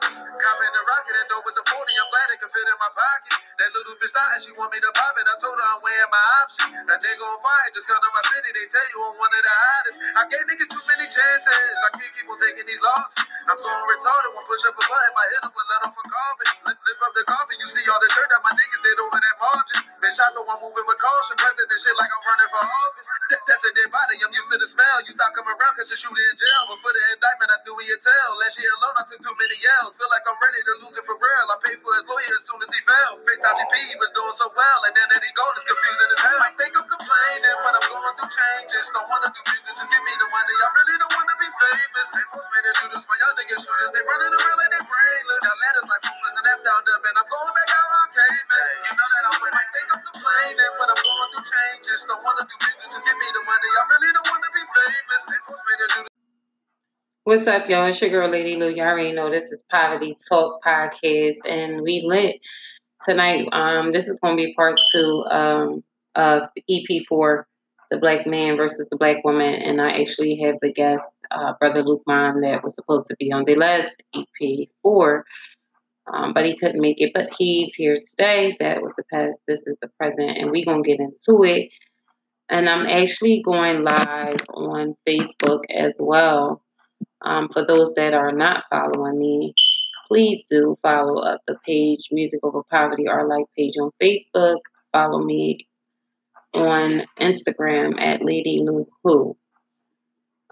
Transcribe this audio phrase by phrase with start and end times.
[0.00, 0.18] dollars.
[0.26, 1.78] Copping the rocket and dope was a 40.
[1.78, 3.43] I'm glad it can fit in my pocket.
[3.60, 5.26] That little bitch thought she want me to pop it.
[5.30, 6.74] I told her I'm weighing my options.
[6.90, 8.50] A nigga on fire just come to my city.
[8.50, 9.96] They tell you I'm one of the hottest.
[10.18, 11.76] I gave niggas too many chances.
[11.86, 13.22] I keep on taking these losses.
[13.46, 14.32] I'm going retarded.
[14.34, 16.48] One push up a button, my hit up and let off a carbon.
[16.66, 19.36] Lift, up the coffin, you see all the dirt that my niggas did over that
[19.38, 19.80] margin.
[20.00, 21.36] Been shot, so I'm moving with caution.
[21.36, 23.08] President shit like I'm running for office.
[23.30, 24.16] That, that's a dead body.
[24.24, 24.98] I'm used to the smell.
[25.04, 26.62] You stop coming around cause you shoot in jail.
[26.72, 28.30] But for the indictment, I knew he'd tell.
[28.40, 29.96] Last year alone, I took too many yells.
[30.00, 31.46] Feel like I'm ready to lose it for real.
[31.52, 33.12] I paid for his lawyer as soon as he fell.
[33.24, 34.80] FaceTime GP, he was doing so well.
[34.88, 36.40] And then that he gone, it's confusing as hell.
[36.40, 38.88] Might think I'm complaining, but I'm going through changes.
[38.96, 40.54] Don't wanna do music, just give me the money.
[40.56, 42.08] I really don't wanna be famous.
[42.16, 43.04] They force me to do this.
[43.04, 45.40] My young niggas shooters, they running around like they brainless.
[45.44, 48.08] Got letters like roofless and F down them, and I'm going back out how I
[48.16, 48.72] came in.
[48.88, 52.00] You know that I'm might think I'm complaining, but I'm going through changes.
[52.08, 53.68] Don't wanna do music, just give me the money.
[53.76, 55.22] I really don't wanna be famous.
[55.28, 56.00] They force me to do
[57.24, 57.86] What's up, y'all?
[57.86, 58.68] It's your girl, Lady Lue.
[58.68, 62.36] You already know this is Poverty Talk Podcast, and we lit
[63.04, 63.48] tonight.
[63.52, 67.44] Um, this is going to be part two um, of EP4,
[67.90, 71.82] The Black Man versus the Black Woman, and I actually have the guest, uh, Brother
[71.82, 75.22] Luqman, that was supposed to be on the last EP4,
[76.12, 77.12] um, but he couldn't make it.
[77.14, 78.56] But he's here today.
[78.60, 79.40] That was the past.
[79.48, 81.70] This is the present, and we're going to get into it.
[82.50, 86.62] And I'm actually going live on Facebook as well.
[87.22, 89.54] Um, for those that are not following me,
[90.08, 94.60] please do follow up the page Music Over Poverty Our Life page on Facebook.
[94.92, 95.66] Follow me
[96.52, 99.36] on Instagram at Lady Lue Who.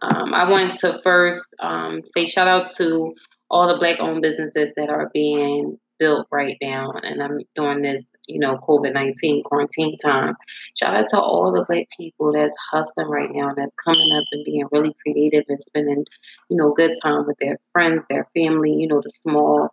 [0.03, 3.15] Um, I want to first um, say shout out to
[3.49, 6.91] all the black owned businesses that are being built right now.
[7.01, 10.35] And I'm doing this, you know, COVID 19 quarantine time.
[10.77, 14.45] Shout out to all the black people that's hustling right now, that's coming up and
[14.45, 16.05] being really creative and spending,
[16.49, 19.69] you know, good time with their friends, their family, you know, the small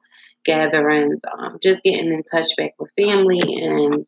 [0.45, 4.05] gatherings, um, just getting in touch back with family and,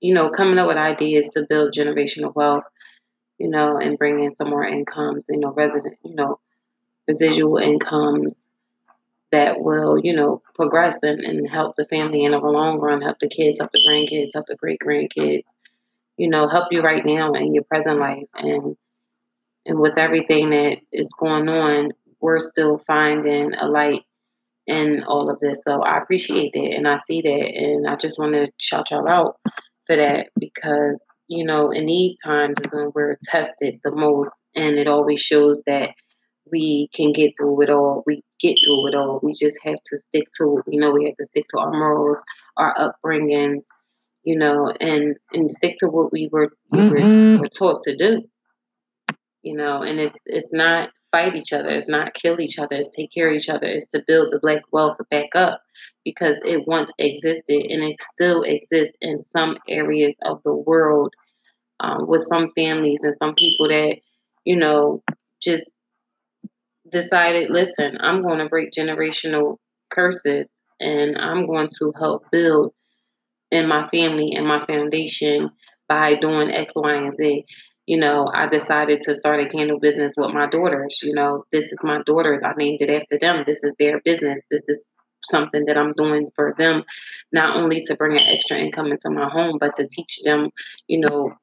[0.00, 2.64] you know, coming up with ideas to build generational wealth,
[3.36, 6.40] you know, and bring in some more incomes, you know, resident, you know,
[7.06, 8.42] residual incomes
[9.34, 13.18] that will, you know, progress and, and help the family in the long run, help
[13.18, 15.48] the kids, help the grandkids, help the great grandkids,
[16.16, 18.28] you know, help you right now in your present life.
[18.34, 18.76] And
[19.66, 24.02] and with everything that is going on, we're still finding a light
[24.66, 25.62] in all of this.
[25.66, 29.08] So I appreciate that and I see that and I just want to shout y'all
[29.08, 29.40] out
[29.86, 34.76] for that because, you know, in these times is when we're tested the most and
[34.76, 35.90] it always shows that
[36.54, 38.04] we can get through it all.
[38.06, 39.18] We get through it all.
[39.24, 40.62] We just have to stick to.
[40.68, 42.22] You know, we have to stick to our morals,
[42.56, 43.64] our upbringings,
[44.22, 47.36] you know, and and stick to what we were, mm-hmm.
[47.36, 48.22] were, were taught to do.
[49.42, 52.94] You know, and it's it's not fight each other, it's not kill each other, it's
[52.94, 55.60] take care of each other, it's to build the black wealth back up
[56.04, 61.12] because it once existed and it still exists in some areas of the world
[61.80, 63.96] um, with some families and some people that,
[64.44, 65.02] you know,
[65.40, 65.74] just
[66.94, 69.56] decided, listen, I'm going to break generational
[69.90, 70.46] curses
[70.80, 72.72] and I'm going to help build
[73.50, 75.50] in my family and my foundation
[75.88, 77.44] by doing X, Y, and Z.
[77.86, 81.00] You know, I decided to start a candle business with my daughters.
[81.02, 82.40] You know, this is my daughters.
[82.42, 83.44] I named it after them.
[83.46, 84.40] This is their business.
[84.50, 84.86] This is
[85.24, 86.84] something that I'm doing for them,
[87.32, 90.50] not only to bring an extra income into my home, but to teach them,
[90.86, 91.34] you know,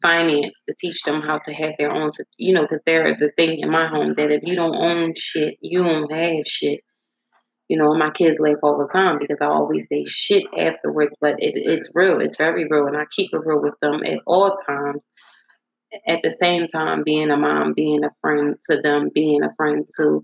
[0.00, 3.30] finance to teach them how to have their own, you know, because there is a
[3.36, 6.80] thing in my home that if you don't own shit, you don't have shit.
[7.68, 11.36] You know, my kids laugh all the time because I always say shit afterwards, but
[11.38, 12.20] it, it's real.
[12.20, 12.86] It's very real.
[12.86, 15.00] And I keep it real with them at all times.
[16.06, 19.88] At the same time, being a mom, being a friend to them, being a friend
[19.96, 20.22] to,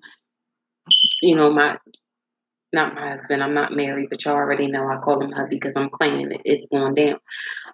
[1.22, 1.76] you know, my
[2.76, 3.42] not my husband.
[3.42, 6.42] I'm not married, but y'all already know I call him hubby because I'm claiming it.
[6.44, 7.18] It's going down.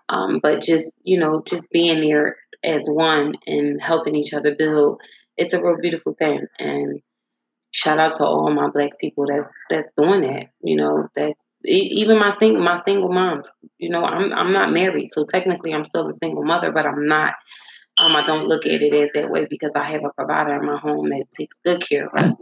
[0.08, 5.00] Um, but just you know, just being there as one and helping each other build,
[5.36, 6.46] it's a real beautiful thing.
[6.58, 7.02] And
[7.72, 10.46] shout out to all my black people that's that's doing that.
[10.62, 13.50] You know, that's even my single my single moms.
[13.78, 17.06] You know, I'm I'm not married, so technically I'm still a single mother, but I'm
[17.06, 17.34] not.
[17.98, 20.64] Um, I don't look at it as that way because I have a provider in
[20.64, 22.36] my home that takes good care of us.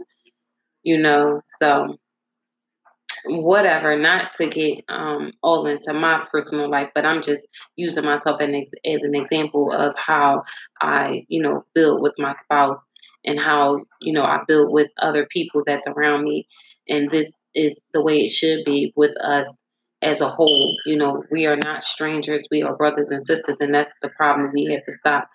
[0.83, 1.97] You know, so
[3.25, 8.41] whatever, not to get um, all into my personal life, but I'm just using myself
[8.41, 10.43] as, as an example of how
[10.81, 12.77] I, you know, build with my spouse
[13.25, 16.47] and how, you know, I build with other people that's around me.
[16.87, 19.57] And this is the way it should be with us
[20.01, 20.75] as a whole.
[20.85, 24.51] You know, we are not strangers, we are brothers and sisters, and that's the problem
[24.53, 25.29] we have to stop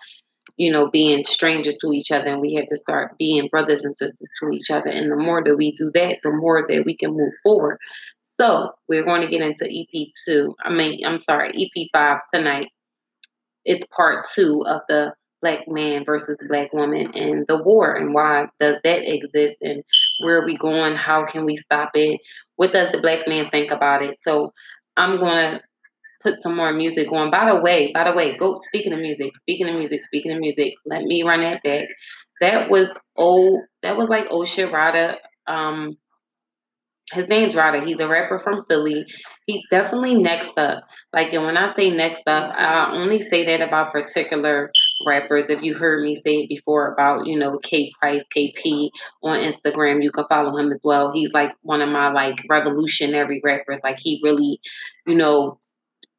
[0.57, 3.95] you know, being strangers to each other and we have to start being brothers and
[3.95, 4.89] sisters to each other.
[4.89, 7.79] And the more that we do that, the more that we can move forward.
[8.41, 10.55] So we're going to get into EP two.
[10.65, 12.69] I mean, I'm sorry, EP five tonight.
[13.65, 15.13] It's part two of the
[15.43, 19.85] black man versus the black woman and the war and why does that exist and
[20.21, 20.95] where are we going?
[20.97, 22.21] How can we stop it?
[22.57, 24.21] What does the black man think about it?
[24.21, 24.53] So
[24.97, 25.61] I'm gonna
[26.27, 27.31] put some more music on.
[27.31, 30.41] By the way, by the way, go speaking of music, speaking of music, speaking of
[30.41, 31.89] music, let me run that back.
[32.41, 35.17] That was old that was like Osha Rida.
[35.47, 35.97] Um
[37.13, 37.87] his name's Rida.
[37.87, 39.07] He's a rapper from Philly.
[39.47, 40.83] He's definitely next up.
[41.13, 44.73] Like, and when I say next up, I only say that about particular
[45.07, 45.49] rappers.
[45.49, 48.91] If you heard me say it before about, you know, K Price, KP
[49.23, 51.13] on Instagram, you can follow him as well.
[51.13, 53.79] He's like one of my like revolutionary rappers.
[53.85, 54.59] Like he really,
[55.07, 55.61] you know,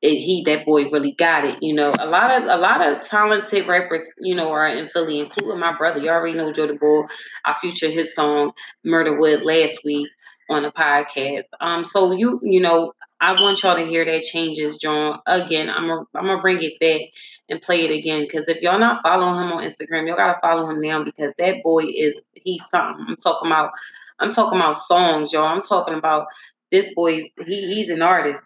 [0.01, 1.57] it, he that boy really got it.
[1.61, 5.19] You know, a lot of a lot of talented rappers, you know, are in Philly,
[5.19, 5.99] including my brother.
[5.99, 7.07] You already know Joe the Bull.
[7.45, 8.51] I featured his song
[8.85, 10.07] Murderwood last week
[10.49, 11.43] on the podcast.
[11.61, 15.19] Um, so you you know, I want y'all to hear that changes, John.
[15.25, 17.01] Again, I'm a, I'm gonna bring it back
[17.49, 20.69] and play it again because if y'all not following him on Instagram, y'all gotta follow
[20.69, 23.05] him now because that boy is he's something.
[23.07, 23.71] I'm talking about
[24.19, 25.47] I'm talking about songs, y'all.
[25.47, 26.27] I'm talking about
[26.71, 27.21] this boy.
[27.45, 28.41] He he's an artist.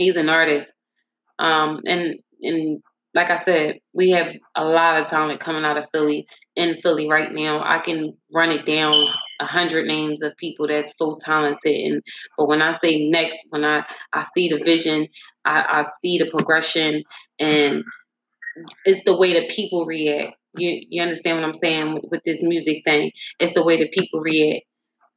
[0.00, 0.66] He's an artist.
[1.38, 2.82] Um, and and
[3.12, 6.26] like I said, we have a lot of talent coming out of Philly
[6.56, 7.62] in Philly right now.
[7.62, 9.08] I can run it down
[9.40, 11.74] a hundred names of people that's so talented.
[11.74, 12.02] And
[12.38, 15.06] but when I say next, when I I see the vision,
[15.44, 17.02] I, I see the progression,
[17.38, 17.84] and
[18.86, 20.34] it's the way that people react.
[20.56, 23.12] You you understand what I'm saying with, with this music thing?
[23.38, 24.64] It's the way that people react.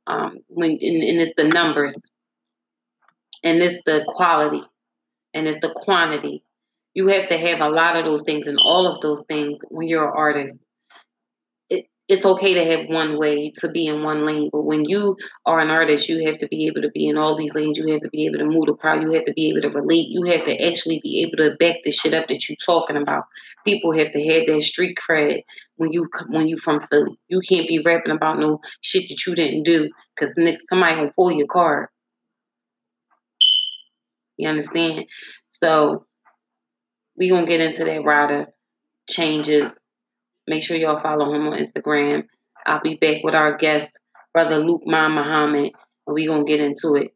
[0.07, 1.95] Um, when and, and it's the numbers,
[3.43, 4.63] and it's the quality,
[5.33, 6.43] and it's the quantity.
[6.93, 9.87] You have to have a lot of those things and all of those things when
[9.87, 10.63] you're an artist
[11.69, 15.17] It, it's okay to have one way to be in one lane, but when you
[15.45, 17.77] are an artist, you have to be able to be in all these lanes.
[17.77, 19.01] You have to be able to move the crowd.
[19.01, 20.07] You have to be able to relate.
[20.09, 23.25] You have to actually be able to back the shit up that you're talking about.
[23.65, 25.43] People have to have that street credit
[25.77, 27.17] when you when you from Philly.
[27.29, 30.35] You can't be rapping about no shit that you didn't do because
[30.69, 31.87] somebody gonna pull your card.
[34.43, 35.05] You understand?
[35.51, 36.05] So
[37.17, 38.47] we gonna get into that Rida
[39.09, 39.71] changes
[40.47, 42.27] Make sure y'all follow him on Instagram.
[42.65, 43.89] I'll be back with our guest,
[44.33, 45.71] Brother Luqman Muhammad,
[46.05, 47.12] and we gonna get into it.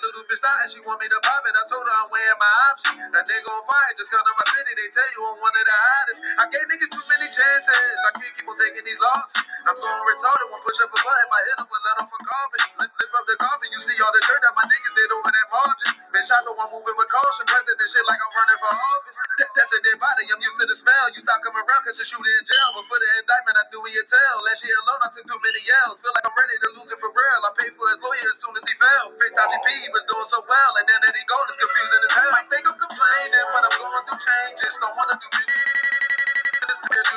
[0.00, 1.52] That little bitch thought she want me to pop it.
[1.52, 3.04] I told her I'm wearing my options.
[3.12, 4.72] A nigga on fire just come to my city.
[4.80, 6.20] They tell you I'm one of the hottest.
[6.40, 7.96] I gave niggas too many chances.
[8.08, 9.44] I can't keep on taking these losses.
[9.68, 10.48] I'm going retarded.
[10.48, 12.62] One push up a button, my hit will let off a coffin.
[12.80, 15.30] Lift, lift up the coffin, you see all the dirt that my niggas did over
[15.30, 15.92] that margin.
[16.10, 17.44] Been shot, so I'm moving with caution.
[17.46, 19.18] President shit like I'm running for office.
[19.54, 20.26] That's a dead body.
[20.28, 21.06] I'm used to the smell.
[21.14, 22.68] You stop coming around cause you're shooting in jail.
[22.76, 24.36] But for the indictment, I knew he'd tell.
[24.44, 26.02] Last year alone, I took too many yells.
[26.04, 27.40] Feel like I'm ready to lose it for real.
[27.44, 29.06] I paid for his lawyer as soon as he fell.
[29.16, 30.72] FaceTime GP, was doing so well.
[30.78, 32.30] And now that he gone, it's confusing as hell.
[32.30, 34.78] Might think I'm complaining, but I'm going through changes.
[34.78, 35.28] Don't wanna do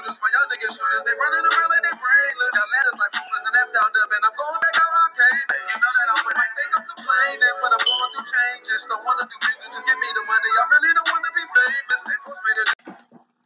[0.03, 2.51] shooters, my shooters, they running around like they brainless.
[2.51, 5.47] Got ladders like movers and and I'm going back I came.
[5.53, 8.81] You know that I might think I'm complaining, but I'm going through changes.
[8.89, 10.51] Don't wanna do music, just give me the money.
[10.57, 12.03] I really don't wanna be famous.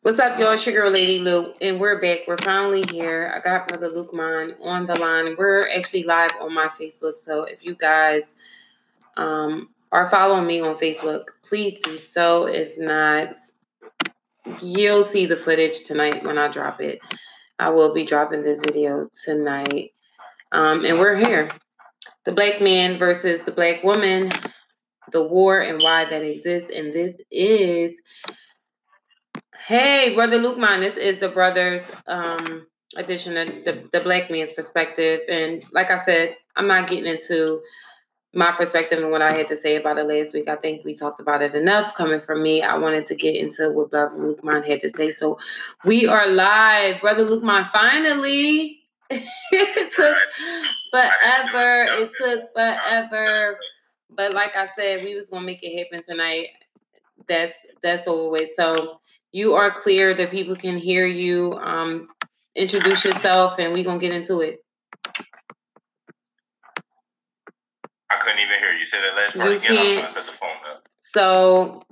[0.07, 0.55] What's up, y'all?
[0.55, 2.19] Sugar Lady Luke, and we're back.
[2.27, 3.33] We're finally here.
[3.35, 5.35] I got Brother Luqman on the line.
[5.37, 8.33] We're actually live on my Facebook, so if you guys
[9.17, 12.45] um, are following me on Facebook, please do so.
[12.45, 13.35] If not,
[14.61, 16.99] you'll see the footage tonight when I drop it.
[17.59, 19.91] I will be dropping this video tonight.
[20.51, 21.49] Um, and we're here.
[22.25, 24.31] The black man versus the black woman,
[25.11, 26.69] the war and why that exists.
[26.73, 27.97] And this is,
[29.65, 35.21] hey, Brother Luqman, this is the brothers um, edition of the, the black man's perspective.
[35.29, 37.61] And like I said, I'm not getting into
[38.33, 40.47] my perspective and what I had to say about it last week.
[40.47, 42.61] I think we talked about it enough coming from me.
[42.61, 45.11] I wanted to get into what Brother Luqman had to say.
[45.11, 45.39] So
[45.85, 47.01] we are live.
[47.01, 48.81] Brother Luqman, finally.
[49.09, 50.17] it took
[50.91, 51.85] forever.
[51.89, 53.57] It took forever.
[54.09, 56.47] But like I said, we was gonna make it happen tonight.
[57.27, 58.49] That's that's over with.
[58.55, 58.99] So
[59.31, 61.53] you are clear that people can hear you.
[61.53, 62.09] Um,
[62.55, 64.63] introduce yourself and we're gonna get into it.
[68.17, 68.85] I couldn't even hear you.
[68.85, 69.71] Say that last part You again.
[69.71, 70.87] I'm can't- trying to set the phone up.
[70.99, 71.83] So,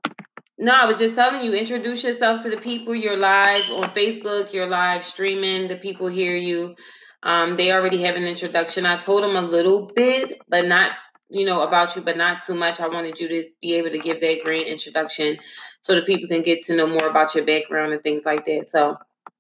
[0.58, 2.96] no, I was just telling you, introduce yourself to the people.
[2.96, 6.76] You're live on Facebook, you're live streaming, the people hear you.
[7.24, 8.86] Um, they already have an introduction.
[8.86, 10.92] I told them a little bit, but not
[11.32, 12.80] you know, about you, but not too much.
[12.80, 15.40] I wanted you to be able to give that great introduction
[15.82, 18.68] so that people can get to know more about your background and things like that.
[18.68, 18.98] So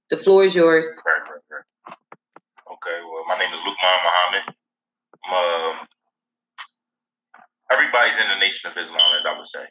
[0.09, 0.87] the floor is yours.
[1.05, 1.95] Right, right, right.
[2.73, 4.55] Okay, well, my name is Luqman Muhammad.
[5.31, 5.87] Um,
[7.71, 9.65] everybody's in the Nation of Islam, as I would say.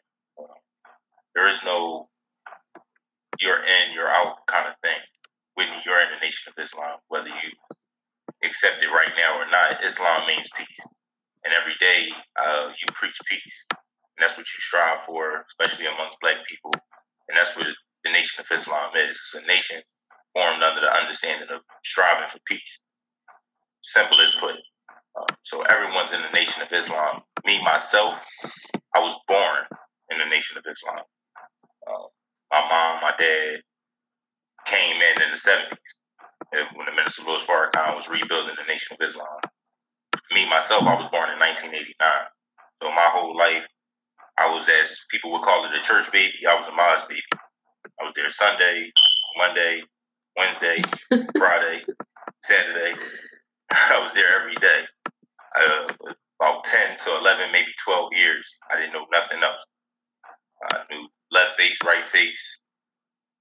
[1.34, 2.08] There is no
[3.40, 5.00] you're in, you're out kind of thing.
[5.54, 7.50] When you're in the Nation of Islam, whether you
[8.44, 10.82] accept it right now or not, Islam means peace.
[11.44, 12.08] And every day
[12.38, 13.66] uh, you preach peace.
[13.70, 16.72] And that's what you strive for, especially amongst black people.
[17.28, 17.66] And that's what
[18.04, 19.18] the Nation of Islam is.
[19.18, 19.82] It's a nation
[20.32, 22.82] formed under the understanding of striving for peace.
[23.82, 24.56] Simple as put.
[25.44, 27.22] So everyone's in the Nation of Islam.
[27.44, 28.18] Me, myself,
[28.94, 29.62] I was born
[30.10, 31.04] in the Nation of Islam.
[31.86, 32.08] Uh,
[32.50, 33.60] my mom, my dad
[34.66, 35.76] came in in the 70s
[36.74, 39.40] when the Minister Louis Farrakhan was rebuilding the Nation of Islam.
[40.32, 41.94] Me, myself, I was born in 1989.
[42.82, 43.66] So my whole life,
[44.38, 46.34] I was, as people would call it, a church baby.
[46.48, 47.22] I was a mosque baby.
[48.00, 48.90] I was there Sunday,
[49.38, 49.82] Monday,
[50.36, 50.82] Wednesday,
[51.38, 51.84] Friday,
[52.42, 52.94] Saturday.
[53.90, 54.82] I was there every day.
[55.58, 58.58] Uh, about 10 to 11, maybe 12 years.
[58.70, 59.64] I didn't know nothing else.
[60.72, 62.58] I knew left face, right face,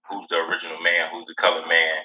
[0.09, 1.97] who's the original man, who's the colored man,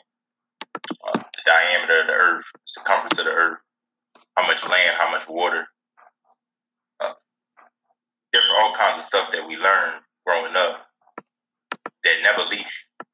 [1.06, 3.58] uh, the diameter of the earth, circumference of the earth,
[4.36, 5.66] how much land, how much water.
[7.00, 7.14] Uh,
[8.32, 9.94] different, all kinds of stuff that we learn
[10.26, 10.86] growing up
[12.04, 13.06] that never leaves you.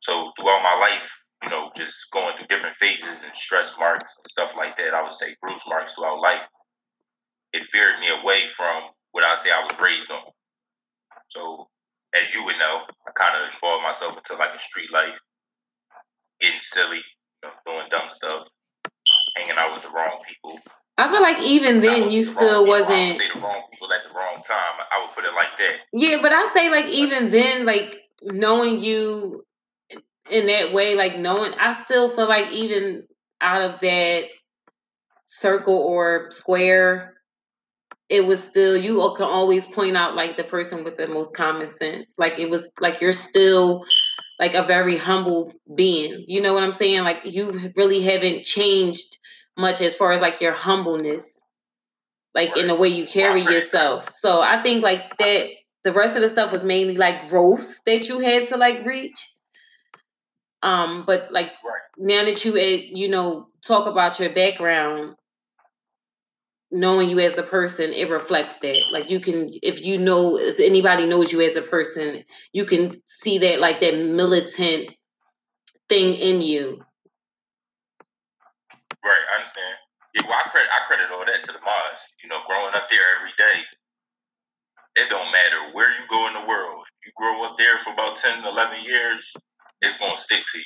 [0.00, 1.12] So throughout my life,
[1.46, 5.02] you know, just going through different phases and stress marks and stuff like that, I
[5.02, 6.42] would say bruise marks throughout life,
[7.52, 10.32] it veered me away from what I say I was raised on.
[11.28, 11.68] So,
[12.20, 15.14] as you would know, I kind of involved myself into like a street life,
[16.40, 18.48] getting silly, you know, doing dumb stuff,
[19.36, 20.58] hanging out with the wrong people.
[20.98, 24.82] I feel like even then you still wasn't the wrong people at the wrong time.
[24.90, 25.76] I would put it like that.
[25.92, 29.45] Yeah, but I say like even then, like knowing you
[30.30, 33.06] in that way, like knowing, I still feel like even
[33.40, 34.24] out of that
[35.24, 37.14] circle or square,
[38.08, 41.68] it was still you can always point out like the person with the most common
[41.68, 42.14] sense.
[42.18, 43.84] Like it was like you're still
[44.38, 46.14] like a very humble being.
[46.26, 47.02] You know what I'm saying?
[47.02, 49.18] Like you really haven't changed
[49.56, 51.40] much as far as like your humbleness,
[52.34, 52.58] like right.
[52.58, 54.08] in the way you carry yourself.
[54.12, 55.48] So I think like that
[55.82, 59.32] the rest of the stuff was mainly like growth that you had to like reach.
[60.62, 61.82] Um, but like right.
[61.98, 65.16] now that you you know talk about your background,
[66.70, 68.82] knowing you as a person, it reflects that.
[68.92, 72.94] Like you can, if you know, if anybody knows you as a person, you can
[73.06, 74.90] see that like that militant
[75.88, 76.82] thing in you.
[79.04, 79.74] Right, I understand.
[80.14, 82.14] Yeah, well, I credit I credit all that to the Mars.
[82.22, 83.62] You know, growing up there every day,
[84.96, 86.84] it don't matter where you go in the world.
[87.04, 89.32] You grow up there for about 10, 11 years,
[89.80, 90.64] it's gonna stick to you.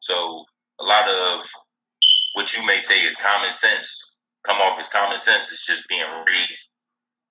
[0.00, 0.44] So
[0.80, 1.46] a lot of
[2.34, 6.06] what you may say is common sense come off as common sense is just being
[6.26, 6.68] raised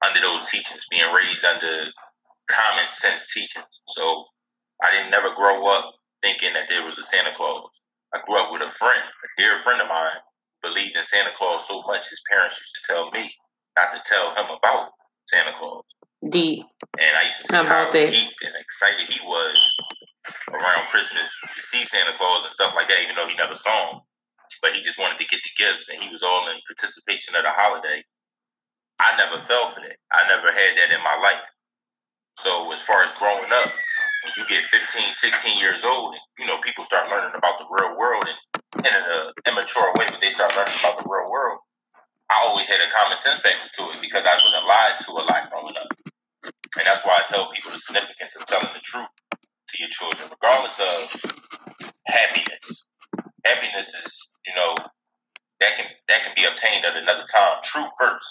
[0.06, 1.86] under those teachings, being raised under
[2.50, 3.82] common sense teachings.
[3.88, 4.26] So
[4.84, 7.70] I didn't never grow up thinking that there was a Santa Claus.
[8.14, 10.22] I grew up with a friend, a dear friend of mine,
[10.64, 13.32] believed in Santa Claus so much his parents used to tell me
[13.78, 14.90] not to tell him about
[15.28, 15.86] Santa Claus.
[16.30, 16.66] Deep.
[16.98, 19.72] And I used to see how deep and excited he was
[20.52, 23.92] around Christmas to see Santa Claus and stuff like that, even though he never saw
[23.92, 24.02] him
[24.62, 27.44] but he just wanted to get the gifts and he was all in participation of
[27.44, 28.02] the holiday.
[29.00, 30.02] I never fell for that.
[30.12, 31.46] I never had that in my life.
[32.38, 33.72] So as far as growing up,
[34.24, 37.68] when you get 15, 16 years old, and you know people start learning about the
[37.70, 41.60] real world and in an immature way, but they start learning about the real world.
[42.30, 45.24] I always had a common sense factor to it because I wasn't lied to a
[45.24, 45.92] lot growing up,
[46.44, 49.08] and that's why I tell people the significance of telling the truth
[49.72, 51.22] to your children, regardless of
[52.08, 52.88] happiness.
[53.46, 54.74] Happiness is you know,
[55.62, 57.62] that can that can be obtained at another time.
[57.62, 58.30] Truth first,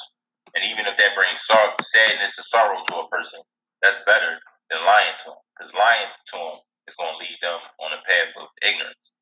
[0.54, 3.40] and even if that brings sadness and sorrow to a person,
[3.83, 5.42] that's better than lying to them.
[5.54, 6.59] Because lying to them
[6.90, 9.14] is going to lead them on a path of ignorance.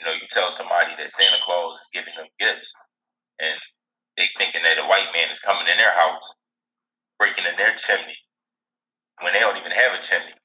[0.00, 2.72] You know, you tell somebody that Santa Claus is giving them gifts,
[3.42, 3.58] and
[4.16, 6.24] they thinking that a white man is coming in their house,
[7.18, 8.16] breaking in their chimney,
[9.20, 10.37] when they don't even have a chimney.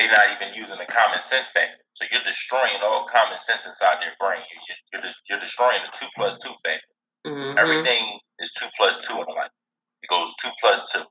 [0.00, 1.76] They're not even using the common sense factor.
[1.92, 4.40] So you're destroying all common sense inside their brain.
[4.48, 6.88] You're, you're, you're destroying the two plus two factor.
[7.28, 7.60] Mm-hmm.
[7.60, 9.52] Everything is two plus two in life.
[10.00, 11.04] It goes two plus two.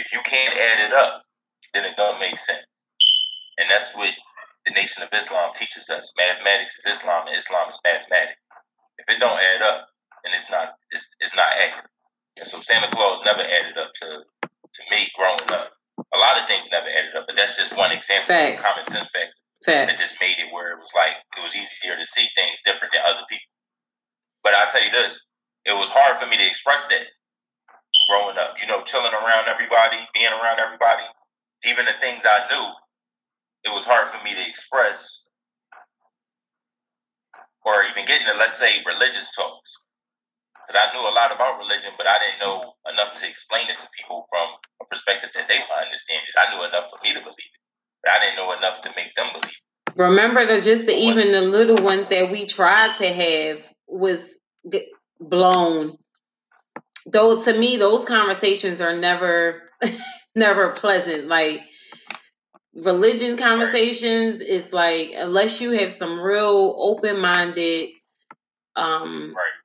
[0.00, 1.20] If you can't add it up,
[1.76, 2.64] then it doesn't make sense.
[3.60, 4.08] And that's what
[4.64, 6.08] the Nation of Islam teaches us.
[6.16, 8.40] Mathematics is Islam, and Islam is mathematics.
[8.96, 9.92] If it don't add up,
[10.24, 11.92] then it's not it's, it's not accurate.
[12.40, 15.76] And so Santa Claus never added up to to me growing up.
[15.98, 18.58] A lot of things never added up, but that's just one example Facts.
[18.58, 19.34] of common sense factor
[19.64, 19.90] Fact.
[19.90, 22.92] that just made it where it was like it was easier to see things different
[22.92, 23.50] than other people.
[24.42, 25.22] But I'll tell you this,
[25.64, 27.06] it was hard for me to express that
[28.10, 28.54] growing up.
[28.60, 31.06] You know, chilling around everybody, being around everybody,
[31.64, 32.66] even the things I knew,
[33.64, 35.24] it was hard for me to express
[37.64, 39.72] or even getting into, let's say, religious talks.
[40.66, 43.78] Because I knew a lot about religion, but I didn't know enough to explain it
[43.78, 44.48] to people from
[44.80, 46.34] a perspective that they would understand it.
[46.40, 47.60] I knew enough for me to believe it,
[48.02, 49.96] but I didn't know enough to make them believe it.
[49.96, 54.20] Remember that just the even the little ones that we tried to have was
[54.70, 54.90] g-
[55.20, 55.98] blown.
[57.06, 59.62] Though to me, those conversations are never,
[60.34, 61.28] never pleasant.
[61.28, 61.60] Like
[62.74, 67.90] religion conversations is like unless you have some real open minded,
[68.76, 69.63] um, Right.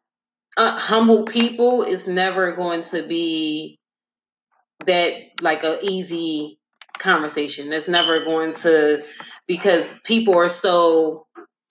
[0.60, 3.80] Uh, humble people, is never going to be
[4.86, 6.60] that like a easy
[6.98, 7.72] conversation.
[7.72, 9.02] It's never going to
[9.48, 11.26] because people are so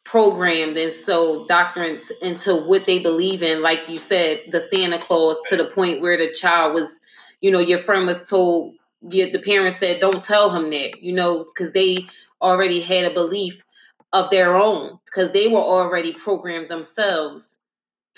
[0.05, 3.61] programmed and so doctrined into what they believe in.
[3.61, 6.99] Like you said, the Santa Claus to the point where the child was,
[7.43, 11.45] you know, your friend was told, the parents said, don't tell him that, you know,
[11.45, 12.07] because they
[12.41, 13.63] already had a belief
[14.15, 17.58] of their own because they were already programmed themselves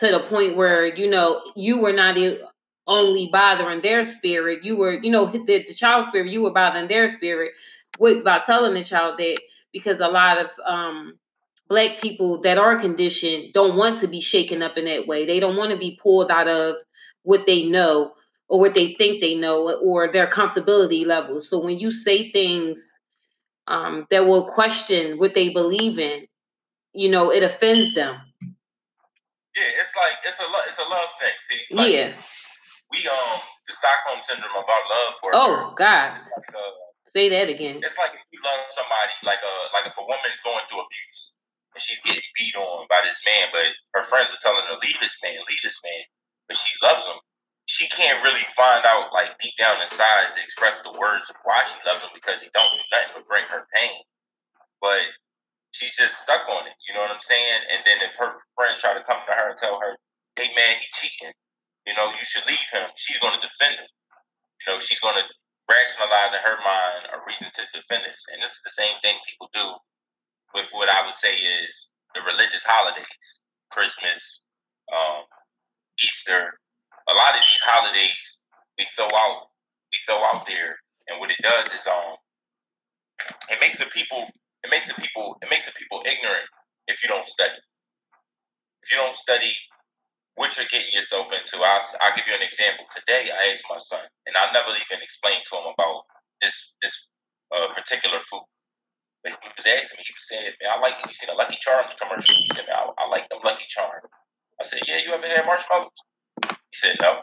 [0.01, 2.19] to the point where you know you were not
[2.87, 6.89] only bothering their spirit you were you know the, the child's spirit you were bothering
[6.89, 7.53] their spirit
[8.01, 9.39] with by telling the child that
[9.73, 11.15] because a lot of um
[11.71, 15.25] black people that are conditioned don't want to be shaken up in that way.
[15.25, 16.77] They don't want to be pulled out of
[17.23, 18.13] what they know
[18.49, 21.41] or what they think they know or their comfortability level.
[21.41, 22.85] So when you say things
[23.69, 26.27] um, that will question what they believe in
[26.93, 28.17] you know it offends them
[29.57, 31.37] Yeah, it's like it's a lo- it's a love thing.
[31.43, 32.13] See, like, yeah
[32.91, 33.39] we um
[33.71, 36.75] the Stockholm syndrome of our love for oh god like uh,
[37.07, 40.43] say that again it's like if you love somebody like a like if a woman's
[40.43, 41.39] going through abuse
[41.75, 44.99] and she's getting beat on by this man, but her friends are telling her leave
[44.99, 46.03] this man, leave this man,
[46.51, 47.19] but she loves him.
[47.71, 51.63] She can't really find out like deep down inside to express the words of why
[51.71, 54.03] she loves him because he don't do nothing but bring her pain.
[54.83, 55.07] But
[55.73, 56.77] she's just stuck on it.
[56.89, 57.61] You know what I'm saying?
[57.73, 59.97] And then if her friends try to come to her and tell her,
[60.37, 61.35] "Hey man, he cheating,"
[61.87, 62.89] you know, you should leave him.
[62.97, 63.91] She's going to defend him.
[64.63, 65.25] You know, she's going to
[65.71, 68.23] rationalize in her mind a reason to defend this.
[68.33, 69.67] And this is the same thing people do
[70.55, 73.27] with what I would say is the religious holidays,
[73.71, 74.45] Christmas,
[74.93, 75.25] um,
[76.03, 76.59] Easter.
[77.09, 78.41] A lot of these holidays
[78.79, 79.49] we throw out,
[79.93, 80.77] we throw out there,
[81.09, 82.17] and what it does is um,
[83.51, 84.29] it makes the people,
[84.65, 86.47] it makes the people, it makes the people ignorant
[86.89, 87.59] if you don't study.
[88.83, 89.53] If you don't study
[90.37, 92.85] what you're getting yourself into, I'll, I'll give you an example.
[92.95, 96.09] Today, I asked my son, and I never even explained to him about
[96.41, 96.95] this this
[97.55, 98.47] uh, particular food.
[99.23, 101.59] But he was asking me, he was saying, man, I like, you seen a Lucky
[101.61, 102.35] Charms commercial.
[102.35, 104.09] He said, man, I, I like them Lucky Charms.
[104.61, 105.93] I said, yeah, you ever had marshmallows?
[106.73, 107.21] He said, no.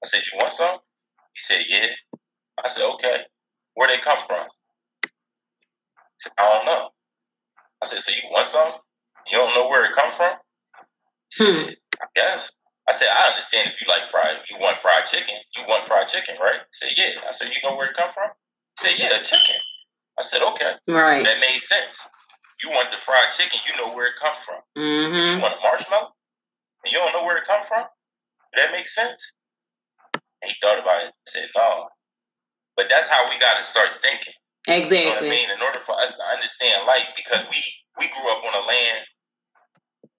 [0.00, 0.78] I said, you want some?
[1.36, 1.88] He said, yeah.
[2.64, 3.28] I said, okay.
[3.74, 4.40] Where they come from?
[6.18, 6.88] Said, I don't know.
[7.82, 8.72] I said, so you want some?
[9.30, 10.34] You don't know where it come from?
[11.36, 11.70] Hmm.
[12.00, 12.50] I guess.
[12.88, 15.36] I said, I understand if you like fried, you want fried chicken.
[15.56, 16.60] You want fried chicken, right?
[16.60, 17.20] He said, yeah.
[17.26, 18.28] I said, you know where it come from?
[18.80, 19.56] He said, yeah, chicken.
[20.18, 20.72] I said, okay.
[20.88, 21.98] right That made sense.
[22.62, 24.60] You want the fried chicken, you know where it comes from.
[24.76, 26.12] You mm-hmm want a marshmallow,
[26.84, 27.84] and you don't know where it comes from.
[28.54, 29.32] That makes sense.
[30.14, 31.88] And he thought about it and said, no.
[32.76, 34.34] But that's how we got to start thinking.
[35.04, 35.50] You know what I mean?
[35.50, 37.60] In order for us to understand life, because we
[37.98, 39.04] we grew up on a land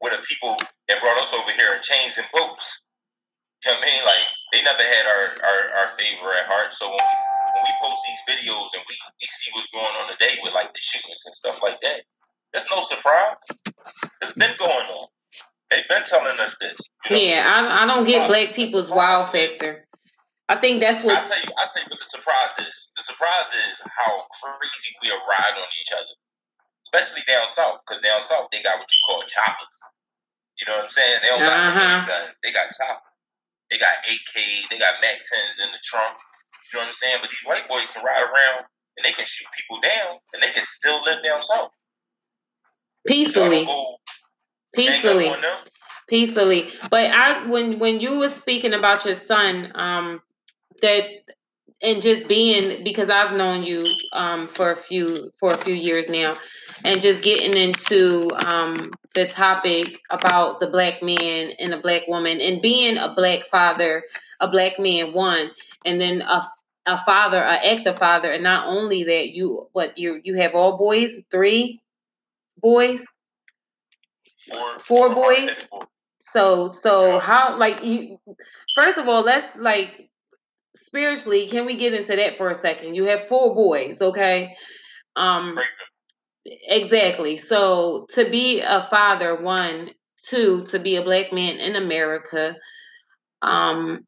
[0.02, 0.56] with the people
[0.88, 2.82] that brought us over here in chains and boats.
[3.66, 4.02] You know what I mean?
[4.06, 6.74] Like they never had our our, our favor at heart.
[6.74, 7.16] So when we
[7.58, 10.70] when we post these videos and we, we see what's going on today with like
[10.74, 12.06] the shootings and stuff like that,
[12.54, 13.42] there's no surprise.
[14.22, 15.08] It's been going on.
[15.72, 16.78] They've been telling us this.
[17.10, 17.22] You know?
[17.22, 19.85] yeah I, I don't get um, black people's wow factor
[20.50, 21.18] i think that's what.
[21.18, 22.78] I tell you, I tell you what the surprise is.
[22.98, 26.14] The surprise is how crazy we riding on each other,
[26.86, 27.82] especially down south.
[27.86, 29.78] Because down south they got what you call choppers.
[30.62, 31.20] You know what I'm saying?
[31.22, 31.74] They don't got Uh-huh.
[31.76, 32.32] machine guns.
[32.44, 33.14] They got choppers.
[33.72, 34.34] They got AK.
[34.70, 36.16] They got Mac 10s in the trunk.
[36.72, 37.18] You know what I'm saying?
[37.22, 38.66] But these white boys can ride around
[38.98, 41.72] and they can shoot people down and they can still live down south.
[43.06, 43.68] Peacefully
[44.76, 45.58] peacefully gang up on them.
[46.08, 50.22] peacefully but i when when you were speaking about your son um
[50.82, 51.06] that
[51.82, 56.08] and just being because i've known you um for a few for a few years
[56.10, 56.36] now
[56.86, 58.76] and just getting into um
[59.14, 64.04] the topic about the black man and the black woman and being a black father
[64.42, 65.52] a black man, one,
[65.86, 66.46] and then a
[66.88, 70.78] a father, a active father, and not only that, you what you you have all
[70.78, 71.82] boys, three
[72.58, 73.06] boys,
[74.80, 75.56] four, boys?
[75.56, 75.68] boys.
[76.28, 78.20] So so how like you
[78.76, 80.10] first of all let's like
[80.76, 82.96] spiritually can we get into that for a second?
[82.96, 84.56] You have four boys, okay?
[85.16, 85.58] Um
[86.46, 87.38] exactly.
[87.38, 89.92] So to be a father, one,
[90.28, 92.56] two, to be a black man in America,
[93.42, 94.06] um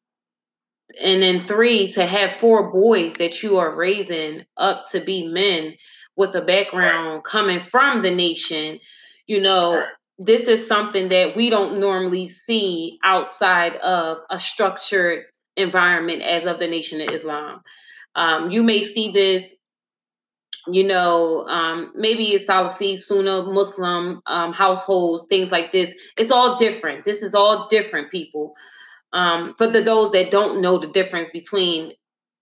[1.01, 5.73] and then three to have four boys that you are raising up to be men
[6.15, 8.79] with a background coming from the nation
[9.27, 9.83] you know
[10.17, 15.25] this is something that we don't normally see outside of a structured
[15.57, 17.61] environment as of the nation of islam
[18.15, 19.53] um, you may see this
[20.67, 26.57] you know um, maybe it's salafi sunnah muslim um, households things like this it's all
[26.57, 28.55] different this is all different people
[29.13, 31.93] um, for the those that don't know the difference between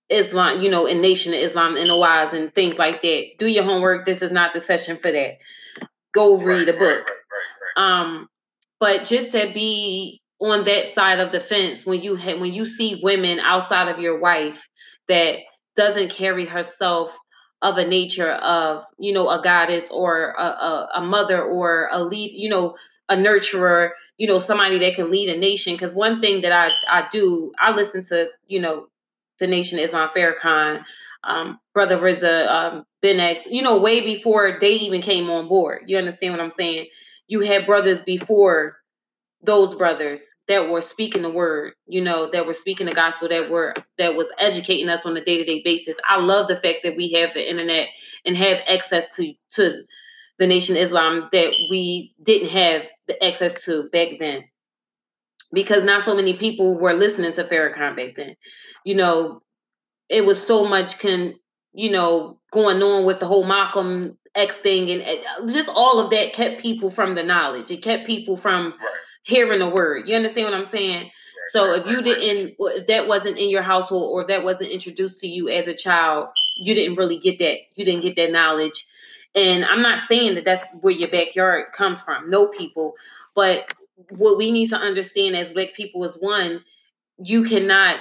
[0.10, 3.26] Islam, you know, and Nation of Islam and Nawaz and things like that.
[3.40, 4.06] Do your homework.
[4.06, 5.38] This is not the session for that.
[6.14, 7.12] Go read a book.
[7.76, 8.28] Um,
[8.80, 12.66] but just to be on that side of the fence when you ha- when you
[12.66, 14.68] see women outside of your wife
[15.08, 15.40] that
[15.76, 17.18] doesn't carry herself
[17.62, 22.04] of a nature of you know a goddess or a, a, a mother or a
[22.04, 22.76] lead you know
[23.10, 25.74] a nurturer you know somebody that can lead a nation.
[25.74, 28.88] Because one thing that I I do I listen to you know
[29.40, 30.84] the Nation of Islam Farrakhan
[31.24, 35.84] um, brother Rizza um, Ben X you know way before they even came on board.
[35.88, 36.88] You understand what I'm saying?
[37.28, 38.78] You had brothers before
[39.46, 43.50] those brothers that were speaking the word, you know, that were speaking the gospel, that
[43.50, 45.96] were that was educating us on a day to day basis.
[46.08, 47.88] I love the fact that we have the internet
[48.26, 49.82] and have access to to
[50.38, 54.44] the nation Islam that we didn't have the access to back then,
[55.52, 58.36] because not so many people were listening to Farrakhan back then.
[58.84, 59.42] You know,
[60.10, 61.34] it was so much can
[61.74, 66.12] you know going on with the whole Malcolm X thing and uh, just all of
[66.12, 67.72] that kept people from the knowledge.
[67.72, 68.76] It kept people from.
[69.26, 70.08] Hearing the word.
[70.08, 71.12] You understand what I'm saying?
[71.52, 75.28] So if you didn't, if that wasn't in your household or that wasn't introduced to
[75.28, 77.58] you as a child, you didn't really get that.
[77.76, 78.86] You didn't get that knowledge.
[79.36, 82.30] And I'm not saying that that's where your backyard comes from.
[82.30, 82.96] No people,
[83.36, 83.72] but
[84.10, 86.64] what we need to understand as black people is one,
[87.18, 88.00] you cannot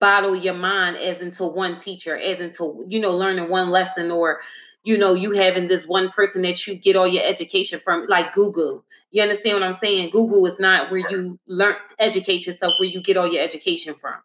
[0.00, 4.40] bottle your mind as into one teacher, as into you know learning one lesson or
[4.82, 8.34] you know you having this one person that you get all your education from, like
[8.34, 8.84] Google.
[9.14, 10.10] You understand what I'm saying?
[10.10, 14.16] Google is not where you learn educate yourself, where you get all your education from.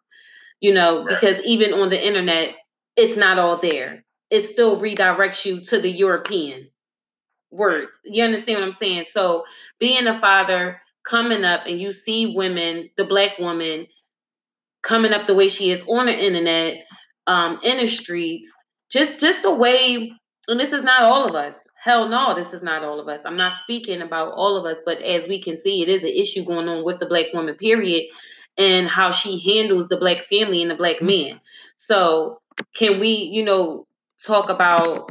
[0.60, 2.56] You know, because even on the internet,
[2.96, 4.04] it's not all there.
[4.30, 6.70] It still redirects you to the European
[7.52, 8.00] words.
[8.02, 9.04] You understand what I'm saying?
[9.12, 9.44] So
[9.78, 13.86] being a father coming up and you see women, the black woman
[14.82, 16.84] coming up the way she is on the internet,
[17.28, 18.52] um, in the streets,
[18.90, 20.10] just just the way
[20.48, 21.56] and this is not all of us.
[21.82, 23.22] Hell no, this is not all of us.
[23.24, 26.10] I'm not speaking about all of us, but as we can see, it is an
[26.10, 28.04] issue going on with the black woman, period,
[28.58, 31.06] and how she handles the black family and the black mm-hmm.
[31.06, 31.40] man.
[31.76, 32.42] So
[32.74, 33.86] can we, you know,
[34.22, 35.10] talk about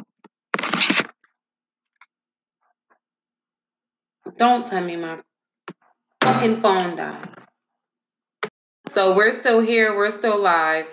[4.37, 5.19] don't tell me my
[6.21, 7.29] fucking phone died.
[8.89, 10.85] So we're still here, we're still live.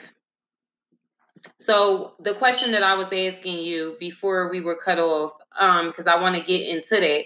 [1.58, 6.06] So the question that I was asking you before we were cut off, um, because
[6.06, 7.24] I want to get into that.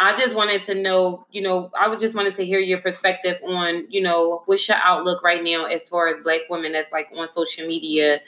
[0.00, 3.86] I just wanted to know, you know, I just wanted to hear your perspective on,
[3.88, 7.28] you know, what's your outlook right now as far as black women that's like on
[7.28, 8.20] social media,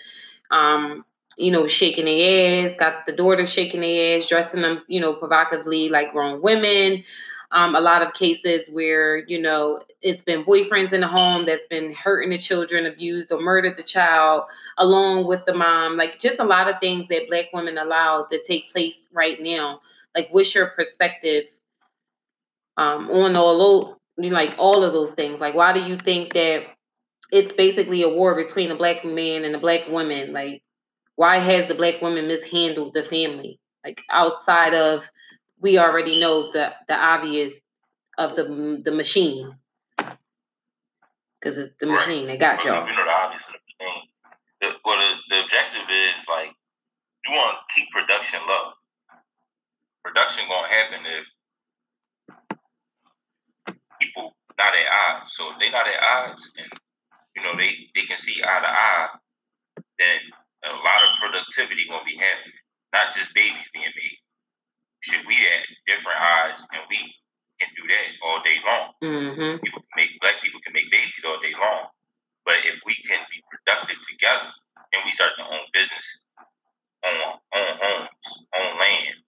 [0.50, 1.04] um,
[1.36, 5.14] you know, shaking their ass, got the daughters shaking their ass, dressing them, you know,
[5.14, 7.04] provocatively like grown women.
[7.52, 11.66] Um, a lot of cases where, you know, it's been boyfriends in the home that's
[11.68, 14.44] been hurting the children, abused or murdered the child
[14.78, 15.96] along with the mom.
[15.96, 19.80] Like just a lot of things that black women allow to take place right now.
[20.14, 21.44] Like what's your perspective
[22.76, 25.40] um, on all those, like all of those things?
[25.40, 26.64] Like why do you think that
[27.32, 30.32] it's basically a war between a black man and a black woman?
[30.32, 30.62] Like
[31.16, 33.58] why has the black woman mishandled the family?
[33.84, 35.08] Like outside of
[35.60, 37.54] we already know the the obvious
[38.18, 39.54] of the the machine
[41.40, 42.86] because it's the machine that got y'all.
[42.86, 44.02] You know the obvious of the thing.
[44.60, 46.50] The, well, the, the objective is like
[47.26, 48.72] you want to keep production low.
[50.04, 51.26] Production gonna happen if
[54.00, 55.32] people not at odds.
[55.34, 56.68] So if they not at odds and
[57.36, 59.08] you know they they can see eye to eye,
[59.98, 60.18] then
[60.64, 62.56] a lot of productivity gonna be happening.
[62.92, 64.18] Not just babies being made.
[65.00, 67.14] Should we at different odds and we
[67.60, 68.96] can do that all day long.
[69.04, 69.60] Mm-hmm.
[69.60, 71.92] People can make black people can make babies all day long.
[72.48, 74.48] But if we can be productive together
[74.96, 76.04] and we start to own business,
[77.04, 77.20] own
[77.52, 79.20] own homes, own land,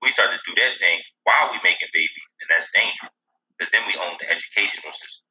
[0.00, 3.10] we start to do that thing while we making babies, and that's dangerous.
[3.58, 5.26] Because then we own the educational system,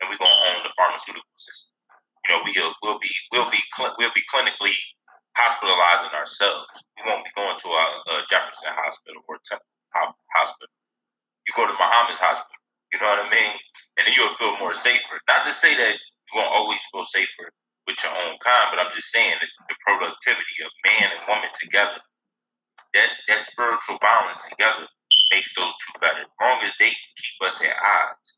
[0.00, 1.76] and we're gonna own the pharmaceutical system.
[2.24, 3.60] You know, we'll we'll be we'll be
[4.00, 4.76] we'll be clinically
[5.36, 6.68] hospitalizing ourselves.
[6.96, 9.66] We won't be going to a, a Jefferson Hospital or Temple
[10.34, 10.72] Hospital.
[11.48, 12.60] You go to Muhammad's Hospital.
[12.92, 13.56] You know what I mean?
[13.96, 15.16] And then you'll feel more safer.
[15.28, 17.48] Not to say that you won't always feel safer
[17.88, 21.50] with your own kind, but I'm just saying that the productivity of man and woman
[21.58, 21.98] together,
[22.94, 24.86] that that spiritual balance together
[25.32, 26.22] makes those two better.
[26.22, 28.36] As long as they keep us at odds,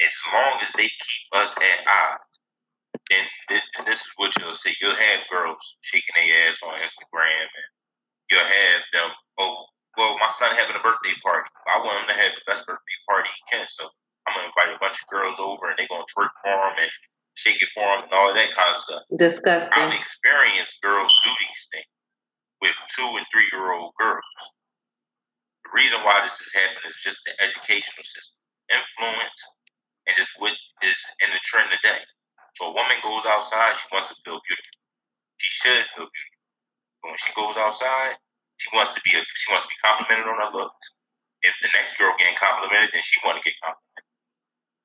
[0.00, 2.23] as long as they keep us at odds,
[3.12, 4.72] and, th- and this is what you'll see.
[4.80, 7.68] You'll have girls shaking their ass on Instagram, and
[8.30, 9.10] you'll have them.
[9.38, 11.48] Oh, well, my son having a birthday party.
[11.68, 13.66] I want him to have the best birthday party he can.
[13.68, 13.86] So
[14.26, 16.90] I'm gonna invite a bunch of girls over, and they're gonna twerk for him and
[17.34, 19.02] shake it for him and all of that kind of stuff.
[19.16, 19.74] Disgusting.
[19.74, 21.92] I've experienced girls do these things
[22.62, 24.24] with two and three year old girls.
[25.66, 28.38] The reason why this is happening is just the educational system
[28.72, 29.40] influence
[30.06, 32.00] and just what is in the trend today.
[32.54, 34.78] So a woman goes outside, she wants to feel beautiful.
[35.42, 36.42] She should feel beautiful.
[37.02, 38.14] But when she goes outside,
[38.62, 40.86] she wants to be a, she wants to be complimented on her looks.
[41.42, 44.06] If the next girl getting complimented, then she want to get complimented.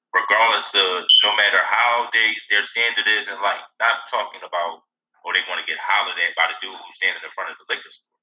[0.10, 3.62] Regardless of no matter how they their standard is in life.
[3.77, 4.82] Not talking about
[5.23, 7.60] or they want to get hollered at by the dude who's standing in front of
[7.62, 8.17] the liquor store.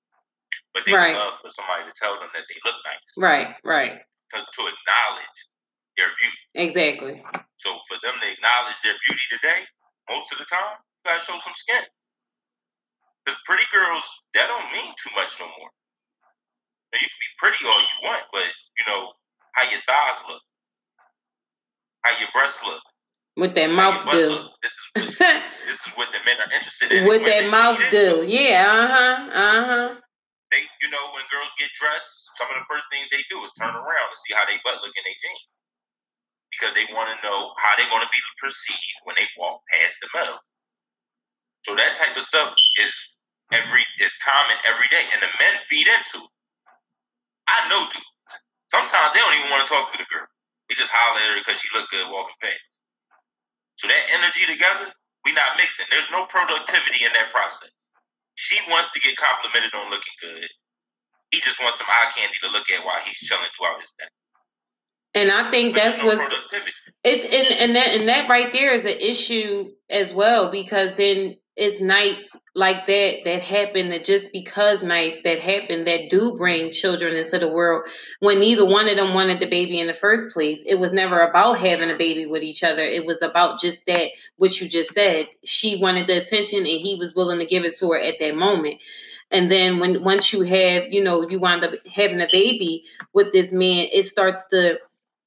[0.75, 1.15] But they right.
[1.15, 3.09] love for somebody to tell them that they look nice.
[3.17, 4.03] Right, right.
[4.35, 5.39] To, to acknowledge
[5.97, 6.41] their beauty.
[6.55, 7.25] Exactly.
[7.57, 9.65] So for them to acknowledge their beauty today,
[10.09, 11.83] most of the time, you gotta show some skin.
[13.25, 14.05] Because pretty girls,
[14.39, 15.73] that don't mean too much no more.
[16.95, 18.47] Now, you can be pretty all you want, but
[18.79, 19.11] you know
[19.59, 20.43] how your thighs look,
[22.07, 22.81] how your breasts look.
[23.35, 24.49] What that mouth do.
[24.63, 27.05] This is what, this is what the men are interested in.
[27.05, 28.25] What that mouth do.
[28.25, 29.13] Yeah, uh-huh.
[29.29, 29.89] Uh-huh.
[30.55, 33.51] They you know, when girls get dressed, some of the first things they do is
[33.59, 35.45] turn around and see how they butt look in their jeans
[36.57, 40.01] because they want to know how they're going to be perceived when they walk past
[40.01, 40.41] the metal.
[41.69, 42.93] So that type of stuff is
[43.53, 46.25] every is common every day, and the men feed into.
[46.25, 46.33] It.
[47.47, 48.03] I know, dude.
[48.71, 50.27] Sometimes they don't even want to talk to the girl.
[50.67, 52.63] They just holler at her because she look good walking past.
[53.79, 54.91] So that energy together,
[55.23, 55.87] we not mixing.
[55.91, 57.71] There's no productivity in that process.
[58.35, 60.51] She wants to get complimented on looking good.
[61.31, 64.11] He just wants some eye candy to look at while he's chilling throughout his day.
[65.17, 66.21] And I think that's what
[67.03, 71.37] it and, and that and that right there is an issue as well because then
[71.57, 76.71] it's nights like that that happen that just because nights that happen that do bring
[76.71, 77.89] children into the world
[78.21, 81.21] when neither one of them wanted the baby in the first place it was never
[81.21, 82.83] about having a baby with each other.
[82.83, 85.29] It was about just that what you just said.
[85.45, 88.37] She wanted the attention and he was willing to give it to her at that
[88.37, 88.83] moment.
[89.31, 93.33] And then when once you have you know you wind up having a baby with
[93.33, 94.79] this man it starts to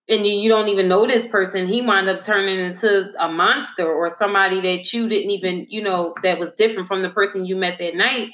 [0.09, 4.09] and you, don't even know this person, he wound up turning into a monster or
[4.09, 7.77] somebody that you didn't even, you know, that was different from the person you met
[7.77, 8.31] that night,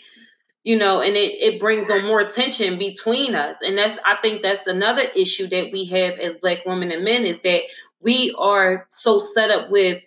[0.64, 3.58] you know, and it, it brings on more tension between us.
[3.62, 7.26] And that's, I think that's another issue that we have as black women and men
[7.26, 7.64] is that
[8.00, 10.02] we are so set up with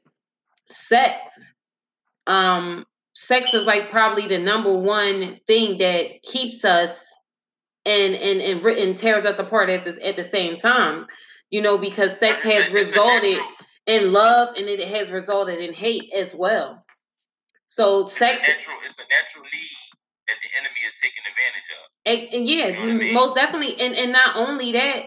[0.65, 1.53] sex.
[2.27, 7.15] Um, sex is like probably the number one thing that keeps us
[7.85, 11.07] and and and, and tears us apart at the same time
[11.51, 13.39] you know, because sex has resulted
[13.87, 16.85] in love and it has resulted in hate as well.
[17.67, 19.89] So it's sex a natural, it's a natural need
[20.29, 21.89] that the enemy is taking advantage of.
[22.07, 23.15] And, and yeah, you know I mean?
[23.15, 23.81] most definitely.
[23.81, 25.05] And and not only that,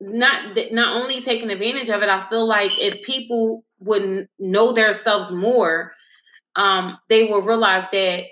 [0.00, 5.30] not not only taking advantage of it, I feel like if people would know themselves
[5.30, 5.92] more,
[6.54, 8.24] um, they will realize that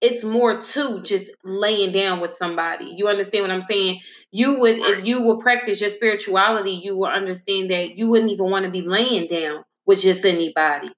[0.00, 2.94] it's more to just laying down with somebody.
[2.96, 4.00] You understand what I'm saying?
[4.30, 8.50] You would, if you would practice your spirituality, you will understand that you wouldn't even
[8.50, 10.90] want to be laying down with just anybody.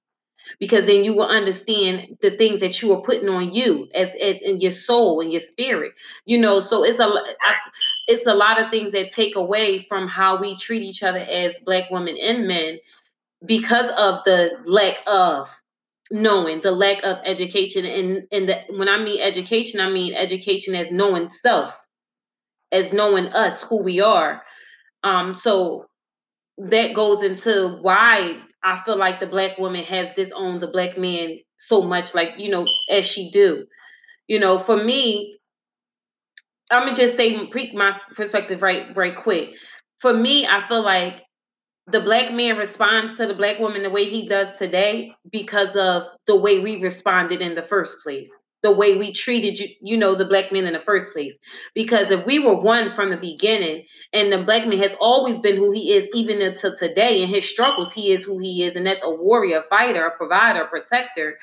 [0.59, 4.37] Because then you will understand the things that you are putting on you as, as
[4.41, 5.93] in your soul and your spirit.
[6.25, 7.55] You know, so it's a I,
[8.07, 11.53] it's a lot of things that take away from how we treat each other as
[11.65, 12.79] black women and men
[13.45, 15.49] because of the lack of
[16.11, 20.75] knowing the lack of education and and the, when i mean education i mean education
[20.75, 21.80] as knowing self
[22.71, 24.41] as knowing us who we are.
[25.03, 25.85] Um so
[26.57, 31.37] that goes into why i feel like the black woman has disowned the black man
[31.57, 33.65] so much like you know as she do.
[34.27, 35.37] You know for me
[36.71, 39.51] i'm gonna just say my perspective right very quick.
[39.99, 41.23] For me i feel like
[41.87, 46.03] the black man responds to the black woman the way he does today because of
[46.27, 50.15] the way we responded in the first place the way we treated you you know
[50.15, 51.33] the black men in the first place.
[51.73, 55.57] Because if we were one from the beginning and the black man has always been
[55.57, 58.85] who he is even until today in his struggles he is who he is and
[58.85, 61.37] that's a warrior fighter a provider a protector.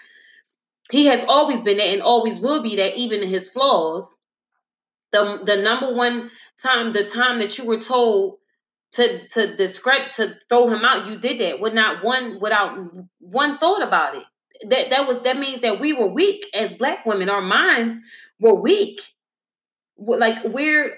[0.90, 4.16] He has always been that and always will be that even in his flaws.
[5.12, 6.30] The the number one
[6.62, 8.38] time the time that you were told
[8.92, 12.78] to to discredit to throw him out you did that with not one without
[13.18, 14.24] one thought about it
[14.68, 17.28] that that was that means that we were weak as black women.
[17.28, 17.96] Our minds
[18.40, 19.00] were weak.
[19.96, 20.96] Like where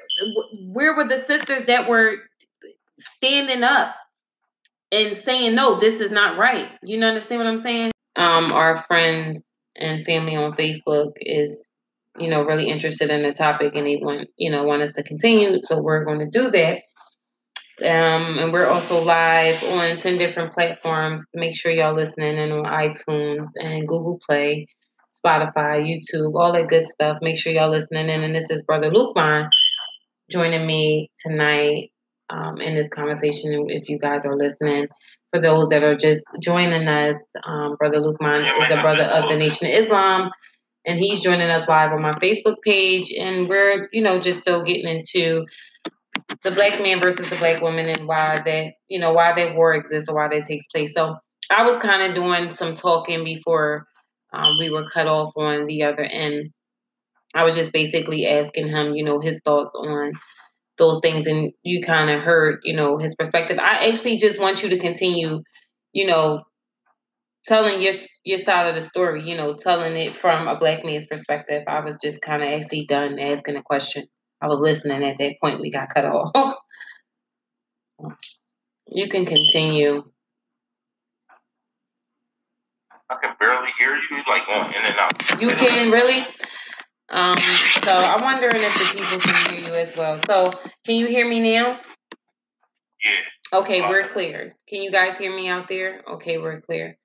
[0.66, 2.16] where were the sisters that were
[2.98, 3.94] standing up
[4.92, 6.68] and saying no this is not right.
[6.82, 7.92] You understand what i'm saying?
[8.16, 11.68] Um our friends and family on facebook is
[12.18, 15.02] you know really interested in the topic and they want you know want us to
[15.02, 16.80] continue so we're going to do that
[17.82, 21.24] um, and we're also live on 10 different platforms.
[21.34, 24.66] Make sure y'all listening in on iTunes and Google Play,
[25.10, 27.18] Spotify, YouTube, all that good stuff.
[27.22, 28.22] Make sure y'all listening in.
[28.22, 29.48] And this is Brother Luqman
[30.30, 31.90] joining me tonight
[32.30, 33.66] um, in this conversation.
[33.68, 34.86] If you guys are listening,
[35.30, 37.16] for those that are just joining us,
[37.46, 40.30] um, Brother Luqman is a brother of the Nation of Islam.
[40.86, 43.12] And he's joining us live on my Facebook page.
[43.12, 45.46] And we're, you know, just still getting into
[46.44, 49.74] the black man versus the black woman and why that you know why that war
[49.74, 50.94] exists or why that takes place.
[50.94, 51.16] So
[51.50, 53.86] I was kind of doing some talking before
[54.32, 56.50] um, we were cut off on the other end.
[57.34, 60.12] I was just basically asking him, you know, his thoughts on
[60.78, 63.58] those things, and you kind of heard, you know, his perspective.
[63.58, 65.40] I actually just want you to continue,
[65.92, 66.42] you know,
[67.44, 67.92] telling your
[68.24, 71.64] your side of the story, you know, telling it from a black man's perspective.
[71.68, 74.06] I was just kind of actually done asking a question.
[74.40, 75.60] I was listening at that point.
[75.60, 76.56] We got cut off.
[78.88, 80.04] you can continue.
[83.10, 85.40] I can barely hear you, like going in and out.
[85.40, 86.24] You can really.
[87.08, 87.34] Um,
[87.82, 90.20] so I'm wondering if the people can hear you as well.
[90.26, 90.52] So
[90.84, 91.80] can you hear me now?
[93.04, 93.60] Yeah.
[93.60, 94.54] Okay, we're clear.
[94.68, 96.02] Can you guys hear me out there?
[96.08, 96.96] Okay, we're clear.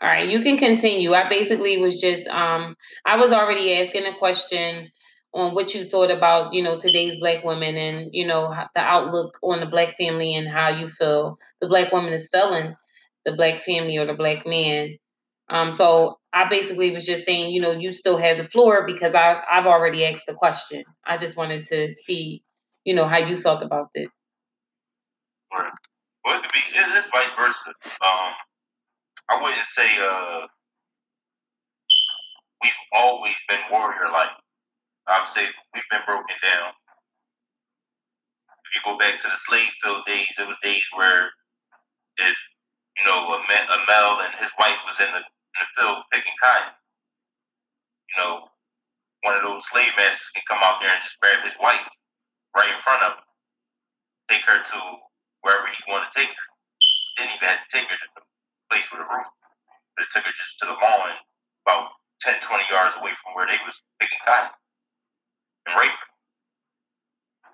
[0.00, 1.12] All right, you can continue.
[1.12, 2.74] I basically was just um
[3.04, 4.90] I was already asking a question
[5.32, 9.38] on what you thought about you know today's black women and you know the outlook
[9.42, 12.74] on the black family and how you feel the black woman is feeling
[13.24, 14.96] the black family or the black man.
[15.48, 19.14] Um so i basically was just saying you know you still have the floor because
[19.14, 20.84] i i've already asked the question.
[21.04, 22.42] I just wanted to see
[22.84, 24.08] you know how you felt about it.
[25.52, 25.72] Right.
[26.24, 27.70] Well it be it's vice versa.
[27.84, 28.32] Um
[29.28, 30.46] i wouldn't say uh
[32.62, 34.30] we've always been warrior like
[35.10, 35.42] I'll say
[35.74, 36.70] we've been broken down.
[38.62, 41.34] If you go back to the slave field days, it was days where
[42.22, 42.38] if
[42.94, 46.06] you know a, man, a male and his wife was in the, in the field
[46.14, 46.70] picking cotton,
[48.14, 48.46] you know,
[49.26, 51.82] one of those slave masters can come out there and just grab his wife
[52.54, 53.26] right in front of him,
[54.30, 54.78] take her to
[55.42, 56.46] wherever he wanted to take her.
[57.18, 58.22] Didn't even have to take her to the
[58.70, 59.26] place with a roof,
[59.98, 61.18] but it took her just to the lawn
[61.66, 64.54] about 10, 20 yards away from where they was picking cotton
[65.70, 66.10] and rape her.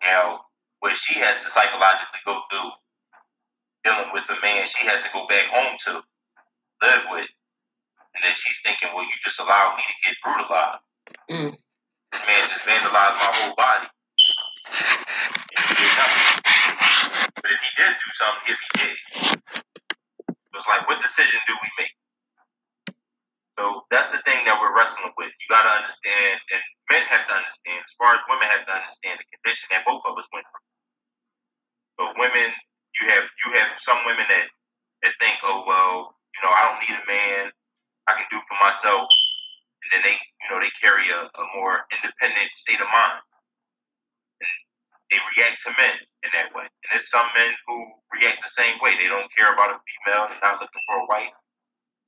[0.03, 0.41] Now,
[0.81, 2.71] what she has to psychologically go through
[3.85, 6.03] dealing with a man she has to go back home to
[6.83, 7.29] live with.
[8.17, 10.81] And then she's thinking, well, you just allowed me to get brutalized.
[11.31, 11.53] Mm.
[12.13, 13.87] This man just vandalized my whole body.
[15.53, 15.93] And he did.
[17.37, 18.97] But if he did do something, if he did,
[20.55, 21.93] it's like, what decision do we make?
[23.59, 25.33] So that's the thing that we're wrestling with.
[25.33, 26.61] You got to understand, and
[26.93, 30.05] men have to understand, as far as women have to understand the condition that both
[30.05, 30.67] of us went through.
[31.97, 32.53] So women,
[33.01, 34.47] you have you have some women that
[35.03, 37.49] that think, oh well, you know, I don't need a man.
[38.09, 39.09] I can do for myself.
[39.83, 43.23] And then they, you know, they carry a, a more independent state of mind.
[44.43, 44.53] And
[45.09, 46.69] they react to men in that way.
[46.69, 48.99] And there's some men who react the same way.
[48.99, 50.29] They don't care about a female.
[50.29, 51.35] They're not looking for a wife.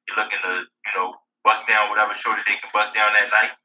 [0.07, 1.15] They're looking to, you know,
[1.49, 3.57] bust down whatever shorty they can bust down that night.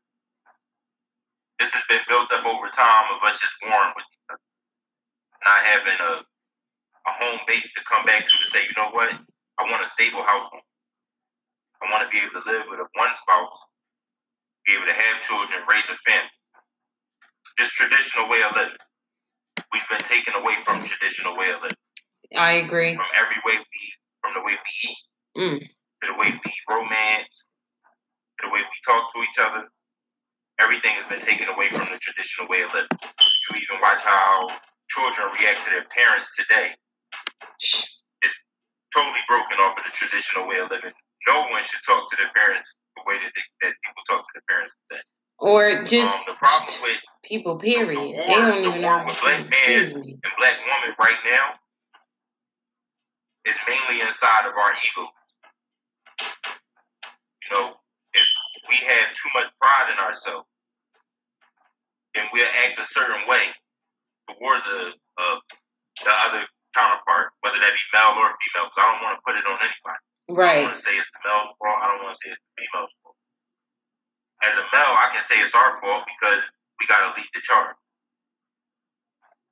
[1.60, 4.40] This has been built up over time of us just warring with each other.
[5.44, 9.12] Not having a, a home base to come back to to say, you know what,
[9.60, 10.64] I want a stable household.
[11.84, 13.60] I want to be able to live with a one spouse,
[14.64, 16.32] be able to have children, raise a family.
[17.60, 18.80] Just traditional way of living.
[19.76, 21.84] We've been taken away from traditional way of living.
[22.32, 22.96] I agree.
[22.96, 25.02] From every way we eat, from the way we eat,
[25.36, 25.60] mm.
[25.60, 27.52] to the way we romance,
[28.42, 29.70] the way we talk to each other,
[30.60, 32.90] everything has been taken away from the traditional way of living.
[32.94, 34.48] You even watch how
[34.90, 36.74] children react to their parents today.
[38.22, 38.36] It's
[38.94, 40.92] totally broken off of the traditional way of living.
[41.28, 44.32] No one should talk to their parents the way that, they, that people talk to
[44.36, 45.02] their parents today.
[45.40, 48.00] Or just Um, the problem with people, the period.
[48.00, 49.06] war, They don't the even war know.
[49.06, 51.54] with black man and black woman right now
[53.46, 55.10] is mainly inside of our egos.
[57.44, 57.76] You know,
[58.70, 60.48] we have too much pride in ourselves,
[62.16, 63.44] and we'll act a certain way
[64.30, 65.26] towards a, a
[66.02, 66.44] the other
[66.74, 68.66] counterpart, whether that be male or female.
[68.68, 70.02] Because I don't want to put it on anybody.
[70.32, 70.64] Right.
[70.64, 71.78] I don't want to say it's the male's fault.
[71.78, 73.18] I don't want to say it's the female's fault.
[74.44, 76.42] As a male, I can say it's our fault because
[76.80, 77.78] we got to lead the charge.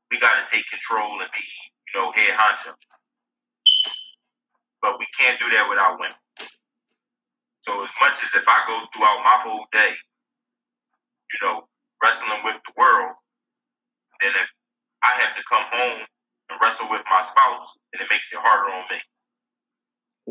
[0.09, 1.45] We got to take control and be,
[1.88, 2.76] you know, head honcho.
[4.82, 6.18] But we can't do that without women.
[7.62, 9.93] So as much as if I go throughout my whole day,
[11.34, 11.68] you know,
[12.03, 13.16] wrestling with the world,
[14.22, 14.49] then if
[15.03, 16.01] I have to come home
[16.49, 18.99] and wrestle with my spouse, then it makes it harder on me.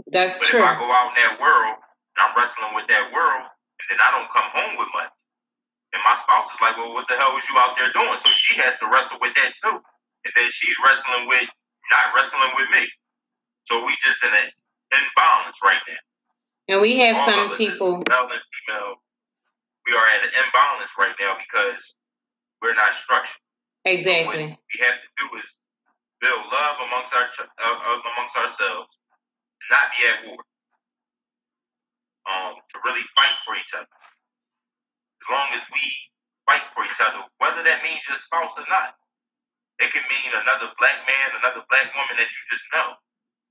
[0.09, 0.61] That's But true.
[0.61, 1.77] if I go out in that world
[2.17, 5.13] and I'm wrestling with that world, and then I don't come home with much,
[5.95, 8.31] and my spouse is like, "Well, what the hell was you out there doing?" So
[8.33, 9.79] she has to wrestle with that too,
[10.25, 11.49] and then she's wrestling with
[11.91, 12.89] not wrestling with me.
[13.65, 14.51] So we just in an
[14.93, 16.10] imbalance right now.
[16.71, 17.99] And we have some of us is people.
[17.99, 18.95] female,
[19.83, 21.99] we are at an imbalance right now because
[22.63, 23.43] we're not structured.
[23.83, 24.55] Exactly.
[24.55, 25.67] What we have to do is
[26.23, 29.03] build love amongst our uh, uh, amongst ourselves,
[29.67, 30.39] not be at war.
[32.31, 33.91] Um, to really fight for each other.
[33.91, 35.83] As long as we
[36.47, 38.95] fight for each other, whether that means your spouse or not,
[39.83, 42.95] it can mean another black man, another black woman that you just know.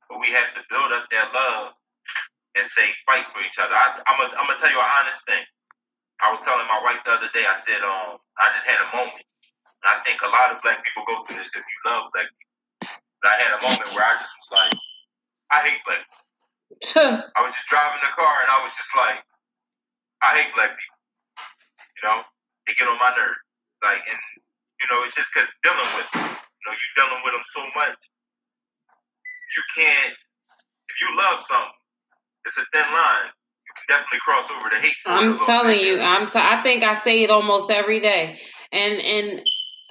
[0.08, 1.76] But we have to build up that love
[2.56, 3.74] and say fight for each other.
[3.74, 5.44] I, I'm gonna I'm gonna tell you an honest thing.
[6.20, 7.48] I was telling my wife the other day.
[7.48, 9.24] I said, um, I just had a moment.
[9.80, 12.28] And I think a lot of black people go through this if you love black
[12.28, 12.52] people.
[13.24, 14.76] But I had a moment where I just was like,
[15.52, 16.20] I hate black people.
[17.36, 19.20] I was just driving the car and I was just like,
[20.20, 21.00] I hate black people.
[22.00, 22.20] You know,
[22.68, 23.40] they get on my nerves.
[23.80, 24.20] Like, and
[24.84, 26.28] you know, it's just because dealing with them.
[26.28, 28.00] You know, you dealing with them so much.
[29.56, 30.16] You can't.
[30.92, 31.79] If you love something,
[32.46, 33.26] it's a thin line.
[33.66, 34.94] You can definitely cross over the hate.
[35.04, 35.86] for it a I'm telling bit.
[35.88, 36.28] you, I'm.
[36.28, 38.40] T- I think I say it almost every day,
[38.72, 39.42] and and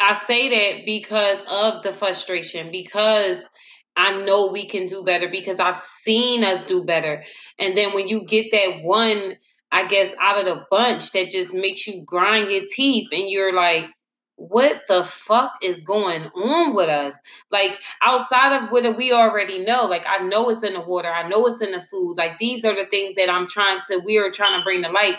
[0.01, 3.42] I say that because of the frustration, because
[3.96, 7.24] I know we can do better, because I've seen us do better,
[7.59, 9.36] and then when you get that one,
[9.70, 13.55] I guess out of the bunch that just makes you grind your teeth, and you're
[13.55, 13.84] like.
[14.41, 17.16] What the fuck is going on with us?
[17.51, 21.28] Like outside of what we already know, like I know it's in the water, I
[21.28, 22.14] know it's in the food.
[22.16, 24.91] Like these are the things that I'm trying to, we are trying to bring to
[24.91, 25.16] light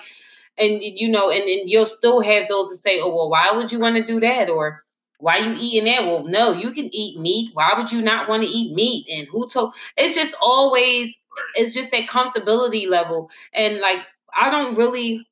[0.58, 3.72] and you know, and, and you'll still have those that say, "Oh, well, why would
[3.72, 4.84] you want to do that?" or
[5.20, 7.52] "Why you eating that?" Well, no, you can eat meat.
[7.54, 9.08] Why would you not want to eat meat?
[9.10, 9.76] And who told?
[9.98, 11.14] It's just always,
[11.56, 14.00] it's just that comfortability level, and like
[14.36, 15.28] I don't really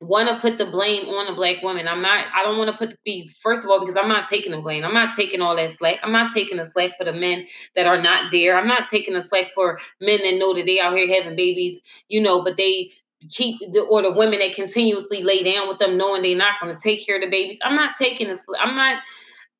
[0.00, 1.88] want to put the blame on the black woman.
[1.88, 2.26] I'm not.
[2.34, 4.60] I don't want to put the be first of all because I'm not taking the
[4.60, 4.84] blame.
[4.84, 6.00] I'm not taking all that slack.
[6.02, 8.58] I'm not taking the slack for the men that are not there.
[8.58, 11.80] I'm not taking the slack for men that know that they out here having babies,
[12.08, 12.92] you know, but they
[13.30, 16.74] keep the, or the women that continuously lay down with them knowing they're not going
[16.74, 17.58] to take care of the babies.
[17.62, 18.44] I'm not taking this.
[18.60, 19.02] I'm not.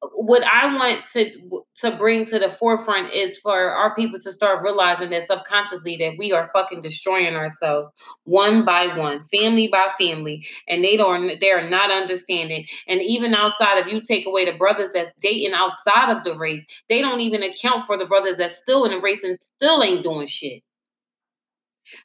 [0.01, 4.63] What I want to to bring to the forefront is for our people to start
[4.63, 7.89] realizing that subconsciously that we are fucking destroying ourselves
[8.25, 12.65] one by one, family by family, and they don't they are not understanding.
[12.87, 16.65] And even outside, if you take away the brothers that's dating outside of the race,
[16.89, 20.05] they don't even account for the brothers that's still in the race and still ain't
[20.05, 20.63] doing shit.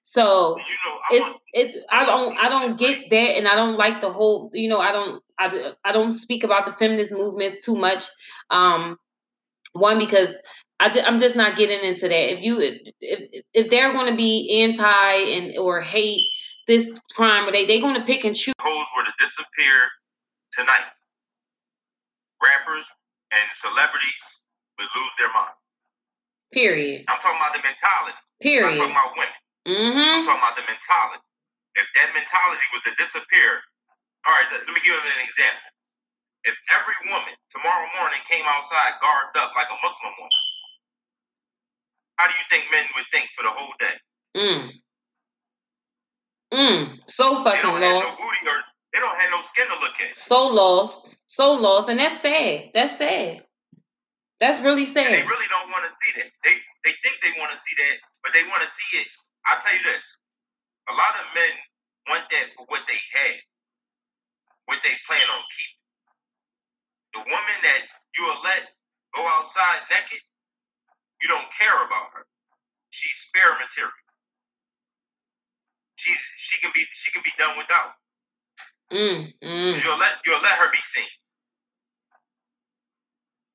[0.02, 3.78] So You know, I it's it I don't I don't get that and I don't
[3.78, 7.76] like the whole you know I don't I don't speak about the feminist movements too
[7.76, 8.06] much
[8.50, 8.98] um
[9.74, 10.38] one because
[10.80, 14.12] I ju- I'm just not getting into that if you if if, if they're going
[14.12, 16.28] to be anti and or hate
[16.68, 19.90] this crime or they they going to pick and choose hoes were to disappear
[20.54, 20.88] tonight,
[22.42, 22.88] rappers
[23.32, 24.40] and celebrities
[24.78, 25.54] would lose their mind.
[26.52, 28.18] period I'm talking about the mentality.
[28.42, 28.72] Period.
[28.72, 29.43] I'm talking about women.
[29.68, 31.24] Mhm I'm talking about the mentality.
[31.76, 33.62] If that mentality was to disappear,
[34.28, 35.68] all right, let me give you an example.
[36.44, 40.44] If every woman tomorrow morning came outside garbed up like a Muslim woman,
[42.18, 43.96] how do you think men would think for the whole day?
[44.36, 44.70] mm
[46.54, 48.60] mm so They fucking don't have no booty or
[48.94, 50.16] they don't have no skin to look at.
[50.18, 53.44] so lost so lost and that's sad that's sad
[54.40, 56.28] that's really And they really don't want to see that.
[56.44, 59.08] They they think they want to see that, but they want to see it.
[59.48, 60.06] I'll tell you this.
[60.90, 61.54] A lot of men
[62.10, 63.38] want that for what they had,
[64.66, 65.84] what they plan on keeping.
[67.14, 67.82] The woman that
[68.18, 68.74] you will let
[69.16, 70.22] go outside naked,
[71.22, 72.26] you don't care about her.
[72.90, 73.94] She's spare material.
[75.96, 77.94] She's she can be she can be done without.
[78.92, 79.74] Mm, mm.
[79.84, 81.10] You'll let you'll let her be seen.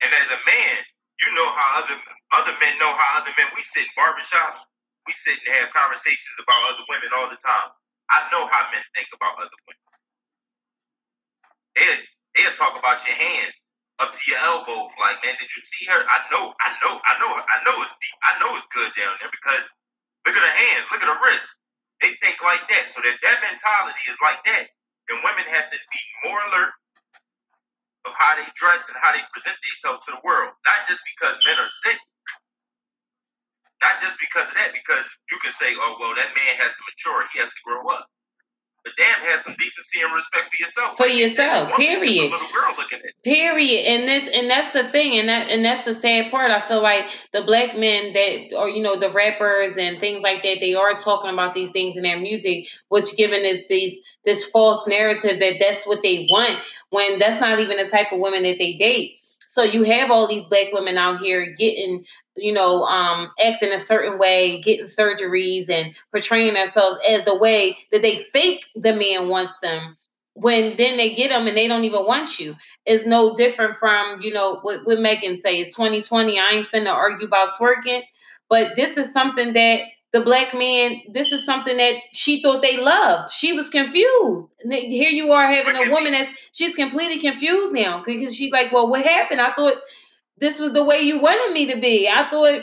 [0.03, 0.77] And as a man,
[1.23, 1.97] you know how other
[2.33, 3.49] other men know how other men.
[3.57, 4.61] We sit in barbershops,
[5.09, 7.73] we sit and have conversations about other women all the time.
[8.13, 9.87] I know how men think about other women.
[11.77, 11.89] They
[12.37, 13.57] they'll talk about your hands
[14.01, 14.93] up to your elbow.
[15.01, 16.01] Like, man, did you see her?
[16.05, 18.19] I know, I know, I know, I know it's deep.
[18.25, 19.65] I know it's good down there because
[20.27, 21.57] look at her hands, look at her wrists.
[22.05, 22.89] They think like that.
[22.93, 24.69] So that that mentality is like that.
[25.09, 26.75] Then women have to be more alert
[28.07, 30.53] of how they dress and how they present themselves to the world.
[30.67, 31.99] Not just because men are sick.
[33.83, 36.83] Not just because of that, because you can say, oh, well, that man has to
[36.89, 37.25] mature.
[37.33, 38.07] He has to grow up.
[38.85, 40.97] But damn, have some decency and respect for yourself.
[40.97, 42.31] For yourself, period.
[42.31, 43.03] Period.
[43.23, 43.87] Period.
[43.87, 46.51] And this and that's the thing, and that and that's the sad part.
[46.51, 50.43] I feel like the black men that or you know, the rappers and things like
[50.43, 54.45] that, they are talking about these things in their music, which given is these this
[54.45, 56.59] false narrative that that's what they want
[56.91, 59.18] when that's not even the type of women that they date.
[59.49, 62.05] So you have all these black women out here getting,
[62.37, 67.79] you know, um, acting a certain way, getting surgeries and portraying themselves as the way
[67.91, 69.97] that they think the man wants them.
[70.35, 72.55] When then they get them and they don't even want you.
[72.87, 75.59] It's no different from, you know, what, what Megan say.
[75.61, 76.39] It's 2020.
[76.39, 78.03] I ain't finna argue about twerking.
[78.49, 79.81] But this is something that
[80.13, 83.31] the black man, this is something that she thought they loved.
[83.31, 84.55] She was confused.
[84.65, 88.89] Here you are having a woman that she's completely confused now because she's like, well,
[88.89, 89.41] what happened?
[89.41, 89.75] I thought
[90.39, 92.09] this was the way you wanted me to be.
[92.09, 92.63] I thought,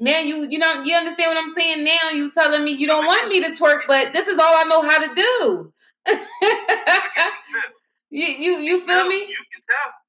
[0.00, 2.10] man, you you know you understand what I'm saying now.
[2.12, 4.82] You telling me you don't want me to twerk, but this is all I know
[4.82, 5.72] how to do.
[8.10, 9.20] you you you feel me?
[9.20, 10.01] You can tell.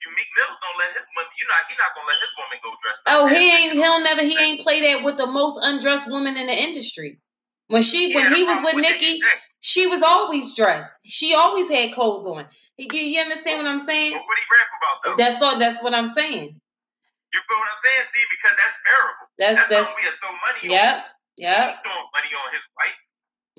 [0.00, 1.04] You Meek Mills don't let his.
[1.12, 3.02] You not he not gonna let his woman go dressed.
[3.06, 3.74] Oh, he ain't.
[3.74, 4.22] He'll never.
[4.22, 7.20] He ain't play that with the most undressed woman in the industry.
[7.68, 9.20] When she yeah, when he was with Nicki,
[9.60, 10.90] she was always dressed.
[11.04, 12.46] She always had clothes on.
[12.78, 14.12] You, you understand what I'm saying?
[14.12, 15.16] Well, what he rap about though?
[15.22, 15.58] That's all.
[15.58, 16.48] That's what I'm saying.
[16.48, 18.04] You feel what I'm saying?
[18.08, 19.26] See, because that's bearable.
[19.38, 21.02] That's that's, that's something we throw money yep, on.
[21.36, 21.60] Yep.
[21.60, 23.00] He's throwing money on his wife.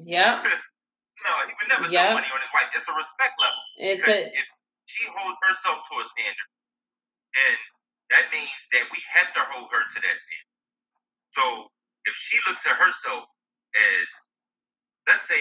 [0.02, 0.34] Yep.
[1.24, 2.02] no, he would never yep.
[2.12, 2.68] throw money on his wife.
[2.74, 3.62] It's a respect level.
[3.78, 4.48] It's a, if
[4.92, 6.50] she holds herself to a standard.
[7.32, 7.60] And
[8.12, 10.52] that means that we have to hold her to that standard.
[11.32, 11.44] So
[12.04, 13.24] if she looks at herself
[13.72, 14.08] as,
[15.08, 15.40] let's say,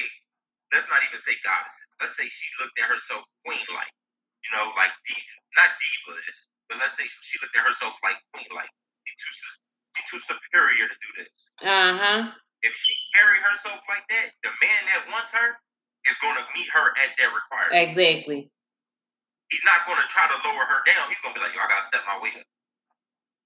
[0.71, 1.91] let's not even say goddesses.
[1.99, 3.95] Let's say she looked at herself queen-like,
[4.47, 6.15] you know, like diva, not diva,
[6.71, 8.71] but let's say she looked at herself like queen-like.
[9.03, 9.35] She's too,
[9.99, 11.51] she's too superior to do this.
[11.67, 12.23] Uh huh.
[12.63, 15.59] If she carry herself like that, the man that wants her
[16.07, 17.83] is going to meet her at that requirement.
[17.83, 18.47] Exactly
[19.51, 21.11] he's not going to try to lower her down.
[21.11, 22.47] He's going to be like, yo, I got to step my way up.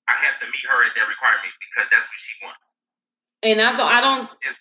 [0.05, 2.61] I have to meet her at that requirement because that's what she wants.
[3.41, 4.61] And I don't, I don't, it's,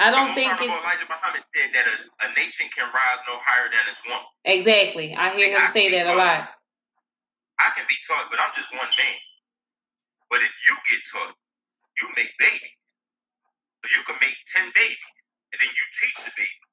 [0.00, 0.68] I don't think it's.
[0.68, 4.24] Elijah Muhammad said that a, a, nation can rise no higher than its woman.
[4.48, 6.40] Exactly, I hear him I say that taught, a lot.
[7.60, 9.20] I can be taught, but I'm just one man.
[10.32, 11.36] But if you get taught,
[12.00, 12.80] you make babies.
[13.84, 15.16] So you can make ten babies,
[15.52, 16.64] and then you teach the baby,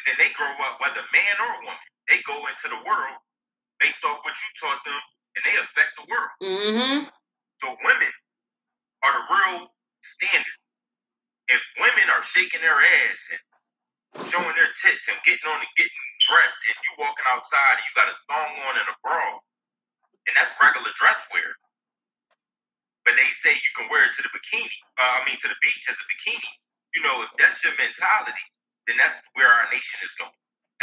[0.00, 3.18] and then they grow up, whether man or woman they go into the world
[3.80, 5.00] based off what you taught them,
[5.36, 6.32] and they affect the world.
[6.40, 6.98] Mm-hmm.
[7.60, 8.12] So women
[9.04, 9.58] are the real
[10.00, 10.58] standard.
[11.48, 13.40] If women are shaking their ass and
[14.26, 17.92] showing their tits and getting on and getting dressed, and you walking outside and you
[17.94, 19.38] got a thong on and a bra,
[20.26, 21.54] and that's regular dress wear.
[23.04, 24.72] But they say you can wear it to the bikini.
[24.98, 26.50] Uh, I mean, to the beach as a bikini.
[26.98, 28.46] You know, if that's your mentality,
[28.90, 30.34] then that's where our nation is going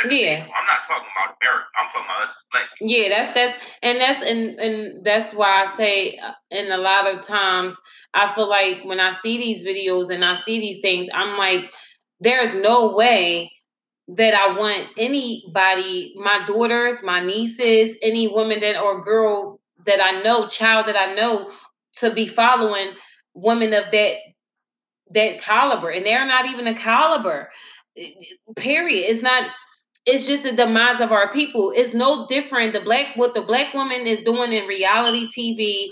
[0.09, 0.43] yeah.
[0.43, 1.65] I'm not talking about America.
[1.79, 5.77] I'm talking about us like Yeah, that's that's and that's and and that's why I
[5.77, 7.75] say uh, in a lot of times
[8.13, 11.71] I feel like when I see these videos and I see these things, I'm like,
[12.19, 13.51] there's no way
[14.09, 20.21] that I want anybody, my daughters, my nieces, any woman that or girl that I
[20.21, 21.51] know, child that I know,
[21.97, 22.91] to be following
[23.33, 24.15] women of that
[25.11, 27.49] that caliber, and they're not even a caliber.
[28.55, 29.11] Period.
[29.11, 29.49] It's not
[30.05, 31.71] it's just the demise of our people.
[31.75, 32.73] It's no different.
[32.73, 35.89] The black what the black woman is doing in reality TV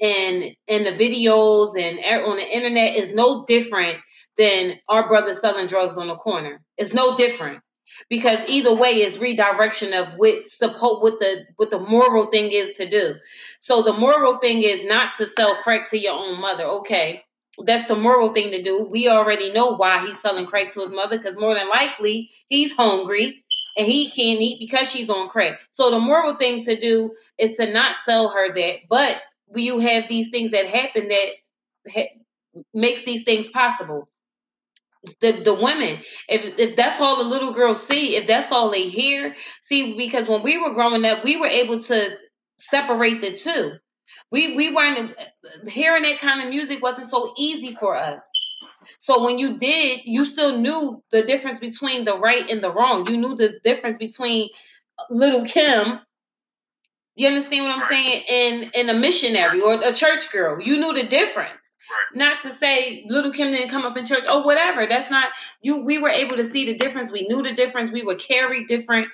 [0.00, 3.98] and in the videos and on the internet is no different
[4.36, 6.60] than our brothers selling drugs on the corner.
[6.76, 7.60] It's no different
[8.08, 12.72] because either way is redirection of what support what the what the moral thing is
[12.72, 13.14] to do.
[13.60, 16.64] So the moral thing is not to sell crack to your own mother.
[16.64, 17.22] Okay.
[17.56, 18.88] That's the moral thing to do.
[18.90, 22.72] We already know why he's selling crack to his mother because more than likely he's
[22.74, 23.43] hungry
[23.76, 25.60] and he can't eat because she's on crack.
[25.72, 28.76] So the moral thing to do is to not sell her that.
[28.88, 29.16] But
[29.54, 32.06] you have these things that happen that
[32.72, 34.08] makes these things possible.
[35.20, 38.88] The the women, if if that's all the little girls see, if that's all they
[38.88, 42.16] hear, see, because when we were growing up, we were able to
[42.58, 43.72] separate the two.
[44.32, 45.14] We we weren't
[45.68, 48.26] hearing that kind of music wasn't so easy for us.
[49.04, 53.06] So when you did, you still knew the difference between the right and the wrong.
[53.06, 54.48] You knew the difference between
[54.98, 56.00] uh, Little Kim.
[57.14, 58.24] You understand what I'm saying?
[58.30, 60.58] And and a missionary or a church girl.
[60.58, 61.76] You knew the difference.
[62.14, 64.86] Not to say Little Kim didn't come up in church or whatever.
[64.86, 65.28] That's not
[65.60, 65.84] you.
[65.84, 67.12] We were able to see the difference.
[67.12, 67.90] We knew the difference.
[67.90, 69.08] We were carried different,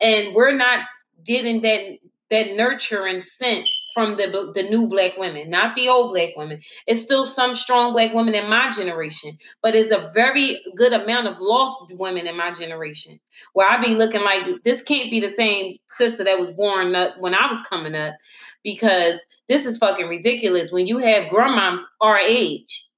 [0.00, 0.80] and we're not
[1.24, 1.98] getting that
[2.30, 6.60] that nurturing sense from the the new black women, not the old black women.
[6.86, 11.28] It's still some strong black women in my generation, but it's a very good amount
[11.28, 13.18] of lost women in my generation.
[13.54, 17.14] Where I be looking like this can't be the same sister that was born up
[17.20, 18.14] when I was coming up,
[18.62, 19.18] because
[19.48, 20.70] this is fucking ridiculous.
[20.70, 22.90] When you have grandmoms our age,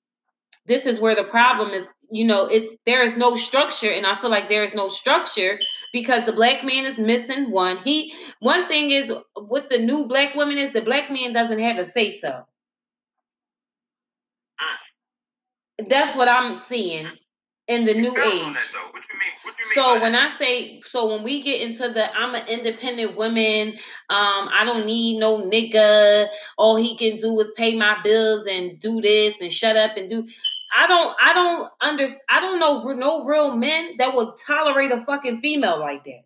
[0.67, 1.87] this is where the problem is.
[2.11, 5.61] You know, it's there is no structure, and I feel like there is no structure
[5.93, 7.79] because the black man is missing one.
[7.79, 11.77] He one thing is with the new black woman is the black man doesn't have
[11.79, 12.45] a say so.
[15.89, 17.09] That's what I'm seeing
[17.69, 18.57] in the new age.
[19.75, 23.75] so when I say so when we get into the I'm an independent woman,
[24.09, 26.29] um, I don't need no nigga.
[26.57, 30.09] All he can do is pay my bills and do this and shut up and
[30.09, 30.27] do
[30.75, 35.01] I don't I don't under I don't know no real men that will tolerate a
[35.01, 36.23] fucking female like that.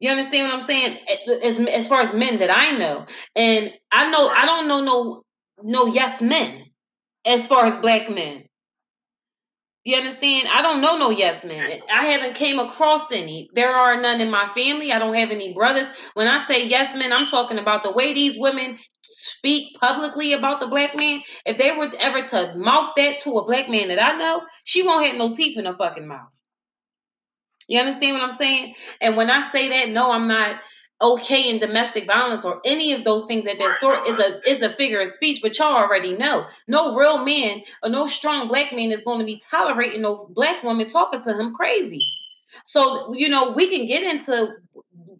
[0.00, 0.98] You understand what I'm saying?
[1.44, 3.06] As as far as men that I know,
[3.36, 5.22] and I know I don't know no
[5.62, 6.64] no yes men
[7.26, 8.47] as far as black men.
[9.84, 10.48] You understand?
[10.52, 11.80] I don't know no yes men.
[11.92, 13.48] I haven't came across any.
[13.54, 14.92] There are none in my family.
[14.92, 15.88] I don't have any brothers.
[16.14, 20.60] When I say yes men, I'm talking about the way these women speak publicly about
[20.60, 21.22] the black man.
[21.46, 24.82] If they were ever to mouth that to a black man that I know, she
[24.82, 26.28] won't have no teeth in her fucking mouth.
[27.68, 28.74] You understand what I'm saying?
[29.00, 30.60] And when I say that, no, I'm not
[31.00, 34.62] okay in domestic violence or any of those things that that sort is a is
[34.62, 36.46] a figure of speech, but y'all already know.
[36.66, 40.62] No real man or no strong black man is going to be tolerating no black
[40.62, 42.02] woman talking to him crazy.
[42.64, 44.56] So you know we can get into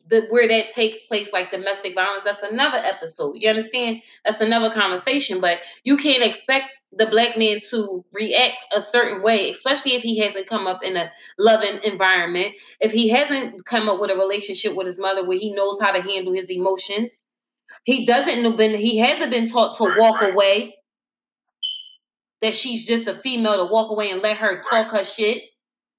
[0.09, 2.24] the where that takes place, like domestic violence.
[2.24, 3.35] That's another episode.
[3.37, 4.03] You understand?
[4.24, 5.41] That's another conversation.
[5.41, 10.18] But you can't expect the black man to react a certain way, especially if he
[10.18, 14.74] hasn't come up in a loving environment, if he hasn't come up with a relationship
[14.74, 17.22] with his mother where he knows how to handle his emotions.
[17.84, 20.74] He doesn't know been he hasn't been taught to walk away.
[22.41, 25.43] That she's just a female to walk away and let her talk her shit.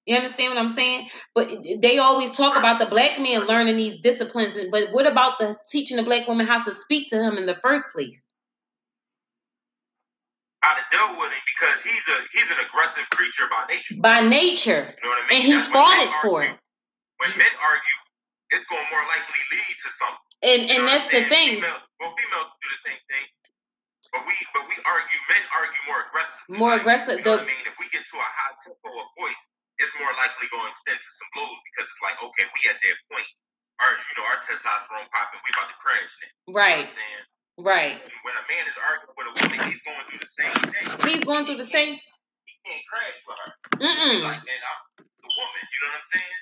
[0.06, 1.10] You understand what I'm saying?
[1.36, 1.50] But
[1.82, 5.98] they always talk about the black man learning these disciplines, but what about the teaching
[5.98, 8.29] the black woman how to speak to him in the first place?
[10.62, 13.95] How to deal with him because he's a he's an aggressive creature by nature.
[13.99, 14.84] By nature.
[14.91, 15.36] You know what I mean?
[15.39, 16.51] And he's That's fought it for it.
[17.24, 17.99] When men argue,
[18.51, 20.28] it's going to more likely lead to something.
[20.43, 21.64] And You and that's the thing.
[21.64, 23.26] Female, well, females do the same thing,
[24.12, 25.20] but we but we argue.
[25.32, 26.55] Men argue more aggressively.
[26.60, 27.18] More Like, aggressive.
[27.20, 27.64] You know The what I mean?
[27.64, 29.43] If we get to a high tempo of voice,
[29.80, 32.76] it's more likely going to extend to some blows because it's like, okay, we at
[32.80, 33.28] that point.
[33.80, 36.32] Our you know our testosterone popping, we about to crash now.
[36.51, 38.01] You know right, I'm saying?
[38.01, 38.24] right.
[38.24, 41.14] When a man is arguing with a woman, he's going through the same thing.
[41.14, 41.97] He's going through the same.
[42.45, 43.51] He can't crash with her.
[43.80, 44.24] Mm-mm.
[44.24, 45.64] Like, and I'm the woman.
[45.66, 46.39] You know what I'm saying?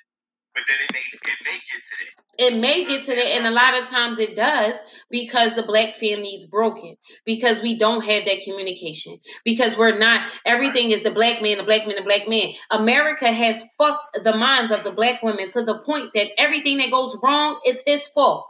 [0.56, 2.18] But then it may it may get to that.
[2.40, 4.74] It may get to that, and a lot of times it does
[5.12, 6.96] because the black family is broken.
[7.26, 9.20] Because we don't have that communication.
[9.46, 10.30] Because we're not.
[10.46, 12.54] Everything is the black man, the black man, the black man.
[12.72, 16.92] America has fucked the minds of the black women to the point that everything that
[16.92, 18.48] goes wrong is his fault.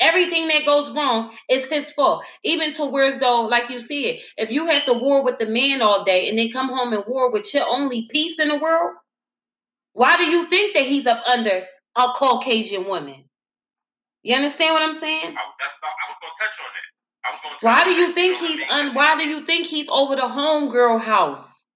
[0.00, 2.24] Everything that goes wrong is his fault.
[2.42, 5.46] Even to where as though, like you said, if you have to war with the
[5.46, 8.58] man all day and then come home and war with your only peace in the
[8.58, 8.96] world,
[9.92, 11.64] why do you think that he's up under
[11.96, 13.24] a Caucasian woman?
[14.22, 15.24] You understand what I'm saying?
[15.24, 16.86] I, that's, I was gonna touch on that.
[17.24, 17.56] I was gonna.
[17.62, 18.94] Why do you think know what I he's un?
[18.94, 21.66] Why do you think he's over the homegirl house?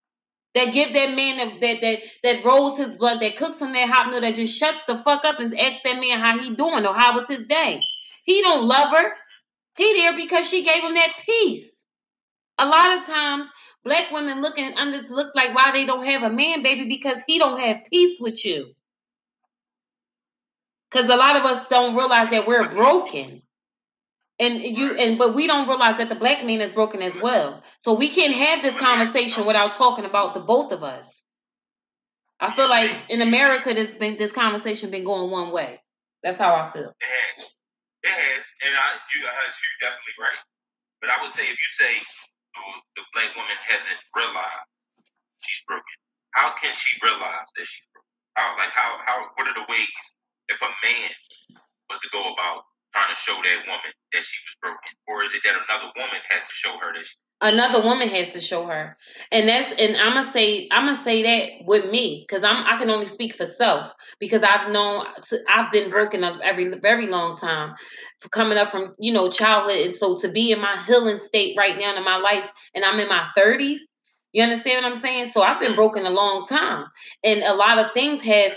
[0.54, 3.88] That give that man that that that, that rolls his blood, that cooks him that
[3.88, 6.86] hot meal, that just shuts the fuck up and asks that man how he doing
[6.86, 7.80] or how was his day.
[8.24, 9.12] He don't love her.
[9.76, 11.84] He there because she gave him that peace.
[12.58, 13.48] A lot of times,
[13.84, 17.38] black women looking under look like why they don't have a man, baby, because he
[17.38, 18.72] don't have peace with you.
[20.90, 23.42] Because a lot of us don't realize that we're broken.
[24.40, 27.62] And you and but we don't realize that the black man is broken as well.
[27.80, 31.22] So we can't have this conversation without talking about the both of us.
[32.40, 35.80] I feel like in America this been this conversation been going one way.
[36.22, 36.92] That's how I feel.
[38.04, 38.44] It has.
[38.64, 40.42] And I, you, you're definitely right.
[41.00, 41.94] But I would say if you say
[42.54, 42.62] the
[43.00, 44.68] the black woman hasn't realized
[45.42, 45.96] she's broken.
[46.32, 48.12] How can she realize that she's broken?
[48.36, 50.04] How like how how what are the ways
[50.48, 51.10] if a man
[51.90, 55.34] was to go about trying to show that woman that she was broken, or is
[55.34, 57.06] it that another woman has to show her that?
[57.06, 58.96] She, another woman has to show her.
[59.30, 62.76] And that's and i'm gonna say i'm gonna say that with me because i'm i
[62.78, 65.06] can only speak for self because i've known
[65.48, 67.74] i've been broken up every very long time
[68.18, 69.86] for coming up from you know childhood.
[69.86, 72.98] And so to be in my healing state right now in my life and i'm
[72.98, 73.80] in my 30s
[74.32, 75.26] you understand what i'm saying?
[75.26, 75.76] So i've been mm.
[75.76, 76.86] broken a long time.
[77.22, 78.52] And a lot of things have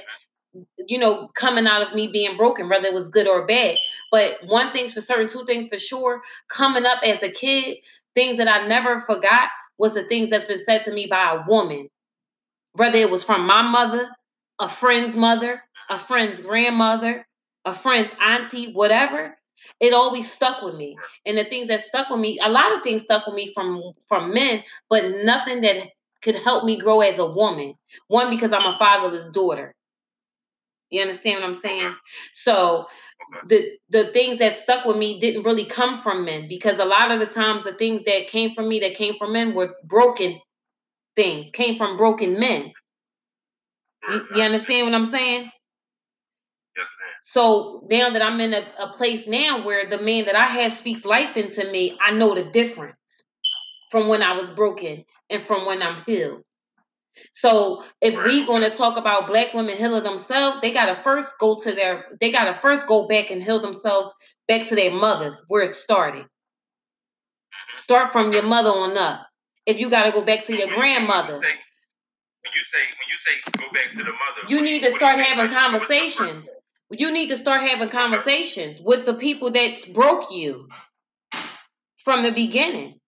[0.88, 3.78] you know coming out of me being broken whether it was good or bad.
[4.12, 7.78] But one thing's for certain two things for sure coming up as a kid
[8.18, 9.48] things that I never forgot
[9.78, 11.88] was the things that's been said to me by a woman,
[12.74, 14.10] whether it was from my mother,
[14.58, 15.62] a friend's mother,
[15.92, 17.28] a friend's grandmother,
[17.66, 19.38] a friend's auntie, whatever.
[19.80, 20.98] It always stuck with me.
[21.28, 23.84] And the things that stuck with me, a lot of things stuck with me from
[24.08, 25.90] from men, but nothing that
[26.24, 27.76] could help me grow as a woman.
[28.08, 29.76] One, because I'm a fatherless daughter.
[30.90, 31.96] You understand what I'm saying?
[32.34, 32.88] So
[33.48, 37.12] the the things that stuck with me didn't really come from men because a lot
[37.12, 40.40] of the times the things that came from me that came from men were broken
[41.16, 42.72] things, came from broken men.
[44.10, 45.52] You, you understand what I'm saying?
[46.78, 46.88] Yes.
[47.22, 50.72] So now that I'm in a, a place now where the man that I had
[50.72, 53.24] speaks life into me, I know the difference
[53.92, 56.44] from when I was broken and from when I'm healed.
[57.34, 61.28] So if we going to talk about black women healing themselves, they got to first
[61.40, 64.10] go to their, they got to first go back and heal themselves
[64.48, 66.26] back to their mothers where it started.
[67.70, 69.28] Start from your mother on up.
[69.66, 71.34] If you got to go back to your grandmother.
[71.34, 75.18] When you say when you say go back to the mother, you need to start
[75.18, 76.50] having conversations.
[76.90, 80.70] You need to start having conversations with the people that broke you
[81.98, 83.02] from the beginning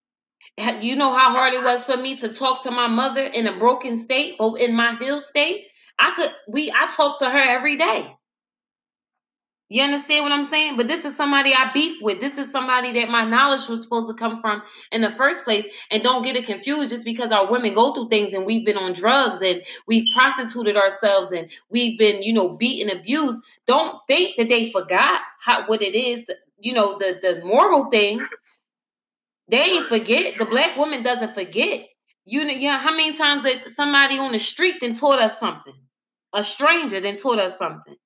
[0.82, 3.58] you know how hard it was for me to talk to my mother in a
[3.58, 5.66] broken state, but in my healed state,
[5.98, 8.16] I could we I talk to her every day.
[9.70, 10.76] You understand what I'm saying?
[10.76, 12.20] But this is somebody I beef with.
[12.20, 15.64] This is somebody that my knowledge was supposed to come from in the first place.
[15.92, 18.76] And don't get it confused just because our women go through things and we've been
[18.76, 23.42] on drugs and we've prostituted ourselves and we've been, you know, beaten, abused.
[23.66, 28.28] Don't think that they forgot how what it is, you know, the the moral things
[29.50, 30.36] they ain't forget.
[30.36, 31.86] The black woman doesn't forget.
[32.24, 35.74] You know, yeah, how many times that somebody on the street then taught us something?
[36.32, 37.96] A stranger then taught us something.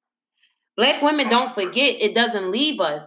[0.77, 2.01] Black women don't forget.
[2.01, 3.05] It doesn't leave us.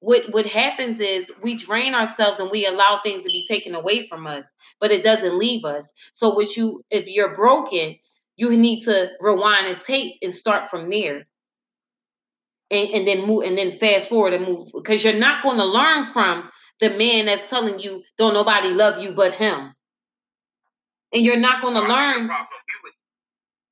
[0.00, 4.06] What what happens is we drain ourselves and we allow things to be taken away
[4.08, 4.44] from us,
[4.80, 5.86] but it doesn't leave us.
[6.12, 7.96] So what you if you're broken,
[8.36, 11.26] you need to rewind and tape and start from there.
[12.70, 15.64] And, and then move and then fast forward and move because you're not going to
[15.64, 19.74] learn from the man that's telling you don't nobody love you but him.
[21.12, 22.28] And you're not going to learn.
[22.28, 22.96] I think, would,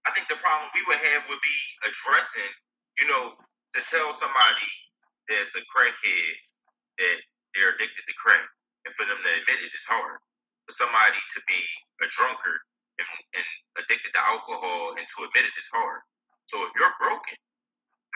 [0.07, 2.51] I think the problem we would have would be addressing,
[2.99, 3.37] you know,
[3.77, 4.71] to tell somebody
[5.29, 6.33] that's a crackhead
[6.99, 7.17] that
[7.53, 8.41] they're addicted to crack,
[8.89, 10.17] and for them to admit it is hard.
[10.65, 11.61] For somebody to be
[12.03, 12.61] a drunkard
[12.99, 13.47] and, and
[13.79, 16.01] addicted to alcohol and to admit it is hard.
[16.49, 17.37] So if you're broken,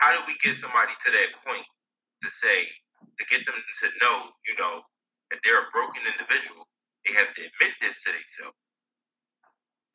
[0.01, 1.63] how do we get somebody to that point
[2.23, 2.67] to say,
[3.17, 4.81] to get them to know, you know,
[5.31, 6.67] that they're a broken individual,
[7.05, 8.57] they have to admit this to themselves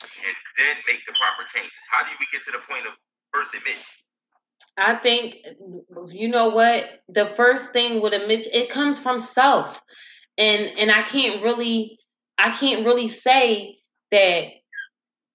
[0.03, 1.73] and then make the proper changes.
[1.91, 2.93] How do we get to the point of
[3.33, 3.77] first admit?
[4.77, 5.37] I think
[6.13, 9.81] you know what the first thing with admit it comes from self,
[10.37, 11.99] and and I can't really
[12.39, 13.79] I can't really say
[14.11, 14.45] that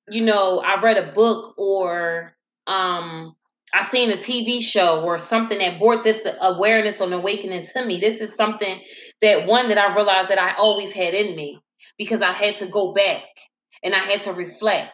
[0.10, 2.36] you know I read a book or
[2.68, 3.36] um
[3.74, 8.00] I seen a TV show or something that brought this awareness or awakening to me.
[8.00, 8.82] This is something
[9.22, 11.60] that one that I realized that I always had in me
[11.98, 13.24] because I had to go back
[13.84, 14.94] and I had to reflect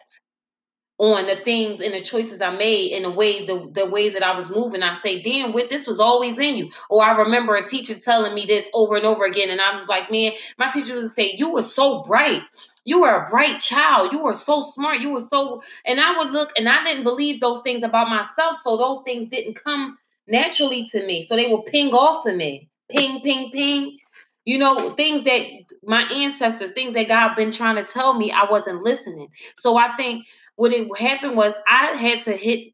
[0.98, 4.24] on the things and the choices I made and the way the, the ways that
[4.24, 4.82] I was moving.
[4.82, 6.70] I say, damn, what this was always in you.
[6.90, 9.86] Or I remember a teacher telling me this over and over again, and I was
[9.86, 12.42] like, man, my teacher was say, You were so bright.
[12.88, 14.12] You were a bright child.
[14.14, 15.00] You were so smart.
[15.00, 18.58] You were so and I would look and I didn't believe those things about myself.
[18.62, 21.22] So those things didn't come naturally to me.
[21.22, 22.70] So they would ping off of me.
[22.90, 23.98] Ping, ping, ping.
[24.46, 25.42] You know, things that
[25.84, 29.28] my ancestors, things that God been trying to tell me, I wasn't listening.
[29.58, 30.26] So I think
[30.56, 32.72] what it happened was I had to hit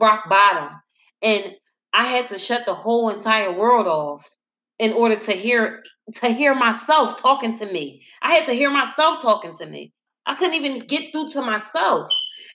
[0.00, 0.80] rock bottom
[1.22, 1.56] and
[1.92, 4.37] I had to shut the whole entire world off
[4.78, 5.82] in order to hear
[6.14, 8.02] to hear myself talking to me.
[8.22, 9.92] I had to hear myself talking to me.
[10.26, 12.08] I couldn't even get through to myself.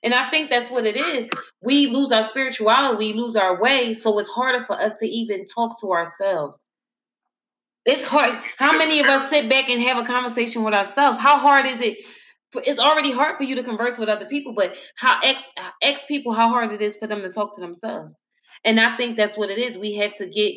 [0.04, 1.30] And I think that's what it is.
[1.62, 5.46] We lose our spirituality, we lose our way, so it's harder for us to even
[5.46, 6.70] talk to ourselves.
[7.86, 8.40] It's hard.
[8.58, 11.18] How many of us sit back and have a conversation with ourselves?
[11.18, 11.98] How hard is it?
[12.56, 15.44] It's already hard for you to converse with other people, but how ex
[15.82, 18.16] ex people, how hard it is for them to talk to themselves.
[18.64, 19.78] And I think that's what it is.
[19.78, 20.54] We have to get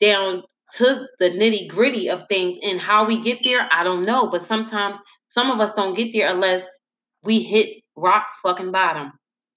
[0.00, 0.42] down
[0.74, 4.28] to the nitty gritty of things, and how we get there, I don't know.
[4.30, 4.98] But sometimes
[5.28, 6.66] some of us don't get there unless
[7.22, 9.12] we hit rock fucking bottom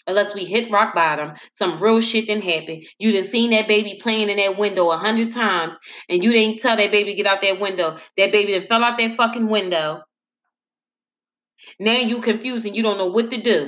[0.10, 2.82] unless we hit rock bottom, some real shit didn't happen.
[2.98, 5.76] You done seen that baby playing in that window a hundred times,
[6.10, 7.98] and you didn't tell that baby get out that window.
[8.18, 10.02] That baby done fell out that fucking window.
[11.80, 13.68] Now you confused and you don't know what to do.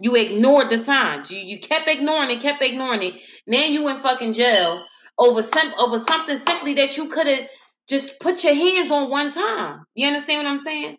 [0.00, 1.30] You ignored the signs.
[1.30, 3.14] You you kept ignoring it, kept ignoring it.
[3.46, 4.84] Now you in fucking jail
[5.18, 7.48] over some over something simply that you could have
[7.88, 9.84] just put your hands on one time.
[9.94, 10.96] You understand what I'm saying?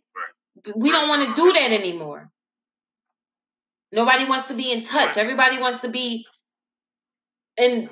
[0.75, 2.29] We don't want to do that anymore.
[3.91, 5.17] Nobody wants to be in touch.
[5.17, 6.25] Everybody wants to be
[7.57, 7.89] in,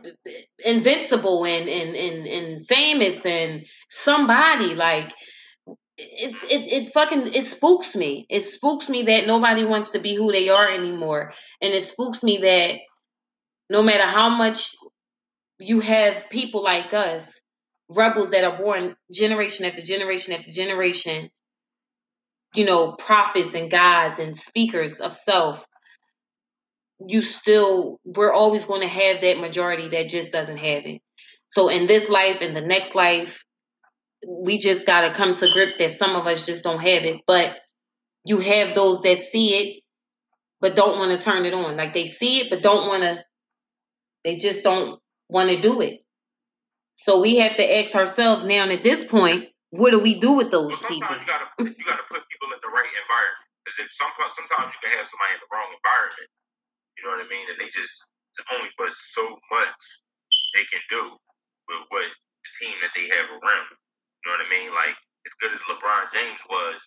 [0.64, 4.74] invincible and, and, and, and famous and somebody.
[4.76, 5.14] Like
[5.98, 8.26] it's it, it fucking it spooks me.
[8.30, 11.34] It spooks me that nobody wants to be who they are anymore.
[11.62, 12.76] And it spooks me that
[13.70, 14.76] no matter how much
[15.62, 17.42] you have people like us,
[17.90, 21.30] rebels that are born generation after generation after generation,
[22.56, 25.66] you know, prophets and gods and speakers of self
[27.08, 31.02] you still we're always going to have that majority that just doesn't have it.
[31.50, 33.44] So in this life in the next life,
[34.28, 37.22] we just got to come to grips that some of us just don't have it,
[37.26, 37.56] but
[38.26, 39.84] you have those that see it
[40.60, 41.76] but don't want to turn it on.
[41.76, 43.24] Like they see it but don't want to
[44.24, 45.00] they just don't
[45.32, 46.04] want to do it.
[47.00, 50.34] So we have to ask ourselves now and at this point, what do we do
[50.34, 51.18] with those well, sometimes people?
[51.18, 51.48] You gotta,
[51.80, 53.48] you gotta put people in the right environment.
[53.64, 56.30] Because if some, sometimes you can have somebody in the wrong environment
[57.02, 57.50] you know what I mean?
[57.50, 59.82] And they just it's only but so much
[60.54, 61.18] they can do
[61.68, 63.68] with what the team that they have around.
[63.74, 64.70] You know what I mean?
[64.70, 66.80] Like as good as LeBron James was,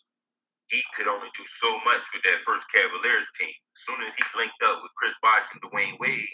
[0.70, 3.52] he could only do so much with that first Cavaliers team.
[3.74, 6.30] As soon as he linked up with Chris Bosh and Dwyane Wade,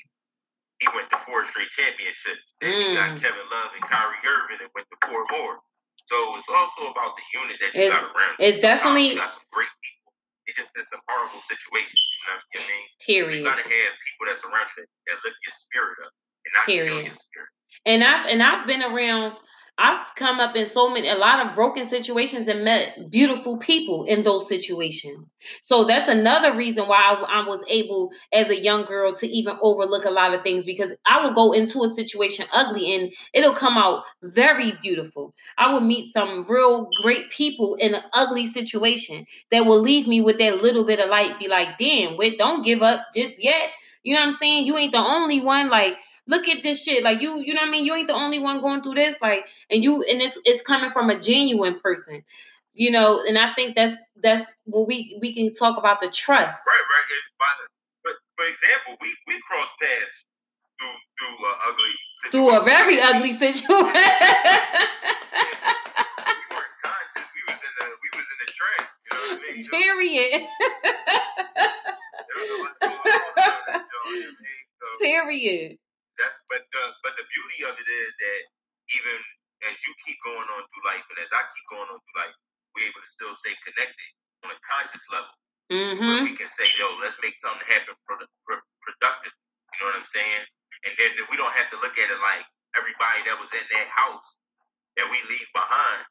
[0.80, 2.56] he went to four straight championships.
[2.60, 2.88] Then mm.
[2.88, 3.20] he got.
[3.20, 5.60] Kevin Love and Kyrie Irving and went to four more.
[6.08, 8.34] So it's also about the unit that you it's, got around.
[8.40, 10.00] It's definitely you got some great people
[10.50, 11.94] it just it's a horrible situation.
[11.94, 12.86] You know what I mean?
[12.98, 13.38] Period.
[13.38, 16.12] You gotta have people that's around you that lift your spirit up
[16.42, 16.90] and not Period.
[16.90, 17.50] kill your spirit.
[17.86, 19.38] And I've and I've been around
[19.82, 24.04] I've come up in so many, a lot of broken situations and met beautiful people
[24.04, 25.34] in those situations.
[25.62, 29.56] So that's another reason why I, I, was able, as a young girl, to even
[29.62, 33.54] overlook a lot of things because I will go into a situation ugly and it'll
[33.54, 35.34] come out very beautiful.
[35.56, 40.20] I will meet some real great people in an ugly situation that will leave me
[40.20, 41.38] with that little bit of light.
[41.38, 43.70] Be like, damn, wait, don't give up just yet.
[44.02, 44.66] You know what I'm saying?
[44.66, 45.70] You ain't the only one.
[45.70, 45.96] Like,
[46.30, 47.02] look at this shit.
[47.02, 47.84] Like you, you know what I mean?
[47.84, 49.20] You ain't the only one going through this.
[49.20, 52.22] Like, and you, and it's it's coming from a genuine person.
[52.74, 56.56] You know, and I think that's that's what we we can talk about the trust.
[56.66, 57.02] Right, right.
[58.04, 60.24] But for example, we we cross paths
[60.78, 62.30] through through an ugly situation.
[62.30, 63.66] Through a very ugly situation.
[63.74, 64.06] we weren't
[66.86, 67.26] conscious.
[67.34, 68.82] We was in the we was in the track.
[69.02, 69.66] You know what I mean?
[69.68, 70.46] Period.
[75.00, 75.78] Period
[76.20, 78.40] that's but the but the beauty of it is that
[79.00, 79.16] even
[79.68, 82.36] as you keep going on through life and as I keep going on through life,
[82.72, 84.10] we're able to still stay connected
[84.44, 85.32] on a conscious level.
[85.70, 86.26] Mm-hmm.
[86.26, 89.30] we can say, yo, let's make something happen pro- pro- productive.
[89.30, 90.42] You know what I'm saying?
[90.82, 92.42] And then, then we don't have to look at it like
[92.74, 94.28] everybody that was in that house
[94.98, 96.02] that we leave behind.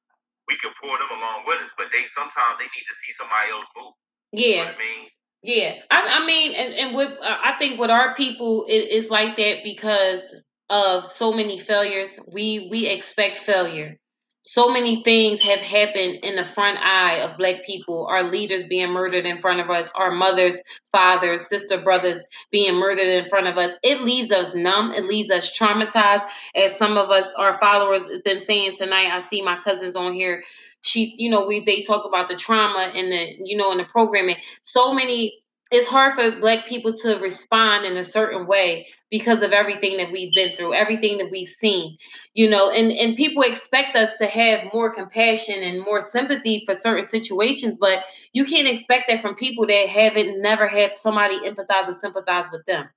[0.48, 3.52] We can pull them along with us, but they sometimes they need to see somebody
[3.52, 3.94] else move.
[4.32, 4.48] Yeah.
[4.48, 5.04] You know I mean?
[5.42, 9.10] Yeah, I, I mean, and, and with uh, I think with our people, it, it's
[9.10, 10.22] like that because
[10.70, 12.10] of so many failures.
[12.34, 13.98] We we expect failure.
[14.42, 18.08] So many things have happened in the front eye of Black people.
[18.10, 20.56] Our leaders being murdered in front of us, our mothers,
[20.94, 23.76] fathers, sister, brothers being murdered in front of us.
[23.84, 24.92] It leaves us numb.
[24.94, 26.28] It leaves us traumatized.
[26.56, 29.12] As some of us, our followers, have been saying tonight.
[29.14, 30.44] I see my cousins on here
[30.82, 33.86] she's you know we they talk about the trauma and the you know in the
[33.86, 34.38] programming.
[34.62, 39.52] So many it's hard for black people to respond in a certain way because of
[39.52, 41.96] everything that we've been through everything that we've seen
[42.34, 46.74] you know and and people expect us to have more compassion and more sympathy for
[46.74, 48.00] certain situations but
[48.34, 52.66] you can't expect that from people that haven't never had somebody empathize or sympathize with
[52.66, 52.88] them.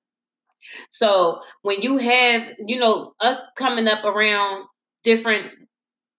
[0.89, 4.67] So when you have you know us coming up around
[5.03, 5.51] different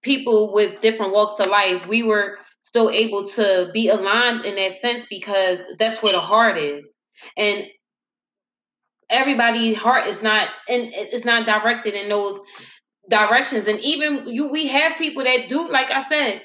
[0.04, 4.74] people with different walks of life, we were still able to be aligned in that
[4.74, 6.96] sense because that's where the heart is.
[7.38, 7.66] And
[9.10, 12.40] everybody's heart is not and it's not directed in those
[13.10, 13.68] directions.
[13.68, 16.42] And even you, we have people that do, like I said,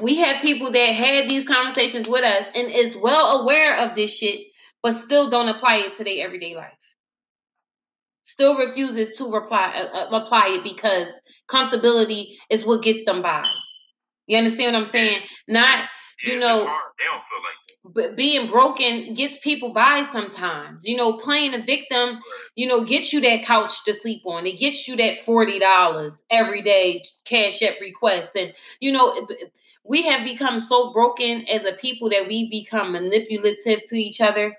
[0.00, 4.16] we have people that had these conversations with us and is well aware of this
[4.16, 4.40] shit,
[4.82, 6.72] but still don't apply it to their everyday life.
[8.26, 11.08] Still refuses to reply uh, uh apply it because
[11.46, 13.44] comfortability is what gets them by.
[14.26, 15.20] You understand what I'm saying?
[15.46, 15.86] Not
[16.24, 17.54] you know, they don't feel like
[17.84, 20.86] but being broken gets people by sometimes.
[20.86, 22.18] You know, playing a victim,
[22.54, 24.46] you know, gets you that couch to sleep on.
[24.46, 29.28] It gets you that forty dollars every day cash app request, and you know,
[29.84, 34.56] we have become so broken as a people that we become manipulative to each other.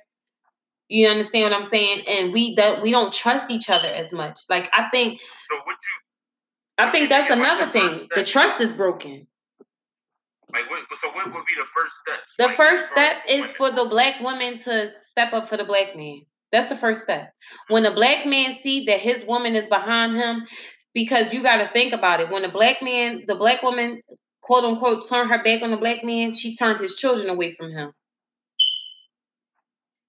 [0.88, 2.04] You understand what I'm saying?
[2.08, 4.42] And we don't we don't trust each other as much.
[4.50, 5.20] Like I think.
[5.50, 6.06] So would you?
[6.78, 8.08] I think that's another thing.
[8.16, 9.28] The trust is broken.
[10.52, 12.20] Like, what, so what would be the first step?
[12.38, 15.96] The like, first step is for the black woman to step up for the black
[15.96, 16.22] man.
[16.52, 17.34] That's the first step.
[17.70, 20.46] When the black man see that his woman is behind him,
[20.94, 22.30] because you got to think about it.
[22.30, 24.02] When the black man, the black woman,
[24.42, 27.72] quote unquote, turned her back on the black man, she turned his children away from
[27.72, 27.92] him.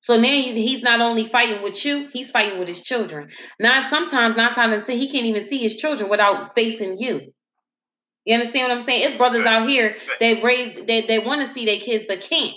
[0.06, 3.28] So now he's not only fighting with you, he's fighting with his children.
[3.58, 7.32] Now, sometimes, nine times out he can't even see his children without facing you.
[8.24, 9.02] You understand what I'm saying?
[9.02, 12.54] It's brothers out here that raised they, they want to see their kids but can't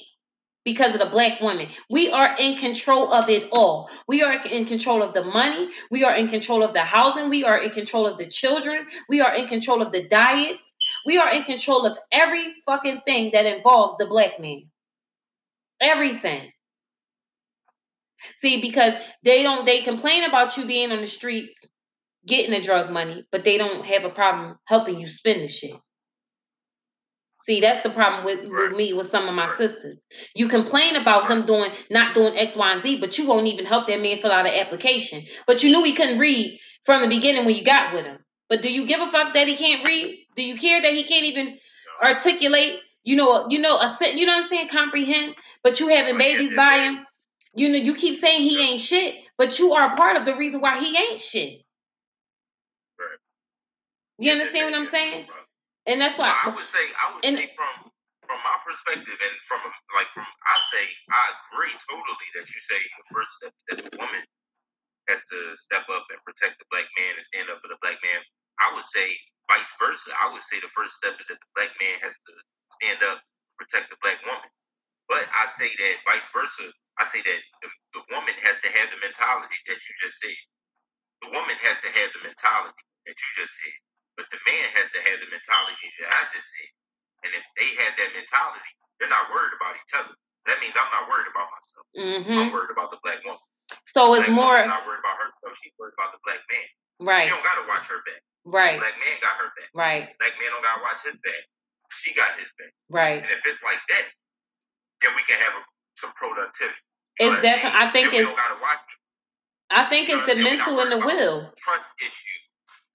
[0.64, 1.70] because of the black woman.
[1.90, 3.90] We are in control of it all.
[4.08, 5.72] We are in control of the money.
[5.90, 7.32] We are in control of the housing.
[7.32, 8.86] We are in control of the children.
[9.10, 10.72] We are in control of the diets.
[11.04, 14.70] We are in control of every fucking thing that involves the black man.
[15.82, 16.52] Everything.
[18.38, 18.94] See, because
[19.24, 21.60] they don't they complain about you being on the streets
[22.28, 25.76] getting the drug money, but they don't have a problem helping you spend the shit.
[27.42, 29.98] See, that's the problem with, with me with some of my sisters.
[30.36, 33.66] You complain about them doing not doing X, Y, and Z, but you won't even
[33.66, 35.24] help that man fill out an application.
[35.48, 38.20] But you knew he couldn't read from the beginning when you got with him.
[38.50, 40.28] But do you give a fuck that he can't read?
[40.36, 41.58] Do you care that he can't even
[42.04, 42.80] articulate?
[43.04, 45.36] You know, you know, a you know what I'm saying, comprehend.
[45.64, 47.06] But you having babies by him.
[47.56, 50.62] You know, you keep saying he ain't shit, but you are part of the reason
[50.62, 51.62] why he ain't shit.
[54.20, 55.26] You understand what I'm saying?
[55.88, 57.92] And that's why I would say I would and, say from
[58.30, 59.60] from my perspective and from
[59.96, 63.92] like from I say I agree totally that you say the first step that the
[64.00, 64.24] woman
[65.10, 68.00] has to step up and protect the black man and stand up for the black
[68.06, 68.22] man.
[68.62, 69.12] I would say
[69.50, 70.14] vice versa.
[70.16, 72.32] I would say the first step is that the black man has to
[72.80, 73.20] stand up,
[73.60, 74.52] protect the black woman.
[75.10, 76.72] But I say that vice versa.
[77.00, 80.40] I say that the, the woman has to have the mentality that you just said.
[81.24, 83.76] The woman has to have the mentality that you just said.
[84.20, 86.72] But the man has to have the mentality that I just said.
[87.24, 90.12] And if they have that mentality, they're not worried about each other.
[90.48, 91.86] That means I'm not worried about myself.
[91.96, 92.36] Mm-hmm.
[92.36, 93.44] I'm worried about the black woman.
[93.88, 94.60] So it's more.
[94.66, 95.56] not worried about herself.
[95.60, 96.68] She's worried about the black man.
[97.00, 97.28] Right.
[97.28, 98.22] She don't got to watch her back.
[98.44, 98.76] Right.
[98.76, 99.70] The black man got her back.
[99.72, 100.04] Right.
[100.20, 101.44] Black man don't got to watch his back.
[101.96, 102.74] She got his back.
[102.92, 103.24] Right.
[103.24, 104.06] And if it's like that,
[105.00, 105.64] then we can have a,
[105.96, 106.76] some productivity.
[107.20, 107.80] It's definitely.
[107.80, 108.32] I think it's.
[109.70, 111.54] I think it's the mental and the will.
[111.60, 112.40] Trust issue.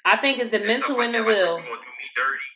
[0.04, 1.60] I think it's the and mental and the will.
[1.60, 2.50] Like, you do me dirty.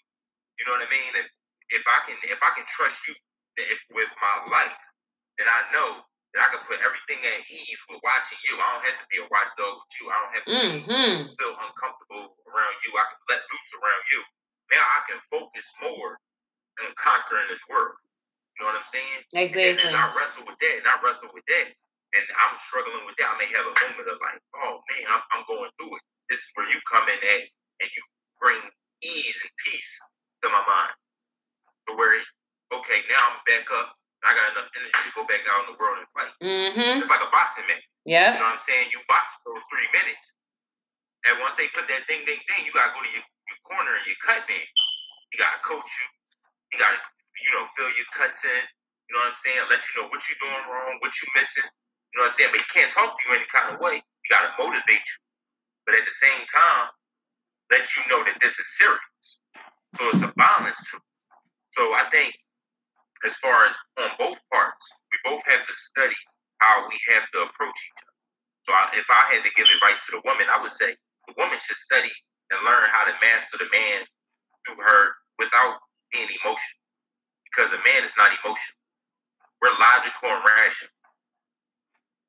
[0.59, 1.12] You know what I mean?
[1.14, 1.29] If,
[1.71, 3.14] if I can, if I can trust you
[3.57, 4.75] if, with my life,
[5.39, 6.03] then I know
[6.35, 8.59] that I can put everything at ease with watching you.
[8.59, 10.05] I don't have to be a watchdog with you.
[10.11, 11.19] I don't have to mm-hmm.
[11.39, 12.91] feel uncomfortable around you.
[12.97, 14.21] I can let loose around you.
[14.75, 16.21] Now I can focus more
[16.85, 17.97] on conquering this world.
[18.59, 19.23] You know what I'm saying?
[19.39, 19.87] Exactly.
[19.87, 23.31] And I wrestle with that, and I wrestle with that, and I'm struggling with that.
[23.31, 26.05] I may have a moment of like, oh man, I'm, I'm going through it.
[26.27, 28.03] This is where you come in at and you
[28.43, 28.59] bring
[29.07, 29.93] ease and peace
[30.43, 30.95] to my mind.
[31.87, 32.19] To where,
[32.75, 33.95] okay, now I'm back up.
[34.27, 36.35] I got enough energy to go back out in the world and fight.
[36.43, 36.99] Mm-hmm.
[36.99, 37.87] It's like a boxing match.
[38.03, 38.35] Yeah.
[38.35, 38.91] You know what I'm saying?
[38.91, 40.35] You box those three minutes.
[41.31, 43.61] And once they put that ding, ding, ding, you got to go to your, your
[43.63, 44.67] corner and your cut man.
[45.31, 46.07] You got to coach you.
[46.75, 47.01] You got to,
[47.45, 48.64] you know, fill your cuts in.
[49.09, 49.62] You know what I'm saying?
[49.70, 51.66] Let you know what you're doing wrong, what you're missing.
[52.12, 52.51] You know what I'm saying?
[52.53, 54.01] But he can't talk to you any kind of way.
[54.01, 55.18] You got to motivate you
[55.89, 56.93] but at the same time,
[57.72, 59.24] let you know that this is serious.
[59.97, 61.01] So it's a balance too.
[61.72, 62.36] So I think
[63.24, 66.16] as far as on both parts, we both have to study
[66.61, 68.16] how we have to approach each other.
[68.68, 70.93] So I, if I had to give advice to the woman, I would say
[71.28, 72.12] the woman should study
[72.53, 74.05] and learn how to master the man
[74.66, 75.80] through her without
[76.12, 76.78] being emotional.
[77.49, 78.79] Because a man is not emotional.
[79.61, 80.95] We're logical and rational.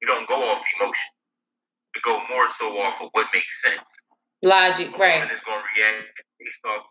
[0.02, 1.12] We don't go off emotion
[1.94, 3.84] to go more so off of what makes sense.
[4.42, 5.30] Logic, a right.
[5.30, 6.08] Is going to react
[6.40, 6.88] based off,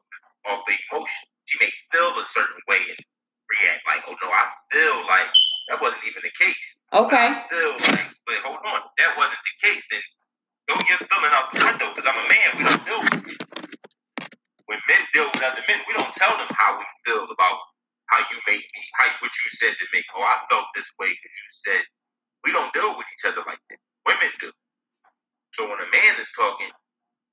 [0.47, 1.25] off the emotion.
[1.47, 3.01] She may feel a certain way and
[3.49, 5.33] react like, oh no, I feel like
[5.73, 6.77] that wasn't even the case.
[6.93, 7.29] Okay.
[7.33, 9.85] I feel like, but hold on, that wasn't the case.
[9.91, 10.05] Then
[10.69, 12.49] throw your feeling out the window because I'm a man.
[12.61, 13.41] We don't deal with it.
[14.69, 17.57] When men deal with other men, we don't tell them how we feel about
[18.09, 20.03] how you made me, how what you said to me.
[20.17, 21.83] Oh, I felt this way because you said
[22.45, 23.81] we don't deal with each other like that.
[24.07, 24.53] Women do.
[25.55, 26.71] So when a man is talking,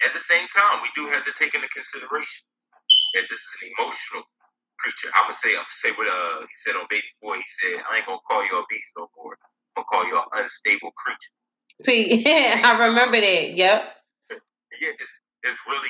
[0.06, 2.46] at the same time, we do have to take into consideration
[3.16, 4.24] that this is an emotional
[4.80, 5.10] creature.
[5.16, 7.38] I'm gonna say, I'm gonna say what uh he said on Baby Boy.
[7.38, 9.38] He said, "I ain't gonna call you a beast no more.
[9.78, 11.34] I'm gonna call you an unstable creature."
[11.88, 13.54] Yeah, I remember that.
[13.56, 13.82] Yep.
[14.82, 15.90] Yeah, it's it's really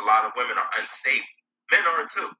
[0.00, 1.26] a lot of women are unstable.
[1.72, 2.30] Men are too,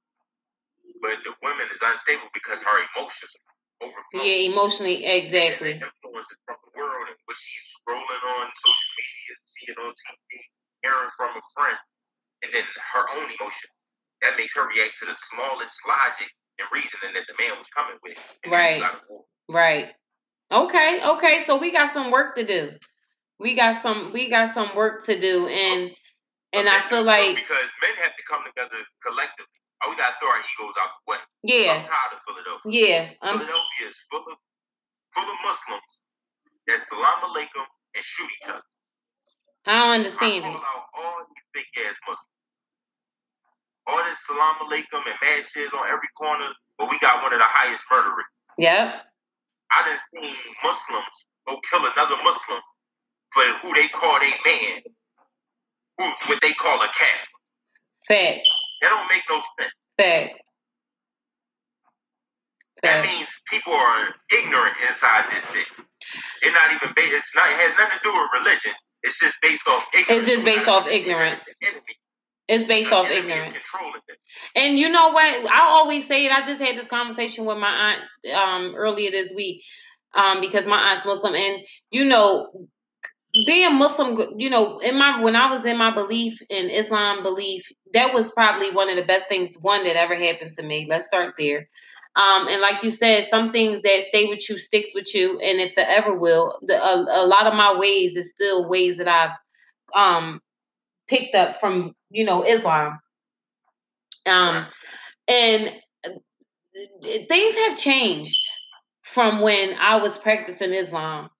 [1.03, 3.35] but the women is unstable because her emotions
[3.83, 4.23] overflow.
[4.23, 5.83] Yeah, emotionally, exactly.
[5.83, 10.31] Influences from the world and what she's scrolling on social media, seeing on TV,
[10.87, 11.79] hearing from a friend,
[12.47, 12.63] and then
[12.95, 13.69] her own emotion.
[14.23, 16.31] That makes her react to the smallest logic
[16.63, 18.23] and reasoning that the man was coming with.
[18.47, 18.81] Right.
[19.51, 19.91] Right.
[20.53, 21.03] Okay.
[21.03, 21.45] Okay.
[21.47, 22.79] So we got some work to do.
[23.41, 24.13] We got some.
[24.13, 25.91] We got some work to do, and
[26.53, 29.62] and I feel like because men have to come together collectively.
[29.83, 31.19] Oh, we gotta throw our egos out the way.
[31.43, 31.75] Yeah.
[31.75, 32.71] I'm tired of Philadelphia.
[32.71, 33.03] Yeah.
[33.23, 33.39] I'm...
[33.39, 34.39] Philadelphia is full of
[35.11, 36.03] full of Muslims
[36.67, 38.63] that salam alaikum and shoot each other.
[39.67, 42.39] I don't understand I call out all these big ass Muslims.
[43.87, 46.47] All this salam alaikum and mad shit on every corner,
[46.79, 48.39] but we got one of the highest murder rates.
[48.59, 49.03] Yep.
[49.73, 51.17] I done seen Muslims
[51.49, 52.61] go kill another Muslim
[53.33, 54.83] for who they call a man
[55.99, 57.29] who's what they call a Catholic.
[58.07, 58.49] Facts.
[58.83, 59.73] That don't make no sense.
[59.97, 60.43] Facts.
[62.83, 65.67] That means people are ignorant inside this shit.
[66.43, 67.15] It's not even based.
[67.15, 67.49] It's not.
[67.49, 68.73] It has nothing to do with religion.
[69.05, 70.29] It's just based off ignorance.
[70.29, 71.43] It's just based off ignorance.
[72.49, 73.57] It's based the off ignorance.
[74.57, 75.25] And you know what?
[75.25, 76.33] I always say it.
[76.33, 79.63] I just had this conversation with my aunt um, earlier this week
[80.15, 82.69] um, because my aunt's Muslim, and you know,
[83.47, 87.71] being Muslim, you know, in my when I was in my belief in Islam belief,
[87.95, 90.87] that was probably one of the best things one that ever happened to me.
[90.89, 91.69] Let's start there.
[92.15, 95.59] Um, and like you said, some things that stay with you sticks with you, and
[95.61, 96.59] it forever will.
[96.63, 99.37] The, a, a lot of my ways is still ways that I've
[99.95, 100.41] um,
[101.09, 102.99] picked up from you know Islam.
[104.27, 104.67] Um,
[105.27, 105.73] and
[106.07, 106.11] uh,
[107.29, 108.39] things have changed
[109.03, 111.31] from when I was practicing Islam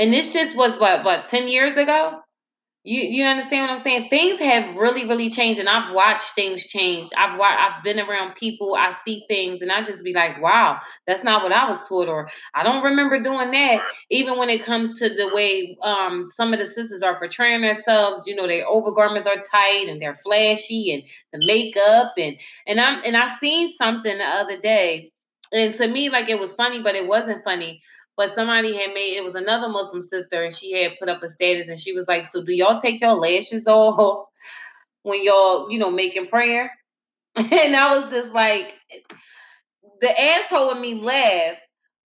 [0.00, 2.20] and this just was what what 10 years ago?
[2.82, 4.08] You you understand what i'm saying?
[4.08, 7.10] Things have really really changed and i've watched things change.
[7.14, 11.22] I've i've been around people i see things and i just be like wow that's
[11.22, 14.98] not what i was taught or i don't remember doing that even when it comes
[14.98, 18.22] to the way um, some of the sisters are portraying themselves.
[18.24, 21.02] You know their overgarments are tight and they're flashy and
[21.34, 25.12] the makeup and and i'm and i seen something the other day
[25.52, 27.82] and to me like it was funny but it wasn't funny
[28.20, 31.28] but somebody had made it was another Muslim sister, and she had put up a
[31.30, 34.26] status, and she was like, "So do y'all take your lashes off
[35.04, 36.70] when y'all, you know, making prayer?"
[37.36, 38.74] And I was just like,
[40.02, 41.62] the asshole in me laughed,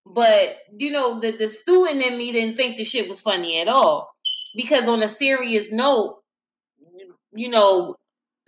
[0.06, 3.66] but you know, the the student in me didn't think the shit was funny at
[3.66, 4.08] all.
[4.54, 6.22] Because on a serious note,
[7.32, 7.96] you know,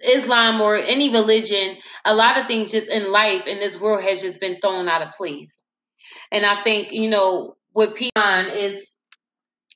[0.09, 4.23] Islam or any religion, a lot of things just in life in this world has
[4.23, 5.61] just been thrown out of place.
[6.31, 8.91] And I think, you know, with Peon is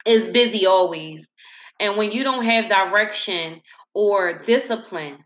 [0.06, 1.28] is busy always.
[1.78, 3.60] And when you don't have direction
[3.94, 5.18] or discipline,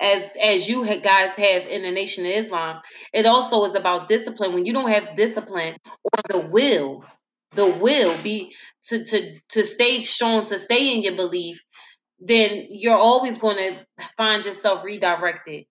[0.00, 2.80] as as you guys have in the Nation of Islam,
[3.12, 4.54] it also is about discipline.
[4.54, 7.04] When you don't have discipline or the will,
[7.52, 8.54] the will be
[8.88, 11.62] to to to stay strong, to stay in your belief,
[12.20, 15.64] then you're always going to find yourself redirected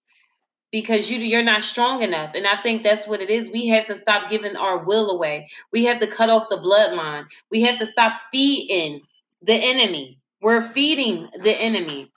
[0.72, 2.31] because you you're not strong enough.
[2.35, 3.49] And i think that's what it is.
[3.49, 5.49] We have to stop giving our will away.
[5.72, 7.26] We have to cut off the bloodline.
[7.52, 9.02] We have to stop feeding
[9.41, 10.19] the enemy.
[10.41, 12.11] We're feeding the enemy.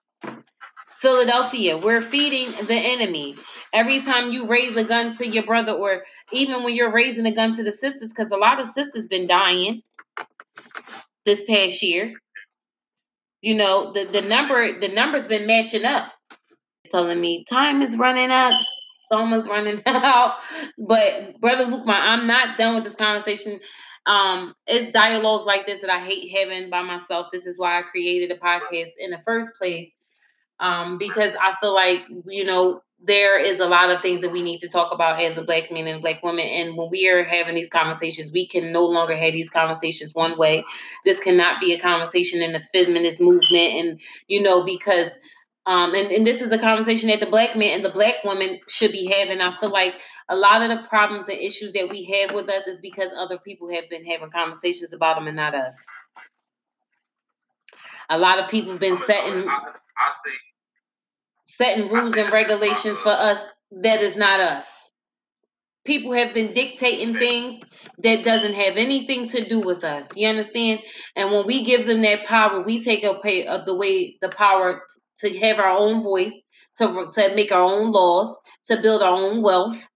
[0.97, 3.36] Philadelphia we're feeding the enemy.
[3.72, 7.35] Every time you raise a gun to your brother or even when you're raising a
[7.35, 9.82] gun to the sisters because a lot of sisters been dying
[11.24, 12.12] this past year.
[13.40, 16.12] You know the, the number the number's been matching up
[16.91, 18.61] telling me time is running up,
[19.11, 20.37] summer's running out.
[20.79, 23.61] But brother Luke, my I'm not done with this conversation.
[24.07, 27.29] Um, it's dialogues like this that I hate having by myself.
[27.33, 29.91] This is why I created a podcast in the first place.
[30.59, 34.43] Um, because I feel like, you know, there is a lot of things that we
[34.43, 36.45] need to talk about as a black man and black woman.
[36.45, 40.37] And when we are having these conversations, we can no longer have these conversations one
[40.39, 40.65] way.
[41.05, 43.73] This cannot be a conversation in the feminist movement.
[43.79, 45.11] And, you know, because
[45.66, 48.59] um, and, and this is a conversation that the black man and the black woman
[48.69, 49.41] should be having.
[49.41, 49.95] I feel like
[50.28, 53.39] a lot of the problems and issues that we have with us is because other
[53.39, 55.87] people have been having conversations about them and not us.
[58.09, 59.49] A lot of people have been setting.
[59.49, 59.59] I,
[59.99, 60.32] I say,
[61.47, 63.41] setting rules and regulations for us
[63.82, 64.91] that is not us.
[65.85, 67.61] People have been dictating things
[68.03, 70.15] that doesn't have anything to do with us.
[70.16, 70.81] You understand?
[71.16, 74.82] And when we give them that power, we take away of the way the power
[75.21, 76.35] to have our own voice,
[76.79, 78.37] to to make our own laws,
[78.67, 79.87] to build our own wealth.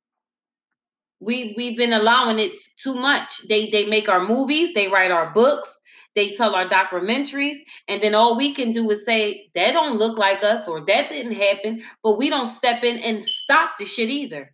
[1.21, 2.53] We we've been allowing it
[2.83, 3.41] too much.
[3.49, 5.75] They they make our movies, they write our books,
[6.15, 10.19] they tell our documentaries, and then all we can do is say that don't look
[10.19, 14.11] like us or that didn't happen, but we don't step in and stop the shit
[14.11, 14.53] either.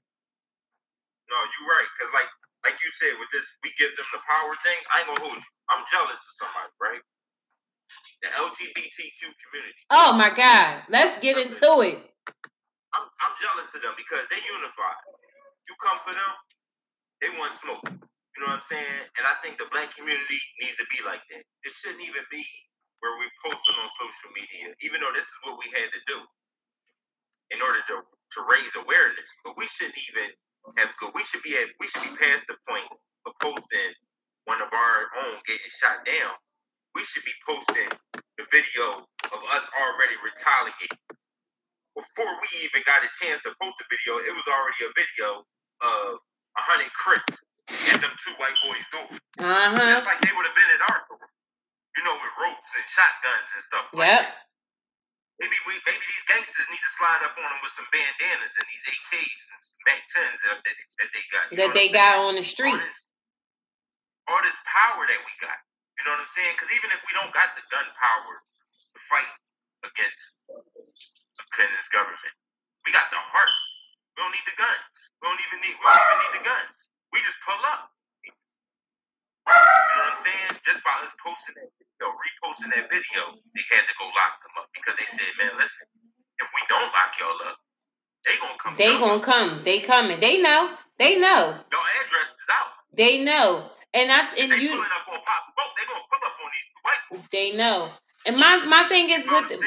[1.31, 1.89] No, you're right.
[2.01, 2.31] Cause like
[2.65, 4.79] like you said, with this, we give them the power thing.
[4.95, 5.51] I ain't gonna hold you.
[5.71, 7.03] I'm jealous of somebody, right?
[8.23, 9.83] The LGBTQ community.
[9.91, 10.83] Oh my God.
[10.91, 11.99] Let's get into it.
[12.95, 15.03] I'm, I'm jealous of them because they unified.
[15.69, 16.33] You come for them,
[17.23, 17.85] they want smoke.
[17.87, 19.01] You know what I'm saying?
[19.21, 21.45] And I think the black community needs to be like that.
[21.67, 22.43] It shouldn't even be
[23.01, 26.19] where we're posting on social media, even though this is what we had to do
[27.53, 29.29] in order to, to raise awareness.
[29.45, 30.29] But we shouldn't even
[30.79, 31.13] have good.
[31.15, 32.87] We should be at we should be past the point
[33.27, 33.93] of posting
[34.47, 36.35] one of our own getting shot down.
[36.95, 37.91] We should be posting
[38.41, 40.97] the video of us already retaliating.
[41.93, 45.45] Before we even got a chance to post the video, it was already a video
[45.85, 46.17] of
[46.57, 47.37] a hundred crips
[47.93, 49.11] at them two white boys door.
[49.45, 49.77] Uh-huh.
[49.77, 51.21] Just like they would have been at our door.
[52.01, 54.23] You know, with ropes and shotguns and stuff like Yep.
[54.25, 54.49] that.
[55.41, 58.67] Maybe we maybe these gangsters need to slide up on them with some bandanas and
[58.69, 61.45] these AKs and some Mac 10s that, that, that they got.
[61.57, 62.77] That they got on the street.
[62.77, 63.01] All this,
[64.29, 65.61] all this power that we got.
[66.01, 66.57] You know what I'm saying?
[66.57, 69.29] Because even if we don't got the gun power to fight
[69.85, 72.35] against a this government,
[72.89, 73.53] we got the heart.
[74.17, 74.97] We don't need the guns.
[75.21, 76.77] We don't even need we don't even need the guns.
[77.13, 77.93] We just pull up.
[78.25, 78.33] You
[79.53, 80.57] know what I'm saying?
[80.65, 84.57] Just by us posting that video, reposting that video, they had to go lock them
[84.57, 85.85] up because they said, man, listen,
[86.41, 87.61] if we don't lock y'all up,
[88.25, 88.73] they gonna come.
[88.81, 89.69] They gonna come.
[89.69, 90.17] They coming.
[90.17, 90.81] They know.
[90.97, 91.61] They know.
[91.69, 92.73] Your address is out.
[92.97, 93.69] They know.
[93.95, 95.67] And I and they you pulling up on Pop Boat.
[95.77, 97.29] They gonna pull up on these white folks.
[97.33, 97.91] they know.
[98.27, 99.61] And my my thing is You know with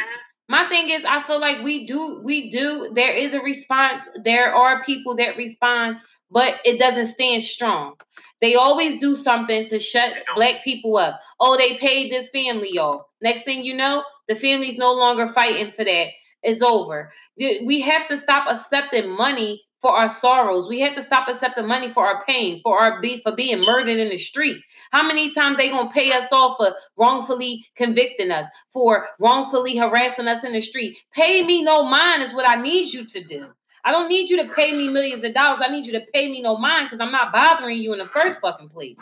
[0.49, 4.03] my thing is I feel like we do we do there is a response.
[4.23, 5.97] There are people that respond,
[6.31, 7.95] but it doesn't stand strong.
[8.41, 11.19] They always do something to shut black people up.
[11.39, 13.03] Oh, they paid this family off.
[13.21, 16.07] Next thing you know, the family's no longer fighting for that.
[16.43, 17.11] It's over.
[17.37, 20.69] We have to stop accepting money for our sorrows.
[20.69, 23.99] We have to stop accepting money for our pain, for our be for being murdered
[23.99, 24.63] in the street.
[24.91, 30.29] How many times they gonna pay us off for wrongfully convicting us, for wrongfully harassing
[30.29, 30.97] us in the street?
[31.13, 33.47] Pay me no mind is what I need you to do.
[33.85, 35.61] I don't need you to pay me millions of dollars.
[35.63, 38.07] I need you to pay me no mind because I'm not bothering you in the
[38.07, 38.97] first fucking place.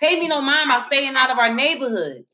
[0.00, 2.26] Pay me no mind by staying out of our neighborhoods.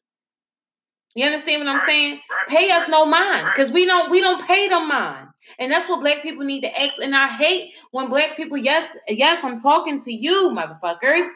[1.14, 2.20] You understand what I'm saying?
[2.48, 5.27] Pay us no mind because we don't we don't pay them mind,
[5.58, 6.98] and that's what black people need to ask.
[6.98, 11.28] And I hate when black people yes yes I'm talking to you motherfuckers.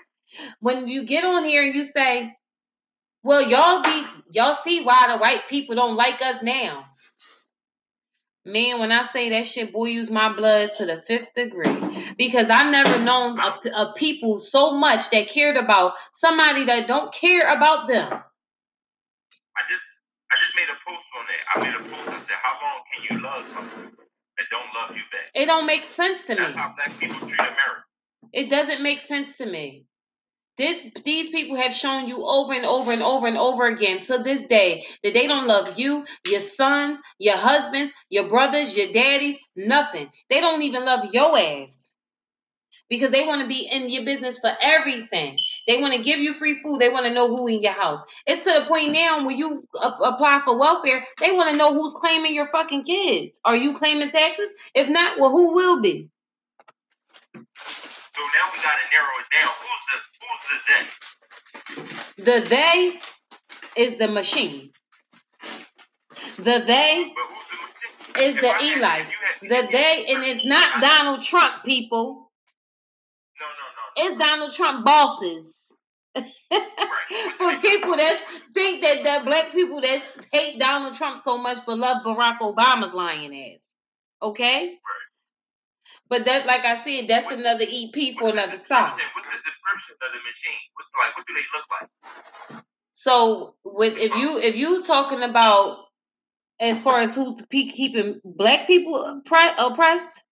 [0.61, 2.35] When you get on here and you say,
[3.23, 6.85] "Well, y'all be y'all see why the white people don't like us now."
[8.45, 11.77] Man, when I say that shit boils my blood to the fifth degree
[12.19, 17.15] because I've never known a, a people so much that cared about somebody that don't
[17.15, 18.13] care about them.
[18.13, 19.92] I just
[20.33, 21.43] I just made a post on that.
[21.53, 22.11] I made a post.
[22.11, 23.85] I said, how long can you love something
[24.39, 25.31] that don't love you back?
[25.35, 26.41] It don't make sense to me.
[26.41, 27.85] That's how black people treat America.
[28.33, 29.85] It doesn't make sense to me.
[30.59, 34.19] This these people have shown you over and over and over and over again to
[34.19, 39.37] this day that they don't love you, your sons, your husbands, your brothers, your daddies,
[39.57, 40.11] nothing.
[40.31, 41.91] They don't even love your ass.
[42.91, 45.39] Because they want to be in your business for everything.
[45.69, 46.81] They want to give you free food.
[46.81, 48.01] They want to know who in your house.
[48.27, 51.73] It's to the point now when you a- apply for welfare, they want to know
[51.75, 53.39] who's claiming your fucking kids.
[53.45, 54.53] Are you claiming taxes?
[54.75, 56.09] If not, well, who will be?
[58.13, 59.53] So now we gotta narrow it down.
[59.63, 59.99] Who's the
[62.27, 62.43] who's the they?
[62.43, 63.01] The they
[63.85, 64.71] is the machine.
[66.39, 67.15] The they
[68.17, 68.87] the is If the Eli.
[68.89, 69.07] had-
[69.43, 72.32] The they, and it's not Donald Trump, people.
[73.97, 75.59] It's Donald Trump bosses.
[76.15, 76.23] For
[77.61, 78.21] people that
[78.55, 79.99] think that the black people that
[80.31, 83.67] hate Donald Trump so much but love Barack Obama's lying ass.
[84.21, 84.79] Okay?
[86.09, 88.83] But that, like I said, that's another EP for another song.
[88.83, 90.53] What's the description of the machine?
[90.75, 91.17] What's the, like?
[91.17, 92.63] What do they look like?
[92.93, 95.79] So with if you if you talking about
[96.61, 99.23] as far as who keeping black people
[99.59, 100.23] oppressed,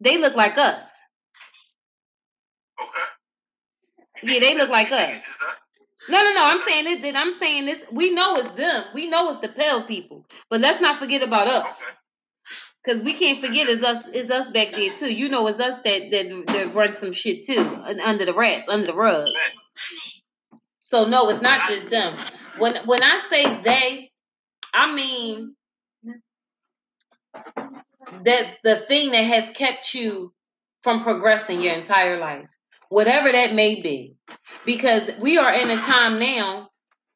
[0.00, 0.90] they look like us.
[2.80, 4.32] Okay.
[4.32, 5.10] Yeah, they look like us.
[5.16, 5.48] it's just us?
[6.08, 6.44] No, no, no.
[6.44, 7.02] I'm saying it.
[7.02, 7.84] That I'm saying this.
[7.90, 8.84] We know it's them.
[8.94, 10.26] We know it's the pale people.
[10.50, 11.82] But let's not forget about us.
[12.84, 15.10] Cause we can't forget it's us it's us back there too.
[15.10, 18.84] You know it's us that that, that run some shit too under the rats, under
[18.84, 19.26] the rug.
[20.80, 22.14] So no, it's not just them.
[22.58, 24.10] When when I say they,
[24.74, 25.56] I mean
[28.24, 30.34] that the thing that has kept you
[30.82, 32.50] from progressing your entire life,
[32.94, 34.14] whatever that may be,
[34.64, 36.70] because we are in a time now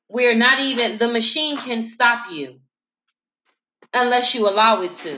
[0.09, 2.59] where not even the machine can stop you
[3.95, 5.17] unless you allow it to.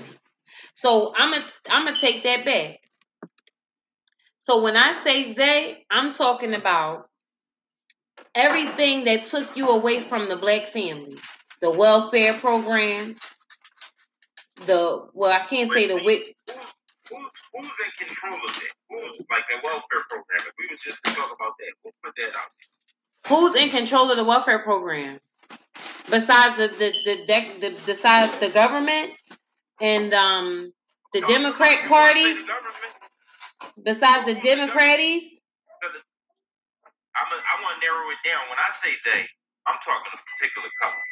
[0.75, 2.77] So I'm gonna I'm gonna take that back.
[4.39, 7.09] So when I say they, I'm talking about
[8.35, 11.17] everything that took you away from the black family,
[11.63, 13.17] the welfare program,
[14.67, 16.23] the well, I can't say the wit.
[17.09, 18.73] Who's, who's in control of it?
[18.91, 20.41] Who's like the welfare program?
[20.41, 22.51] If we was just to talk about that, who put that out?
[23.29, 25.19] Who's in control of the welfare program?
[26.11, 29.13] Besides the the the, the, the besides the government
[29.81, 30.73] and um
[31.13, 32.39] the no, Democrat parties.
[33.83, 35.25] Besides the Democrats.
[37.17, 38.41] I'm a, I want to narrow it down.
[38.49, 39.27] When I say they,
[39.67, 41.05] I'm talking a particular color.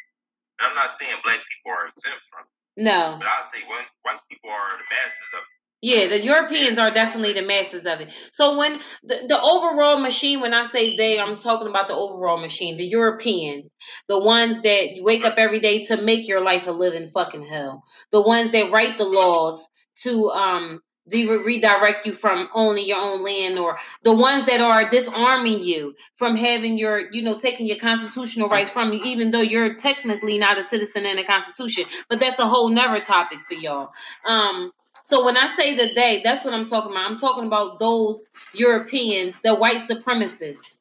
[0.61, 2.55] And I'm not saying black people are exempt from it.
[2.79, 3.19] No.
[3.19, 5.58] But I say white, white people are the masters of it.
[5.81, 8.13] Yeah, the Europeans are definitely the masters of it.
[8.33, 12.41] So when the, the overall machine, when I say they, I'm talking about the overall
[12.41, 13.77] machine, the Europeans,
[14.09, 17.85] the ones that wake up every day to make your life a living fucking hell,
[18.11, 19.65] the ones that write the laws
[20.03, 24.91] to um de- redirect you from owning your own land or the ones that are
[24.91, 29.41] disarming you from having your you know taking your constitutional rights from you even though
[29.41, 33.55] you're technically not a citizen in the constitution but that's a whole never topic for
[33.55, 33.89] y'all
[34.27, 34.71] um
[35.09, 38.21] so when i say the they that's what i'm talking about i'm talking about those
[38.55, 40.79] europeans the white supremacists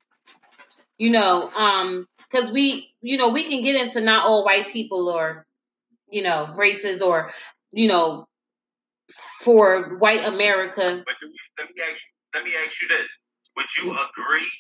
[0.97, 5.09] you know um because we you know we can get into not all white people
[5.09, 5.45] or
[6.09, 7.31] you know races or
[7.71, 8.27] you know
[9.41, 11.03] for white America.
[11.05, 13.09] But we, let me ask you, let me ask you this:
[13.55, 14.51] Would you agree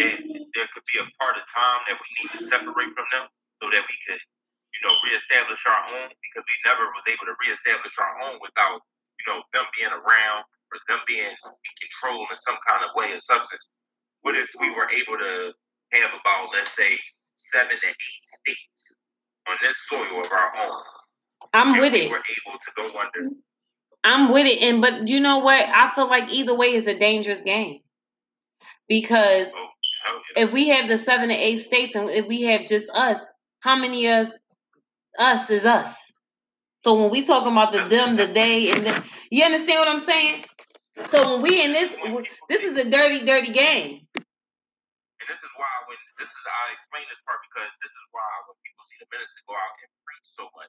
[0.00, 0.16] that
[0.54, 3.26] there could be a part of time that we need to separate from them
[3.62, 6.08] so that we could, you know, reestablish our own?
[6.12, 8.80] Because we never was able to reestablish our own without,
[9.26, 13.12] you know, them being around or them being in control in some kind of way
[13.14, 13.68] or substance.
[14.22, 15.52] What if we were able to
[15.92, 16.98] have about, let's say,
[17.36, 18.94] seven to eight states
[19.48, 20.82] on this soil of our own?
[21.52, 22.10] I'm with we it.
[22.10, 23.34] We're able to go under
[24.04, 25.66] I'm with it, and but you know what?
[25.66, 27.80] I feel like either way is a dangerous game
[28.86, 29.66] because oh,
[30.08, 33.20] oh if we have the seven to eight states and if we have just us,
[33.60, 34.28] how many of
[35.18, 36.12] us is us?
[36.84, 38.92] So when we talking about the them, the they, and the,
[39.32, 40.44] you understand what I'm saying?
[41.08, 41.88] So when we in this,
[42.52, 44.04] this is a dirty, dirty game.
[44.12, 48.28] And this is why when this is I explain this part because this is why
[48.44, 50.68] when people see the minister go out and preach so much,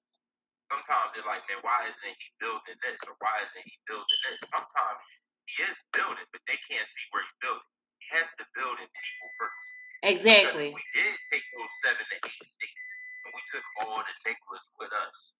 [0.71, 4.39] sometimes they're like, man, why isn't he building this or why isn't he building this?
[4.47, 5.03] Sometimes
[5.51, 7.67] he is building, but they can't see where he's building.
[7.99, 9.67] He has to build in people first.
[10.07, 10.71] Exactly.
[10.71, 12.87] we did take those seven to eight states
[13.27, 15.35] and we took all the Negroes with us,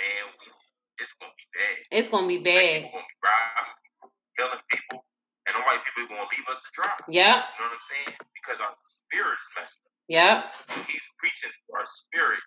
[0.00, 0.46] man, we,
[1.00, 1.76] it's gonna be bad.
[1.92, 2.88] It's gonna be bad.
[2.88, 3.72] Like, gonna be robbing,
[4.36, 4.98] killing people,
[5.44, 6.96] and the white people are gonna leave us to dry.
[7.08, 7.44] Yeah.
[7.44, 8.16] You know what I'm saying?
[8.32, 9.92] Because our spirit is messed up.
[10.08, 10.36] Yep.
[10.72, 12.42] So he's preaching to our spirit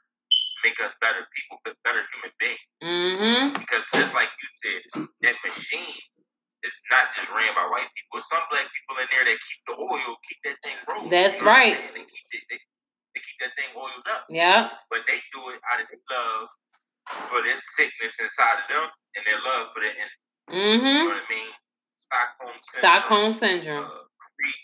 [0.64, 2.66] make us better people, better human beings.
[2.82, 3.60] Mm-hmm.
[3.60, 6.00] Because just like you said, that machine
[6.64, 8.24] is not just ran by white people.
[8.24, 11.12] Some black people in there that keep the oil, keep that thing rolling.
[11.12, 11.76] That's you know right.
[11.94, 12.60] They keep, it, they,
[13.14, 14.24] they keep that thing oiled up.
[14.32, 14.72] Yeah.
[14.90, 16.48] But they do it out of their love
[17.30, 18.86] for this sickness inside of them
[19.16, 20.20] and their love for the enemy.
[20.50, 20.86] Mm-hmm.
[20.86, 21.52] You know what I mean?
[21.98, 22.84] Stockholm syndrome.
[22.84, 23.86] Stockholm syndrome.
[23.86, 24.06] Uh,
[24.38, 24.62] greed.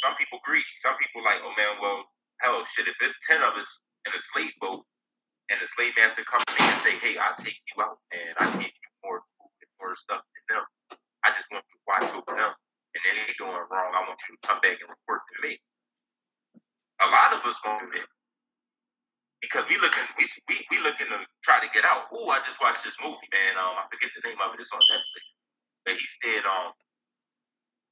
[0.00, 0.74] Some people greedy.
[0.80, 2.04] Some people like, oh man, well,
[2.40, 2.88] hell, shit.
[2.88, 3.68] If there's ten of us
[4.06, 4.84] in a slave boat,
[5.52, 8.32] and the slave master comes to me and say, "Hey, I'll take you out, and
[8.40, 10.64] I give you more food and more stuff than them.
[11.24, 13.92] I just want you to watch over them, and then they doing wrong.
[13.92, 15.60] I want you to come back and report to me."
[17.04, 18.08] A lot of us gonna do that
[19.44, 22.08] because we looking we we, we looking to try to get out.
[22.12, 23.60] Oh, I just watched this movie, man.
[23.60, 24.60] Um, I forget the name of it.
[24.60, 25.24] It's on Netflix.
[25.84, 26.72] But he said, um,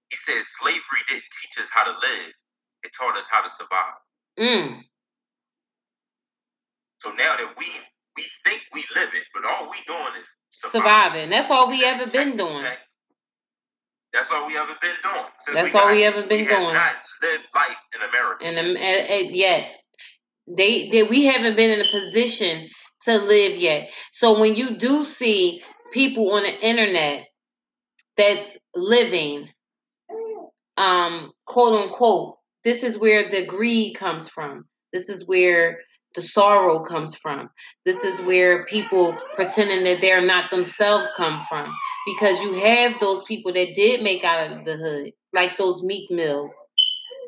[0.09, 2.33] he said slavery didn't teach us how to live;
[2.85, 4.01] it taught us how to survive.
[4.41, 4.81] Mm.
[6.99, 7.67] So now that we
[8.17, 11.29] we think we live it, but all we doing is surviving.
[11.29, 11.31] surviving.
[11.31, 12.65] That's all we ever been doing.
[14.13, 15.25] That's all we ever been doing.
[15.39, 16.75] Since That's we all got, we ever been we doing.
[16.75, 18.49] not lived life in America.
[18.49, 19.82] In um, uh, yet,
[20.47, 22.69] they, they we haven't been in a position
[23.05, 23.91] to live yet.
[24.13, 25.63] So when you do see
[25.93, 27.27] people on the internet
[28.17, 29.49] that's living,
[30.77, 34.65] um, quote unquote, this is where the greed comes from.
[34.93, 35.81] This is where
[36.15, 37.49] the sorrow comes from.
[37.85, 41.73] This is where people pretending that they're not themselves come from.
[42.07, 46.11] Because you have those people that did make out of the hood, like those Meek
[46.11, 46.53] Mills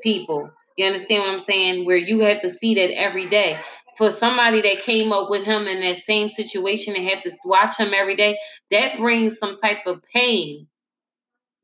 [0.03, 0.51] people.
[0.76, 1.84] You understand what I'm saying?
[1.86, 3.59] Where you have to see that every day.
[3.96, 7.78] For somebody that came up with him in that same situation and have to watch
[7.78, 8.38] him every day,
[8.72, 10.66] that brings some type of pain,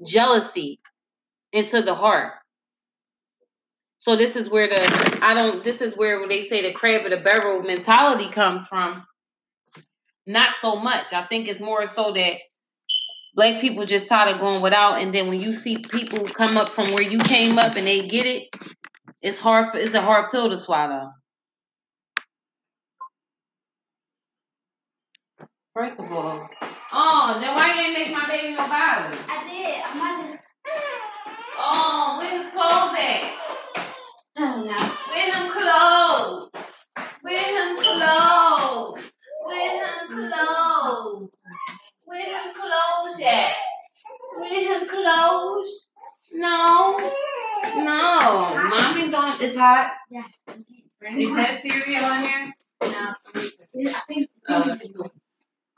[0.06, 0.78] jealousy
[1.52, 2.34] into the heart.
[3.98, 7.10] So this is where the I don't this is where they say the crab of
[7.10, 9.04] the barrel mentality comes from.
[10.26, 11.12] Not so much.
[11.12, 12.34] I think it's more so that
[13.34, 16.70] black people just tired of going without, and then when you see people come up
[16.70, 18.56] from where you came up and they get it,
[19.22, 19.72] it's hard.
[19.72, 21.12] For, it's a hard pill to swallow.
[25.74, 26.48] First of all,
[26.92, 29.18] oh, then why you ain't make my baby no bottle?
[29.28, 29.82] I did.
[29.84, 30.38] I'm not.
[31.58, 33.22] Oh, where's his clothes at?
[34.36, 34.90] Oh, I don't know.
[35.12, 36.50] Where him clothes?
[37.22, 39.10] Where him clothes?
[39.44, 41.30] Where him clothes?
[42.04, 43.54] Where him clothes at?
[44.38, 45.90] Where him clothes?
[46.32, 46.96] No.
[47.62, 48.54] No.
[48.54, 49.92] Mommy don't it's hot.
[50.10, 50.24] Yeah.
[51.14, 52.54] Is that cereal on here?
[52.82, 53.14] No.
[53.86, 54.30] I think.
[54.48, 54.76] Oh,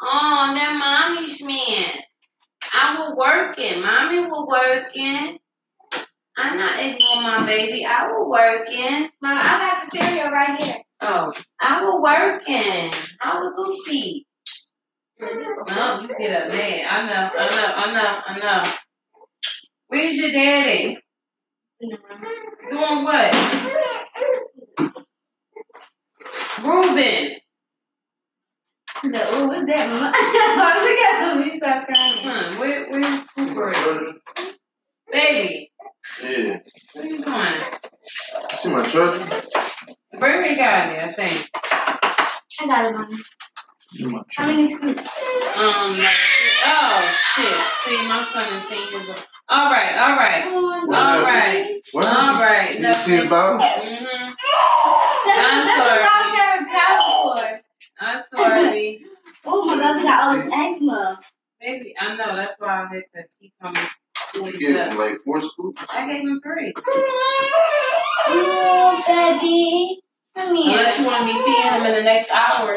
[0.00, 1.90] oh that mommy's man.
[2.72, 3.82] I was working.
[3.82, 5.38] Mommy was working.
[6.36, 7.84] I'm not ignoring my baby.
[7.84, 9.10] I was working.
[9.20, 10.76] Mom, I got the cereal right here.
[11.00, 12.90] Oh, I was working.
[13.20, 14.26] I was asleep.
[15.20, 16.86] No, oh, you get up mad.
[16.88, 18.72] I know, I know, I know, I know.
[19.88, 21.01] Where's your daddy?
[21.82, 23.34] Doing what?
[26.62, 27.36] Ruben.
[29.04, 29.88] No, what's that?
[29.90, 30.12] Mom?
[30.84, 31.50] Look at him.
[31.50, 32.18] He start crying.
[32.22, 34.14] Huh, where, where's Cooper?
[35.10, 35.72] Baby,
[36.22, 36.58] Yeah.
[36.94, 37.36] what are you doing?
[38.58, 39.42] See my treasure?
[40.12, 41.50] Burberry got it, I think.
[42.60, 43.08] I got it, Mom.
[43.92, 45.00] See my How many scoops?
[45.56, 46.16] Um, like,
[46.64, 47.58] oh, shit.
[47.84, 49.24] See, my son is saying his.
[49.48, 50.44] All right, all right.
[50.86, 51.24] What All happened?
[51.26, 51.80] right.
[51.92, 52.38] What All happened?
[52.40, 52.80] right.
[52.80, 53.58] You see his bottle?
[53.60, 54.32] Mm-hmm.
[55.26, 56.02] That's, I'm that's sorry.
[56.02, 56.78] what Dr.
[56.78, 57.60] Power
[58.00, 59.04] I'm sorry.
[59.44, 61.20] Oh my god, we got all this eczema.
[61.60, 62.36] Baby, I know.
[62.36, 63.82] That's why I had to keep coming.
[64.36, 65.82] You gave him like four scoops?
[65.92, 66.72] I gave him three.
[68.28, 70.00] Oh, baby.
[70.36, 70.78] Come here.
[70.78, 72.72] Unless you want me to feed him in the next hour.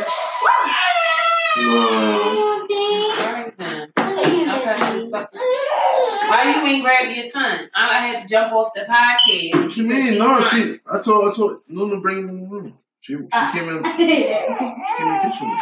[1.57, 1.71] No.
[1.77, 3.91] All right, then.
[3.95, 5.09] Come here, I'll try to do baby.
[5.09, 5.39] something.
[5.39, 7.69] Why you ain't grab your son?
[7.75, 9.63] I I had to jump off the podcast.
[9.63, 10.17] What you mean?
[10.17, 10.79] No, she.
[10.91, 11.31] I told.
[11.31, 12.77] I told Luna bring him in the room.
[13.01, 13.51] She, she Uh.
[13.53, 13.83] came in.
[13.97, 15.57] She came in the kitchen.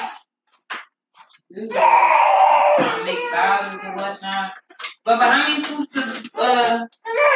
[1.53, 4.51] Trying to make bottles and whatnot.
[5.05, 6.87] But, but how many scoops of, uh,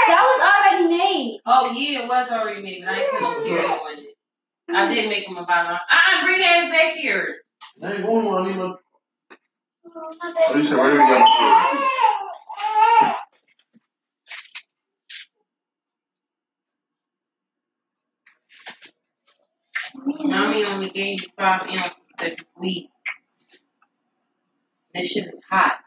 [0.08, 0.42] That was
[0.82, 1.40] already made.
[1.46, 4.16] oh yeah, it was already made, but I ain't put no cereal in it.
[4.76, 5.78] I did make him a bottle.
[5.90, 7.38] I bring that back here.
[7.84, 8.42] I ain't going on.
[8.42, 8.76] I need my.
[9.94, 10.68] My you baby.
[10.68, 11.90] said whatever you.
[20.30, 22.90] Mommy only gave you five ounces this week.
[24.94, 25.80] This shit is hot.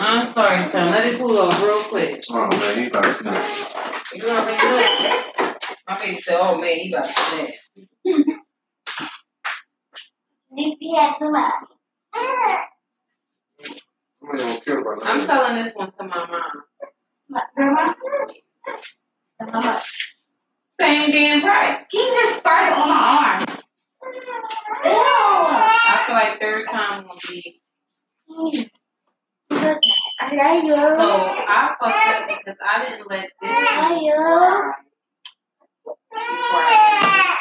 [0.00, 0.90] I'm sorry, son.
[0.90, 2.24] Let it cool off real quick.
[2.30, 3.44] Oh man, he about to snap.
[4.14, 5.31] You already know.
[5.92, 7.50] My baby said, oh man, he about to snap.
[10.56, 11.52] Nipsey had to laugh.
[14.20, 16.42] Somebody don't care about I'm selling this one to my mom.
[17.28, 17.92] My grandma?
[19.38, 20.16] How much?
[20.80, 21.84] Same damn price.
[21.90, 23.44] He just farted on my arm.
[24.84, 24.92] Ew.
[24.94, 27.60] I feel like third time will be.
[30.20, 30.98] I love.
[30.98, 34.14] So I fucked up because I didn't let this I one love you.
[34.14, 34.72] dry
[36.12, 37.38] before I ate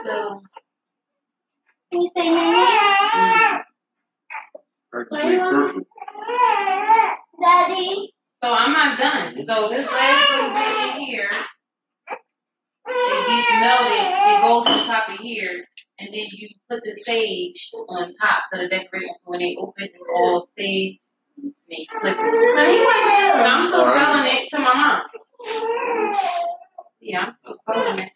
[0.00, 0.06] it.
[0.06, 0.42] I.
[1.92, 3.62] Can you say my
[5.22, 5.84] name?
[7.40, 8.14] Daddy.
[8.42, 9.34] So I'm not done.
[9.46, 11.30] So this last little bit in here,
[12.88, 14.08] it gets melted.
[14.12, 15.64] It goes on top of here,
[15.98, 19.08] and then you put the sage on top for the decoration.
[19.08, 21.00] So when they open, it's all sage.
[21.42, 21.52] And
[22.00, 22.56] flip it.
[22.56, 25.02] Mommy, want But I'm still selling it to my mom.
[25.46, 26.16] You.
[27.00, 28.12] Yeah, I'm still selling it.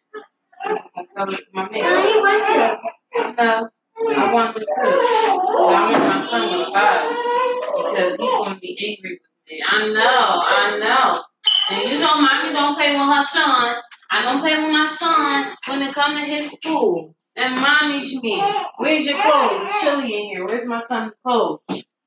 [0.65, 1.83] I'm just gonna sell it to my man.
[1.83, 3.35] Mommy, want you.
[3.37, 3.69] No,
[4.17, 4.67] I want them too.
[4.77, 9.63] But I want my son to buy it because he's gonna be angry with me.
[9.69, 11.23] I know, I know.
[11.71, 13.77] And you know, mommy don't play with her son.
[14.11, 17.15] I don't play with my son when it come to his school.
[17.37, 18.43] And mommy's me.
[18.79, 19.63] Where's your clothes?
[19.63, 20.45] It's chilly in here.
[20.47, 21.61] Where's my son's clothes?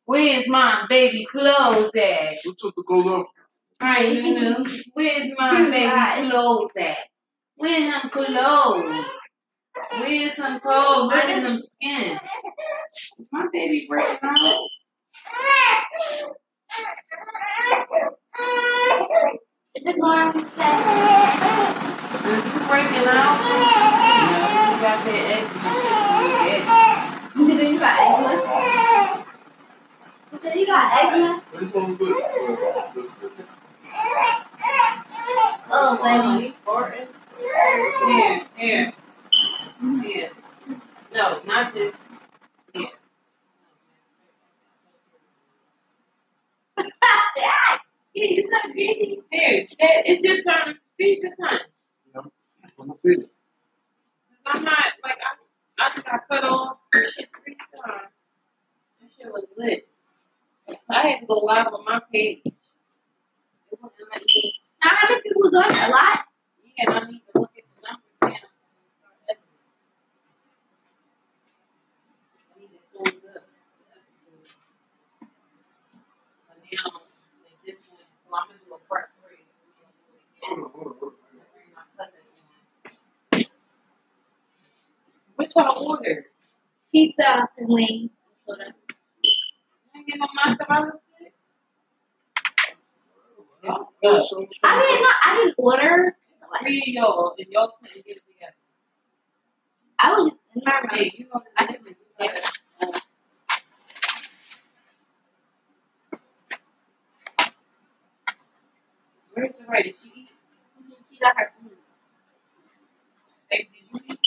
[0.05, 2.33] Where's my baby clothes at?
[2.43, 3.27] Who took the gold off?
[3.81, 4.63] Right, Nunu.
[4.93, 6.97] Where's my ah, baby clothes at?
[7.55, 9.05] Where's some clothes?
[9.99, 11.11] Where's some clothes?
[11.11, 12.19] Look at them skins.
[13.31, 14.59] My baby breaking out.
[19.75, 20.45] Is this one Is
[22.45, 23.37] you breaking out?
[24.29, 24.37] No,
[24.69, 25.71] you got that eczema.
[27.35, 29.25] You said you got eczema?
[30.31, 31.31] You said you got eczema?
[35.73, 36.55] Oh, baby.
[38.07, 38.93] Here, here,
[40.03, 40.31] here.
[41.13, 41.95] No, not this.
[42.73, 42.87] Here.
[48.13, 49.21] Yeah, you're not greedy.
[49.31, 50.75] Here, it's your turn.
[50.97, 51.59] Feed your son.
[52.15, 52.31] I'm
[52.77, 53.29] gonna feed it.
[54.45, 55.17] I'm not like
[55.79, 56.77] I, I just got cut off.
[56.93, 58.09] Shit three times.
[59.01, 59.87] That shit was lit.
[60.89, 62.43] I had to go live on my page.
[63.71, 64.55] Me.
[64.79, 65.71] How many people doing?
[65.71, 66.19] A lot?
[66.89, 67.01] I
[72.59, 73.43] need to to close up
[76.71, 76.91] now,
[77.65, 79.45] this so I'm gonna do a part three.
[80.43, 80.71] Hold
[85.99, 86.25] order?
[86.93, 88.11] Pizza and wings
[89.17, 89.33] stick?
[90.07, 91.01] Y'all Oh, stuck.
[91.19, 91.27] so-
[93.37, 94.47] so- I didn't know.
[94.63, 96.15] I didn't order.
[96.63, 98.53] Three of y'all, and y'all couldn't get it together.
[99.99, 100.89] I was in my room.
[100.91, 102.41] Hey, you know, I should be together.
[109.33, 109.85] Where's the right?
[109.85, 110.29] Did she eat?
[111.11, 111.77] She got her food.
[113.51, 114.19] Hey, did you eat?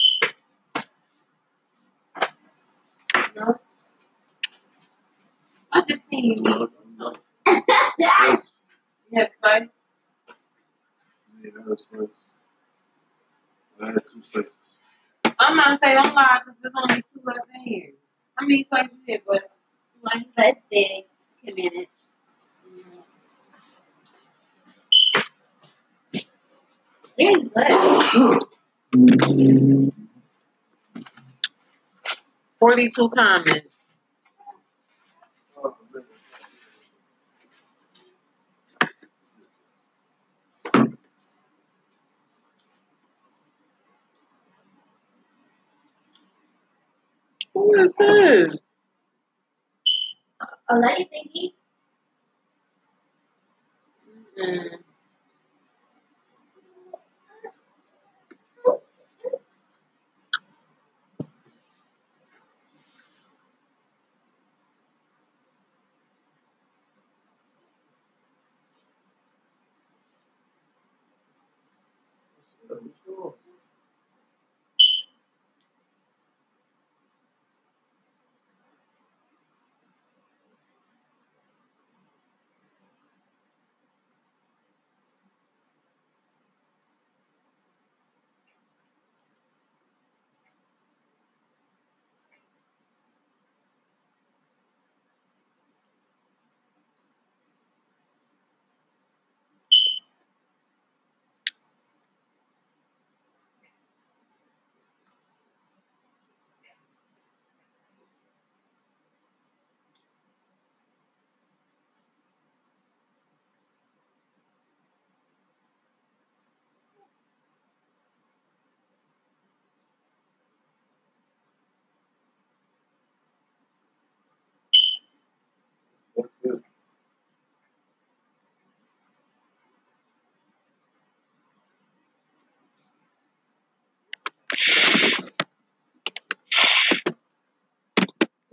[3.37, 3.59] No.
[5.73, 6.69] I just seen you
[7.47, 7.47] eat.
[9.11, 9.19] yeah.
[9.19, 9.69] You have spice?
[11.43, 12.09] Yeah, that's nice.
[13.81, 14.57] I had two slices.
[15.39, 17.91] I'm not say don't lie because there's only two left in here.
[18.39, 19.43] I mean, like you did, but
[20.01, 21.05] One but big.
[21.45, 22.07] Ten minutes.
[27.17, 28.43] It is good.
[32.59, 33.74] forty-two comments.
[47.65, 48.63] Who is this?
[50.69, 51.53] A lady thingy.
[54.39, 54.84] Mm.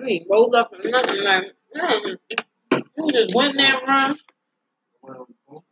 [0.03, 2.19] You ain't rolled up and nothing like mm.
[2.99, 4.17] You just went there run.
[5.03, 5.63] Went on the phone.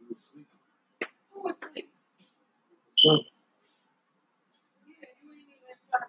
[0.00, 0.48] You was asleep.
[1.32, 1.90] Who was asleep?
[2.98, 3.20] Son,
[4.86, 6.06] Yeah, you ain't even try to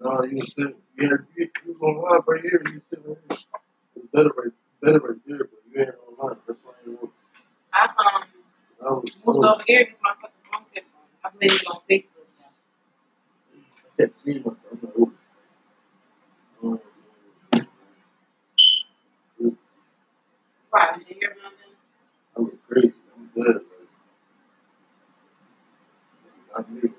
[0.00, 0.20] come.
[0.20, 0.74] No, you was sitting.
[0.98, 2.62] You had you, you was online right here.
[2.66, 3.38] You sitting right here.
[3.96, 6.38] It was better right, better right there, but you ain't online.
[6.46, 7.12] That's why didn't want.
[7.72, 8.24] I um
[8.82, 10.84] I was moved over here because my fucking phone.
[11.24, 12.26] I believe it on Facebook.
[13.84, 14.58] I kept seeing myself.
[14.72, 15.12] I'm like, oh.
[16.64, 16.80] Um,
[20.72, 21.76] Right, did you hear about them?
[22.36, 22.94] I look crazy.
[23.16, 23.62] I'm good.
[26.56, 26.90] Like, this is not me.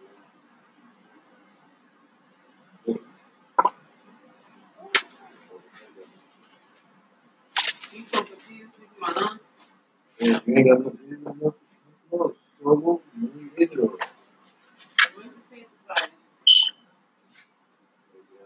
[10.20, 11.60] Yeah, you ain't got nothing, you ain't got nothing.
[12.12, 12.34] No,
[12.64, 13.98] so you hit it all.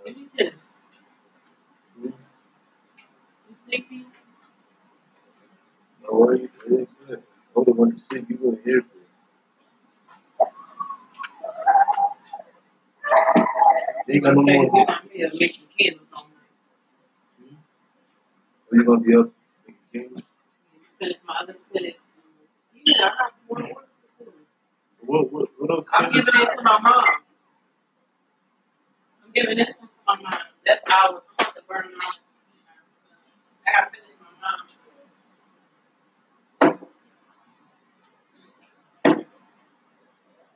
[0.05, 0.55] Let me just.
[1.97, 2.07] Hmm?
[2.07, 4.05] You sleepy?
[6.03, 7.23] No worries, it's good.
[7.55, 8.85] I would have went to sleep, you wouldn't hear it.
[14.07, 14.65] You ain't got no Okay, more.
[14.75, 17.57] you're not here making candles all night.
[18.71, 19.29] Are you gonna be up?
[19.93, 20.23] King?
[20.99, 21.97] Finish my other clips.
[22.85, 23.87] Yeah, I have more work
[24.19, 24.33] to do.
[25.05, 25.89] What, what, what else?
[25.93, 27.05] I'm can giving it to my mom.
[29.25, 30.39] I'm giving this to my mom.
[30.65, 31.21] That's ours.
[31.39, 32.19] I'm about to burn it off.
[33.67, 34.67] I gotta finish my mom.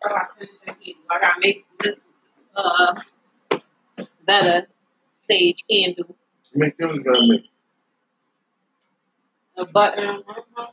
[0.06, 1.03] I gotta finish that candle.
[1.11, 1.99] I gotta make this
[2.56, 3.02] uh
[4.26, 4.68] better
[5.30, 6.16] sage candle.
[6.56, 7.44] Make them gotta make.
[9.58, 10.24] A button.
[10.28, 10.68] Uh-huh.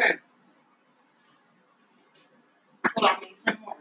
[0.00, 0.14] Okay.
[2.86, 3.76] So I need some more.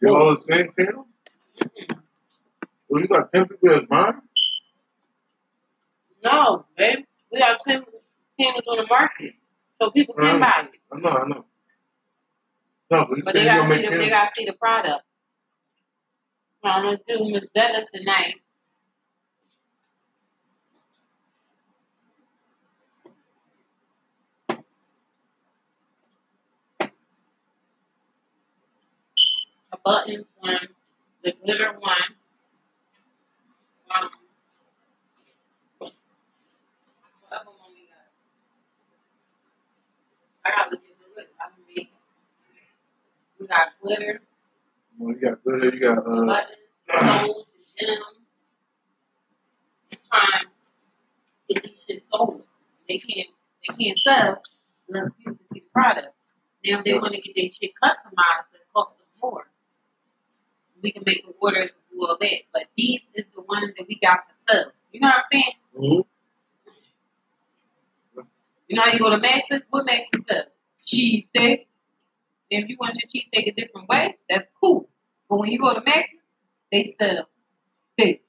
[0.00, 1.06] You all the same candle?
[2.88, 4.22] Well, you got 10 people as mine?
[6.24, 7.04] No, babe.
[7.32, 7.84] We got 10
[8.40, 9.34] candles on the market.
[9.80, 10.40] So people can Mm.
[10.40, 10.80] buy it.
[10.92, 11.46] I know, I know.
[12.90, 15.04] No, but But they gotta see the, they gotta see the product.
[16.64, 18.36] I'm gonna do Miss Dennis tonight.
[29.72, 30.68] A buttons one,
[31.24, 31.98] the glitter one.
[33.94, 34.10] Um,
[37.20, 38.08] what other one we got?
[43.38, 44.20] We got glitter,
[44.98, 46.40] Well, you got glitter, you got, uh,
[47.78, 48.04] gems.
[50.10, 50.44] Trying
[51.48, 52.44] to get these shit sold.
[52.88, 53.28] They can't
[53.68, 54.42] they can't sell
[54.88, 56.08] unless people see the product.
[56.64, 59.46] Now if they want to get their shit customized, it costs them more.
[60.82, 62.38] We can make the orders and do all that.
[62.52, 64.72] But these is the ones that we got to sell.
[64.92, 65.54] You know what I'm saying?
[65.76, 66.06] mhm.
[68.68, 69.62] You know how you go to Max's?
[69.70, 70.44] What Max's sell?
[70.84, 71.68] Cheese steak.
[72.50, 74.88] If you want your cheese steak a different way, that's cool.
[75.28, 76.20] But when you go to Max's,
[76.72, 77.28] they sell
[77.94, 78.22] steak.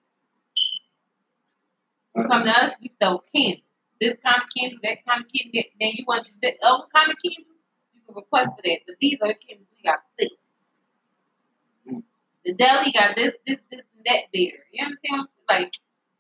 [2.16, 3.66] You come to us, we sell candy.
[4.02, 5.72] This kind of candy, that kind of candy.
[5.80, 7.48] Then you want your other kind of candy,
[7.94, 8.80] you can request for that.
[8.88, 10.32] But these are the candies we got thick.
[12.45, 14.60] The deli got this, this, this, and that there.
[14.74, 15.28] You understand?
[15.49, 15.74] Like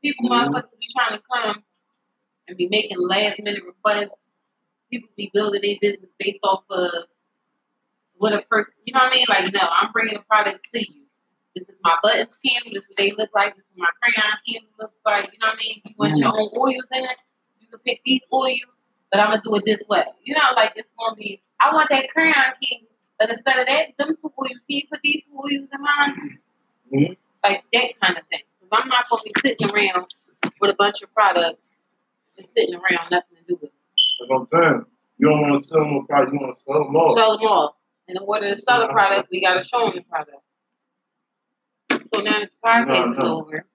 [0.03, 0.47] people, Mhm.
[0.47, 1.63] motherfuckers be trying to come
[2.49, 4.17] and be making last minute requests.
[4.91, 6.91] People be building their business based off of
[8.17, 8.73] what a person.
[8.85, 9.25] You know what I mean?
[9.29, 11.05] Like no, I'm bringing a product to you.
[11.55, 12.73] This is my buttons candle.
[12.73, 13.55] This is what they look like.
[13.55, 15.31] This is my crayon candle looks like.
[15.31, 15.81] You know what I mean?
[15.85, 17.17] You want your own oils in it.
[17.61, 18.73] You can pick these oils,
[19.11, 20.03] but I'm gonna do it this way.
[20.23, 21.41] You know, like it's gonna be.
[21.61, 22.89] I want that crayon candle,
[23.19, 26.39] but instead of that, them two oils, can you put these two oils in mine?
[26.93, 27.17] Mhm.
[27.43, 28.41] Like that kind of thing.
[28.59, 30.07] Because I'm not gonna be sitting around
[30.59, 31.61] with a bunch of products,
[32.39, 33.69] just sitting around, nothing to do with.
[33.69, 33.73] it.
[34.19, 34.85] That's what I'm saying.
[35.17, 37.13] You don't want to sell them a product, you want to sell them all.
[37.15, 37.77] Sell them all.
[38.07, 38.93] In order to sell a uh-huh.
[38.93, 40.37] product, we gotta show them the product.
[42.07, 43.65] So now that the podcast is over,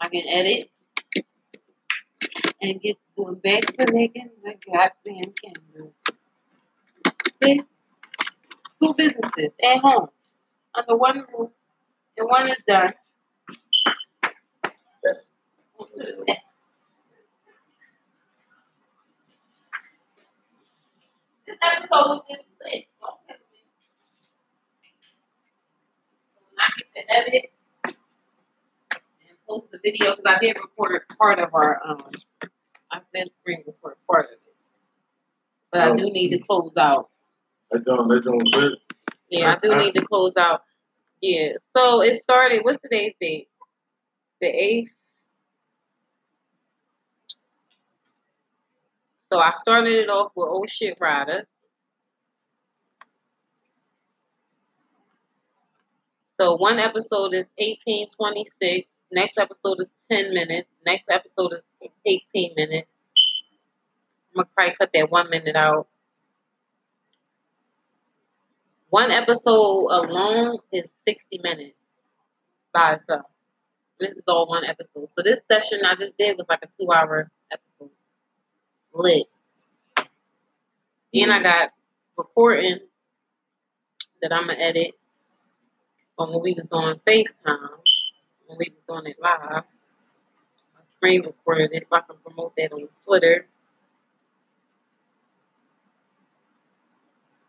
[0.00, 0.70] I can edit
[2.62, 5.94] and get going back to making the goddamn candle.
[7.42, 7.62] See?
[8.80, 10.08] Two businesses at home
[10.74, 11.50] under one roof,
[12.16, 12.94] and one is done.
[21.50, 22.84] This episode was just lit.
[23.00, 23.58] Don't me.
[26.46, 27.50] When I get to edit
[27.82, 32.08] and post the video, because I did record part of our, um,
[32.92, 34.38] I did screen record part of it.
[35.72, 37.08] But I do need to close out.
[37.72, 38.78] That John, that John good.
[39.28, 40.62] Yeah, I do need to close out.
[41.20, 41.54] Yeah.
[41.76, 42.62] So it started.
[42.62, 43.48] What's today's date?
[44.40, 44.92] The eighth.
[49.32, 51.44] So I started it off with "Oh Shit Rida."
[56.40, 58.88] So one episode is eighteen twenty six.
[59.12, 60.68] Next episode is ten minutes.
[60.84, 61.52] Next episode
[61.82, 62.88] is eighteen minutes.
[64.34, 65.86] I'm gonna probably cut that one minute out.
[68.90, 71.76] One episode alone is 60 minutes
[72.74, 73.26] by itself.
[74.00, 75.08] This is all one episode.
[75.16, 77.90] So this session I just did was like a two hour episode.
[78.94, 79.26] Lit.
[81.14, 81.70] Then I got
[82.16, 82.78] recording
[84.22, 84.92] that I'm gonna edit
[86.18, 87.78] on when we was doing FaceTime,
[88.46, 89.64] when we was doing it live.
[90.76, 93.46] I screen recorded it so I can promote that on Twitter,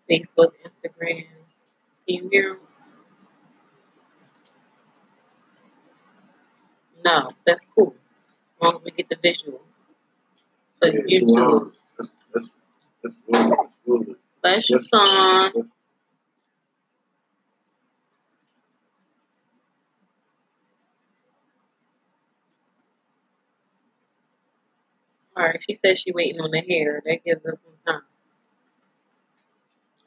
[0.10, 1.28] Facebook, Instagram.
[2.08, 2.60] Can you hear 'em?
[7.04, 7.96] No, that's cool.
[8.58, 9.62] As long as we get the visual.
[10.82, 11.62] For Yeah, two YouTube.
[11.62, 11.74] hours.
[11.98, 12.50] That's that's
[13.04, 14.08] that's good.
[14.08, 14.20] That's.
[14.42, 15.72] Bless your That's- son.
[25.38, 27.02] All right, she says she waiting on the hair.
[27.06, 28.02] That gives us some time.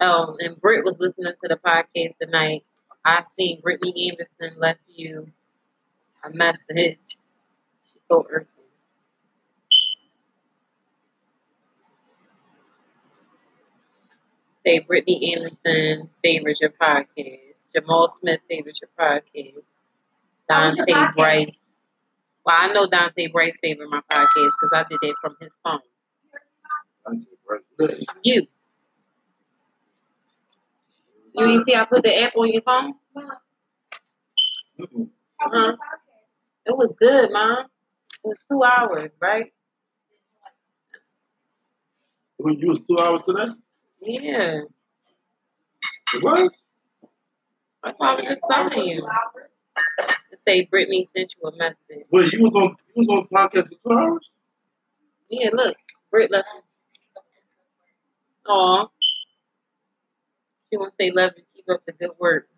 [0.00, 2.64] Oh, and Britt was listening to the podcast tonight.
[3.04, 5.28] I seen Brittany Anderson left you
[6.22, 6.98] a message.
[7.06, 8.48] She's so earthy.
[14.64, 17.38] Say Brittany Anderson favors your podcast.
[17.74, 19.62] Jamal Smith favors your podcast.
[20.50, 21.14] How was your Dante podcast?
[21.16, 21.60] Bryce.
[22.46, 25.80] Well, I know Dante Bryce favored my podcast because I did it from his phone.
[27.78, 28.04] that's.
[28.22, 28.46] You.
[31.36, 32.94] You ain't see I put the app on your phone?
[34.78, 35.76] Uh-huh.
[36.66, 37.66] It was good, mom.
[38.24, 39.52] It was two hours, right?
[42.38, 43.52] We used two hours today.
[44.04, 44.60] Yeah.
[46.20, 46.52] What?
[47.82, 49.02] That's what I was just telling you.
[49.02, 52.06] To say Brittany sent you a message.
[52.10, 54.30] Wait, you was on you was on podcast for two hours?
[55.28, 55.76] Yeah, look.
[56.10, 56.48] Britt left.
[58.46, 58.86] Aw.
[60.70, 62.48] She want to say love and Keep up the good work.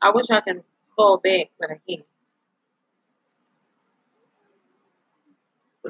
[0.00, 0.62] I wish I can
[0.94, 2.06] call back, but I can't.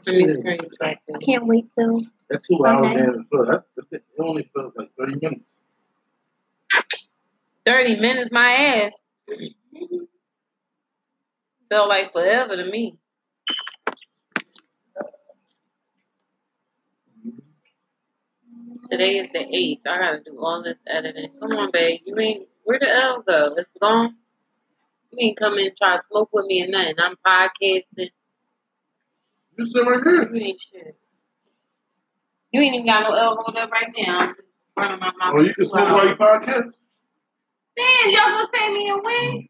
[0.05, 1.21] Let me screenshot that.
[1.25, 2.01] Can't wait till
[2.31, 3.01] That two hours Sunday.
[3.01, 5.45] and that, that, it only felt like thirty minutes.
[7.67, 8.93] 30 minutes, my ass.
[11.69, 12.97] Felt like forever to me.
[18.91, 19.81] Today is the 8th.
[19.87, 21.31] I gotta do all this editing.
[21.41, 22.01] Come on, babe.
[22.07, 23.55] You ain't, where the L go?
[23.57, 24.15] It's gone?
[25.13, 26.95] You ain't come in and try to smoke with me or nothing.
[26.99, 28.11] I'm podcasting.
[29.59, 30.31] You sit right here.
[30.33, 30.99] You ain't shit.
[32.53, 34.21] You ain't even got no rolled up right now.
[34.21, 34.43] I'm just
[34.77, 35.35] running my mouth.
[35.35, 36.71] Or you can smoke while you podcast.
[37.77, 39.49] Damn, y'all gonna say me a win?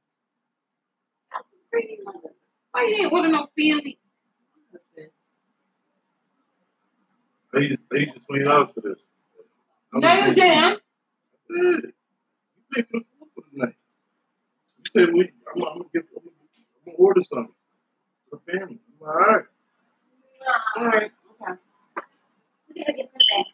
[1.32, 2.34] That's a pretty mother.
[2.72, 3.98] Why you ain't order no family?
[7.52, 9.04] They used, they twenty dollars for this.
[9.94, 10.82] I'm No, you didn't.
[11.48, 11.92] You
[12.74, 13.74] paid for the food for the night.
[14.78, 15.20] You said we.
[15.22, 16.04] I'm, I'm gonna get.
[16.16, 16.36] I'm gonna,
[16.76, 17.54] I'm gonna order something
[18.30, 18.78] for the family.
[19.00, 19.44] I'm like, all right.
[20.46, 21.10] All right.
[21.42, 21.52] Okay.
[22.74, 23.46] we gotta get some back.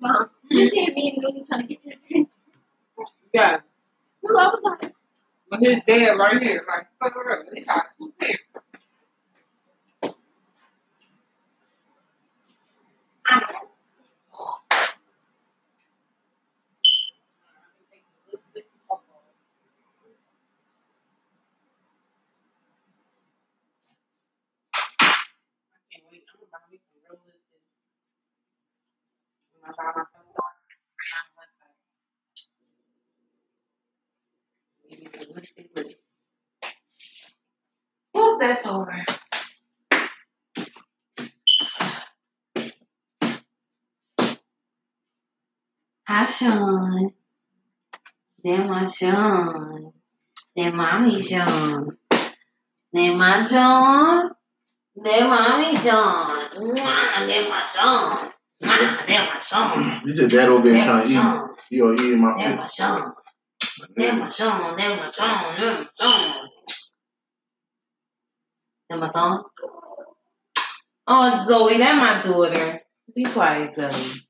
[0.00, 2.40] Mom, you see me and trying to get your attention.
[3.34, 3.60] Yeah.
[4.22, 4.94] Who I was like,
[5.50, 7.46] But his dad right here, like, fuck her up.
[7.52, 8.38] They got two pairs.
[13.28, 13.46] I know.
[25.92, 26.24] can't wait.
[26.28, 27.60] I'm gonna buy me some real lipstick.
[29.54, 29.59] When I buy myself a brown lipstick.
[29.59, 29.59] Maybe some lipstick with it.
[38.12, 39.04] Whoop, that's over.
[46.08, 47.12] Hi, Sean.
[48.42, 49.92] Then my Sean.
[50.56, 51.96] Then mommy Sean.
[52.92, 54.30] Then my Sean.
[54.96, 56.48] Then mommy Sean.
[57.28, 58.32] Then my Sean.
[58.60, 60.02] Then my Sean.
[60.06, 61.56] You said dad over there trying to eat.
[61.70, 62.66] He or eating my Then my.
[62.66, 63.12] Sean.
[63.96, 64.76] Then my Sean.
[64.76, 65.56] Then my Sean.
[65.58, 66.48] Then my Sean.
[68.90, 69.42] Then my son.
[71.06, 72.80] Oh, Zoe, that my daughter.
[73.14, 74.20] Be quiet, Zoe.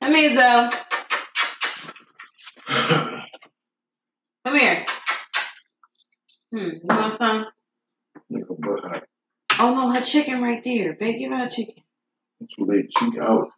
[0.00, 0.70] Come here, Zoe.
[4.44, 4.86] Come here.
[6.50, 7.44] Hmm, you want some?
[8.32, 9.02] Nigga, but I,
[9.58, 10.94] Oh no, her chicken right there.
[10.94, 11.74] Babe, give her her chicken.
[12.48, 12.86] Too late.
[12.98, 13.48] She out.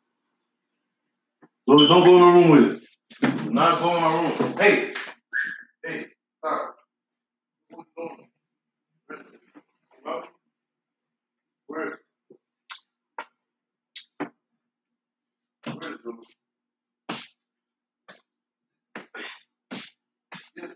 [1.67, 2.83] Louis, don't go in my room with it.
[3.45, 4.57] Do not go in my room.
[4.59, 4.95] Hey,
[5.85, 6.07] hey,
[6.39, 6.77] stop.
[11.69, 12.13] Where is it?
[15.75, 16.15] Where is it?
[20.63, 20.75] Is it?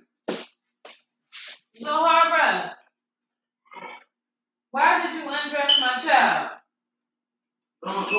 [4.73, 6.51] Why did you undress my child.
[7.87, 8.11] Girl,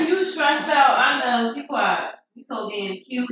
[0.00, 0.98] You stressed out.
[0.98, 1.54] I know.
[1.54, 2.14] Be quiet.
[2.34, 3.30] You so damn cute.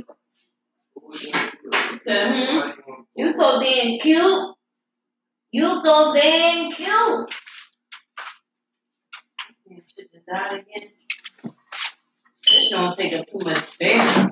[2.07, 2.75] Mhm.
[3.15, 4.55] You so damn cute.
[5.51, 7.35] You so damn cute.
[9.67, 10.89] Damn, shit just died again.
[12.49, 14.25] This don't take up too much space.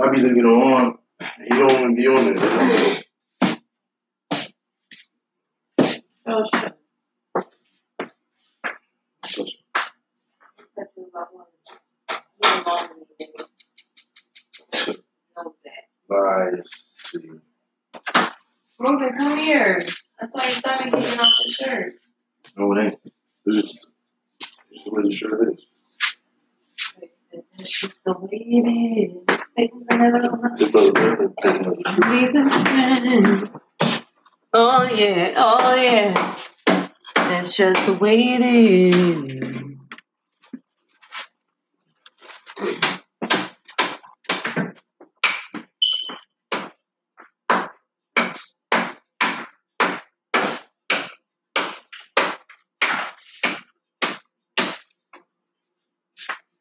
[0.00, 0.98] I be looking on.
[1.40, 2.34] You don't even be on
[6.30, 6.44] Oh.
[16.10, 16.70] Lies.
[18.78, 19.82] Logan, come here.
[20.20, 21.94] That's why you started getting off the shirt.
[22.58, 23.00] No, it ain't.
[23.46, 23.86] It's just,
[24.70, 25.66] it's the way the shirt is.
[27.56, 28.66] That's just the way it
[33.24, 33.50] is.
[34.52, 36.36] Oh yeah, oh yeah.
[37.14, 39.32] That's just the way it is.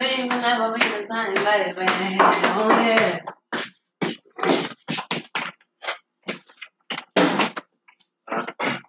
[0.01, 1.87] Things will never be the same, baby.
[2.19, 3.19] Oh yeah.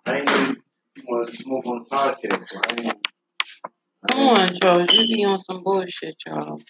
[0.06, 0.54] I ain't know
[0.96, 3.08] you want to smoke on the podcast, so I ain't.
[4.10, 4.92] Come on, Charles.
[4.92, 6.60] You be on some bullshit, y'all.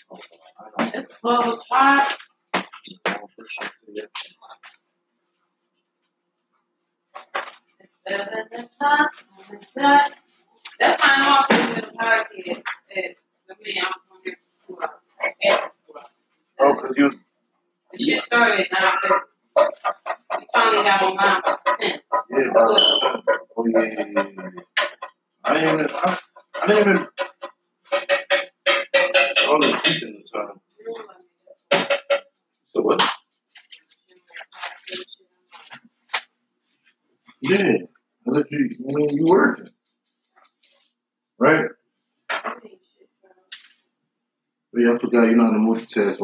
[0.81, 2.19] It's 12 o'clock.
[2.55, 2.65] I
[3.05, 4.11] don't appreciate it.
[7.81, 10.18] It's seven o'clock.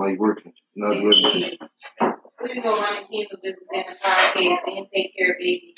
[0.05, 0.53] While working.
[0.77, 1.61] Not it.
[2.43, 5.75] We go run a candle business and a podcast and take care of babies.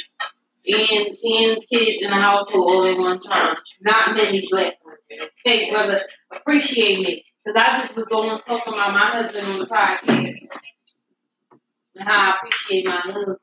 [0.69, 3.55] And 10 kids in the household all at one time.
[3.81, 5.31] Not many black women.
[5.47, 6.01] Okay, brother,
[6.33, 7.25] appreciate me.
[7.45, 10.49] Because I just was going talking about my husband on the podcast.
[11.95, 13.37] And how I appreciate my husband.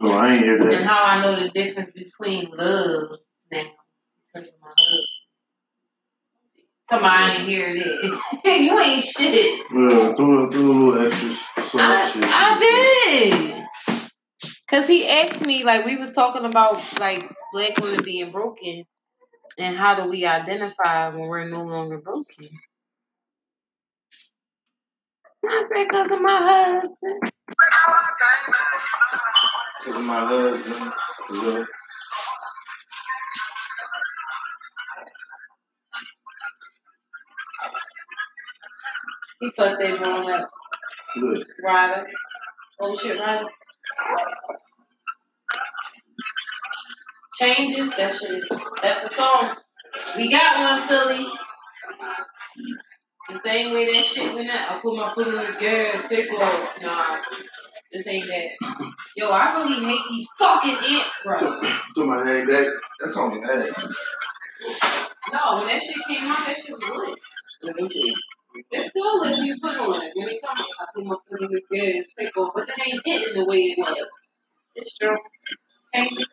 [0.00, 3.18] Oh, so I ain't hear And how I know the difference between love
[3.50, 3.64] now.
[4.32, 5.11] Because of my husband.
[7.00, 8.20] I ain't hear that.
[8.44, 9.58] you ain't shit.
[9.70, 11.30] Yeah, throw, throw a little extra
[11.74, 12.24] I, shit.
[12.26, 13.62] I did.
[14.68, 18.84] Cause he asked me, like we was talking about like black women being broken
[19.58, 22.48] and how do we identify when we're no longer broken.
[25.44, 27.22] I said, cause of my husband.
[29.84, 31.66] Cause of my husband.
[39.42, 40.48] He thought they growing up.
[41.18, 41.44] Good.
[41.66, 42.04] Rida.
[42.80, 43.44] Oh shit, Rida.
[47.34, 48.44] Changes, that shit.
[48.80, 49.56] That's the song.
[50.16, 51.26] We got one, Philly.
[53.30, 54.70] The same way that shit went up.
[54.70, 56.78] I put my foot in the gas, pick off.
[56.80, 57.18] Nah,
[57.92, 58.86] this ain't that.
[59.16, 61.36] Yo, I really hate these fucking ants, bro.
[61.36, 63.92] To my name, that that's only that.
[65.32, 67.16] No, when that shit came out, that shit was
[67.60, 68.14] lit.
[68.72, 70.12] It's still when you put on it.
[70.16, 72.52] When it comes, I put my foot in the gas, pick off.
[72.54, 74.08] But they ain't hitting the way it was.
[74.76, 75.16] It's true.
[75.94, 76.26] Thank you.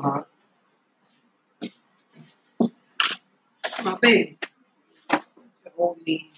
[0.00, 0.24] Huh?
[3.84, 4.38] My baby.
[6.06, 6.30] Me.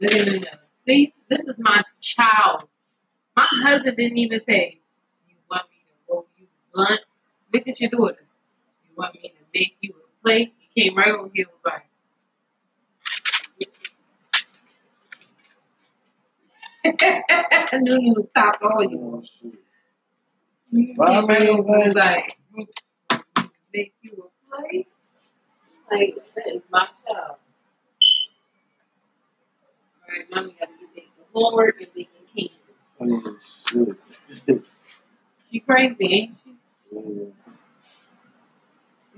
[0.00, 0.44] Look at me.
[0.86, 2.68] See, this is my child.
[3.36, 4.80] My husband didn't even say,
[5.28, 7.00] You want me to roll you blunt?
[7.52, 8.26] Look at your daughter.
[8.84, 10.54] You want me to make you a plate?
[10.74, 11.74] He came right over here and
[16.94, 17.02] was like,
[17.72, 19.00] I knew you would top all you.
[19.00, 19.65] Oh,
[20.76, 20.86] Shit.
[20.88, 22.38] He Well, I right over like-
[23.72, 24.88] make you a plate?
[25.90, 27.36] Like, that is my child.
[30.08, 32.52] Alright, mommy gotta be making homework and making candy.
[33.00, 33.36] Oh,
[34.48, 34.62] shit.
[35.50, 36.54] She crazy, ain't she?
[36.92, 37.00] Yeah.
[37.00, 37.34] You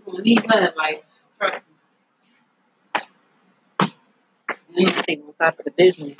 [0.06, 1.02] gonna need her in life.
[1.38, 1.74] Trust me.
[4.70, 6.16] You need to stay on top of the business.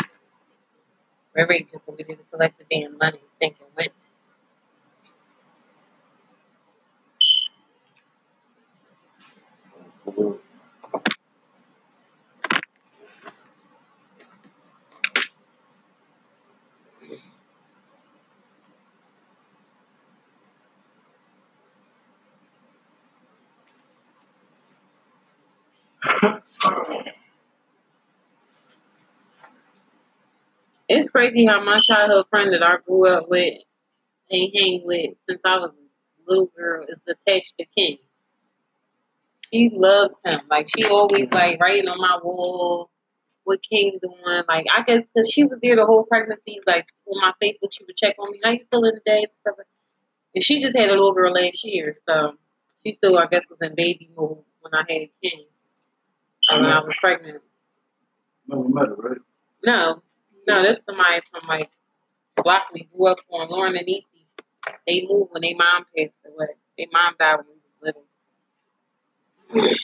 [1.34, 3.92] Ray Ray just gonna be there to collect the damn money, stinking witch.
[10.16, 10.38] Real.
[30.88, 33.54] It's crazy how my childhood friend that I grew up with
[34.30, 37.98] and hang with since I was a little girl is attached to King.
[39.52, 40.40] She loves him.
[40.50, 42.90] Like she always like writing on my wall
[43.44, 44.42] what King's doing.
[44.48, 46.60] Like I guess because she was there the whole pregnancy.
[46.66, 48.40] Like on my Facebook, she would check on me.
[48.44, 49.24] How you feeling today?
[49.24, 49.54] And stuff.
[49.58, 49.66] like-
[50.34, 52.34] And she just had a little girl last year, so
[52.84, 55.46] she still I guess was in baby mode when I had King.
[56.50, 57.42] When I was pregnant.
[58.46, 59.18] Met her, right?
[59.64, 60.02] No,
[60.46, 61.70] no, that's somebody from like
[62.36, 64.26] the block we grew up on, Lauren and Easy.
[64.86, 66.48] They moved when their mom passed away.
[66.78, 67.57] Their mom died when
[69.54, 69.74] Mm.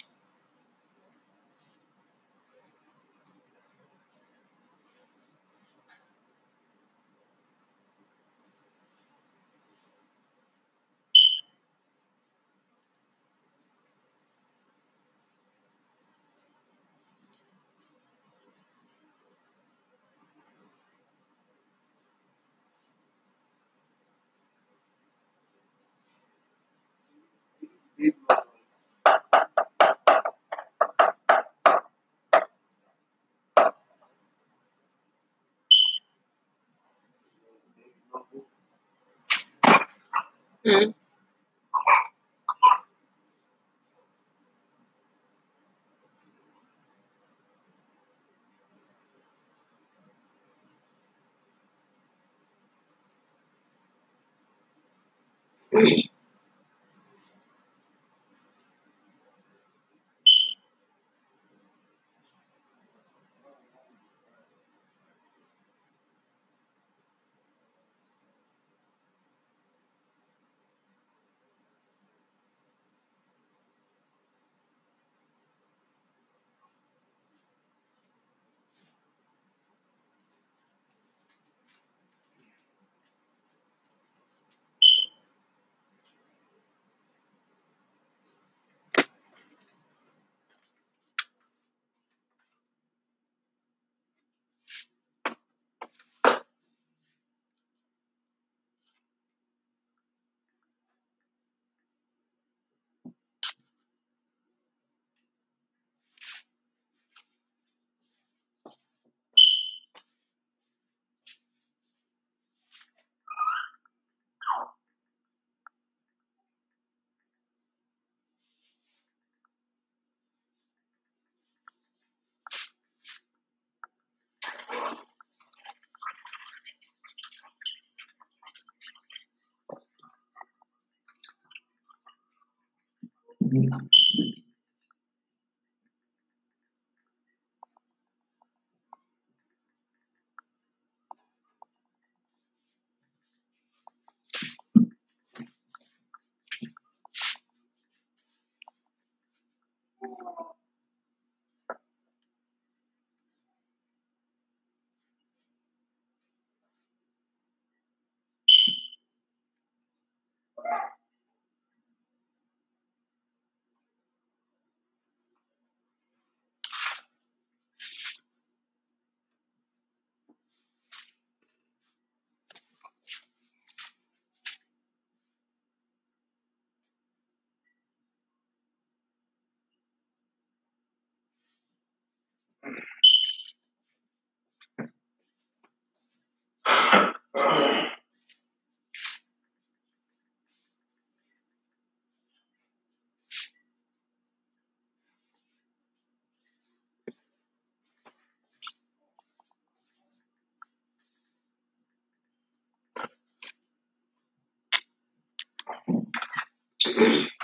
[133.54, 133.78] público.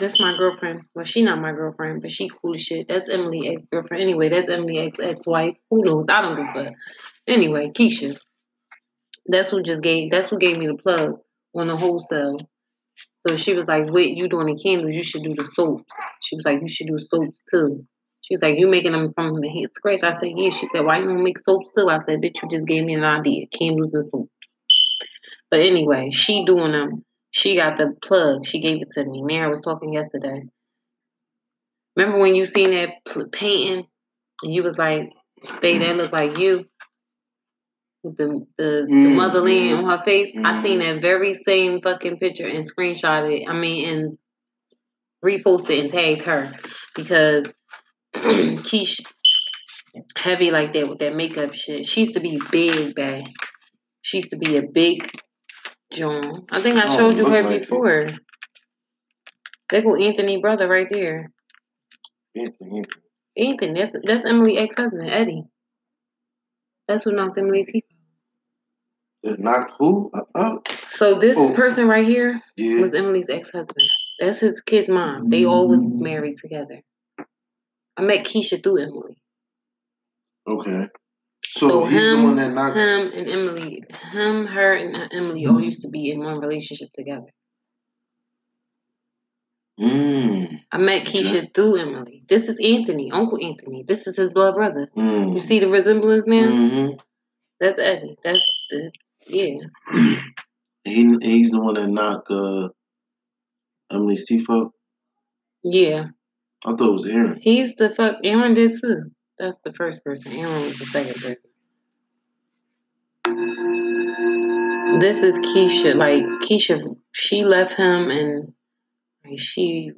[0.01, 0.83] That's my girlfriend.
[0.95, 2.89] Well, she not my girlfriend, but she cool as shit.
[2.89, 4.03] That's Emily ex girlfriend.
[4.03, 5.57] Anyway, that's Emily ex ex wife.
[5.71, 6.07] Who knows?
[6.11, 6.73] I don't give a.
[7.27, 8.19] Anyway, Keisha.
[9.31, 10.11] That's who just gave.
[10.11, 11.21] That's who gave me the plug
[11.55, 12.39] on the wholesale.
[13.27, 14.95] So she was like, "Wait, you doing the candles?
[14.95, 15.93] You should do the soaps."
[16.23, 17.87] She was like, "You should do soaps too."
[18.23, 20.85] She was like, "You making them from the head scratch?" I said, "Yeah." She said,
[20.85, 23.47] "Why you don't make soaps too?" I said, "Bitch, you just gave me an idea.
[23.47, 24.31] Candles and soaps."
[25.51, 27.05] But anyway, she doing them.
[27.31, 28.47] She got the plug.
[28.47, 29.23] She gave it to me.
[29.23, 30.43] Mary was talking yesterday.
[31.97, 33.87] Remember when you seen that painting?
[34.43, 35.13] And you was like,
[35.61, 36.70] "Babe, that look like you."
[38.03, 40.33] With the the, the Mm, motherland mm, on her face.
[40.45, 40.85] I seen mm.
[40.95, 43.49] that very same fucking picture and screenshot it.
[43.49, 44.19] I mean, and
[45.25, 46.55] reposted and tagged her
[46.95, 47.47] because
[48.15, 49.01] Keish
[50.17, 51.87] heavy like that with that makeup shit.
[51.87, 53.25] She used to be big, bad.
[54.03, 55.11] She used to be a big
[55.93, 56.47] John.
[56.51, 58.09] I think I Oh, showed you her like before.
[59.71, 61.31] There go Anthony brother right there.
[62.37, 62.85] Anthony,
[63.37, 63.81] Anthony.
[63.81, 65.45] That's that's Emily ex husband, Eddie.
[66.89, 67.85] That's who knocked Emily teeth.
[69.23, 70.11] It's not who?
[70.15, 70.57] Uh, uh,
[70.89, 71.55] So this Oh.
[71.55, 72.81] person right here yeah.
[72.81, 73.89] was Emily's ex husband.
[74.19, 75.29] That's his kid's mom.
[75.29, 76.81] They all was married together.
[77.97, 79.17] I met Keisha through Emily.
[80.47, 80.89] Okay.
[81.45, 82.77] So, So he's the him, one that knocked.
[82.77, 87.29] him and Emily, him, her, and Emily all used to be in one relationship together.
[89.79, 92.23] Mm, I met Keisha through Emily.
[92.29, 93.83] This is Anthony, Uncle Anthony.
[93.83, 94.89] This is his blood brother.
[94.97, 95.35] mm.
[95.35, 96.53] You see the resemblance now?
[96.55, 96.91] hmm
[97.61, 98.17] That's Eddie.
[98.23, 98.93] That's the
[99.33, 100.21] yeah.
[100.85, 102.71] He he's the one that knocked uh,
[103.91, 104.73] Emily's teeth out.
[105.63, 106.07] Yeah.
[106.65, 107.39] I thought it was Aaron.
[107.41, 109.11] He used to fuck Aaron did too.
[109.39, 110.33] That's the first person.
[110.33, 111.37] Aaron was the second person.
[115.01, 115.95] This is Keisha.
[115.95, 118.53] Like Keisha, she left him and
[119.25, 119.93] like she,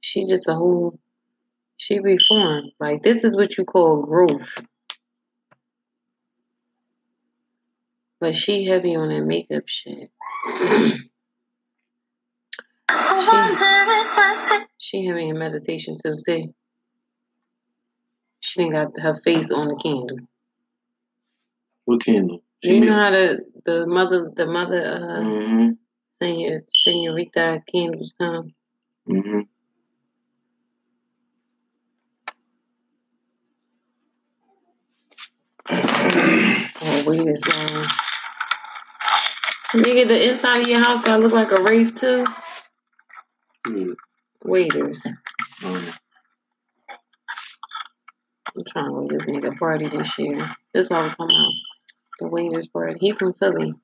[0.00, 1.00] she just a whole,
[1.76, 2.72] she reformed.
[2.78, 4.62] Like this is what you call growth.
[8.20, 10.10] But she heavy on that makeup shit.
[10.48, 11.06] she,
[14.78, 16.14] she heavy in meditation too.
[16.16, 16.52] See,
[18.40, 20.18] she didn't got her face on the candle.
[21.86, 22.42] What candle?
[22.62, 25.70] you know how the the mother the mother uh Mm-hmm.
[26.22, 28.52] Senor, senorita candles come.
[29.08, 29.40] Mm-hmm.
[37.00, 37.84] Oh, wait is long.
[39.74, 42.24] Nigga, the inside of your house gotta look like a rave too.
[43.68, 43.94] Yeah.
[44.44, 45.06] Waiters.
[45.64, 45.86] Um,
[48.56, 50.36] I'm trying to go to this nigga party this year.
[50.74, 51.52] This is what I was talking about.
[52.18, 52.98] The waiters party.
[53.00, 53.74] He from Philly.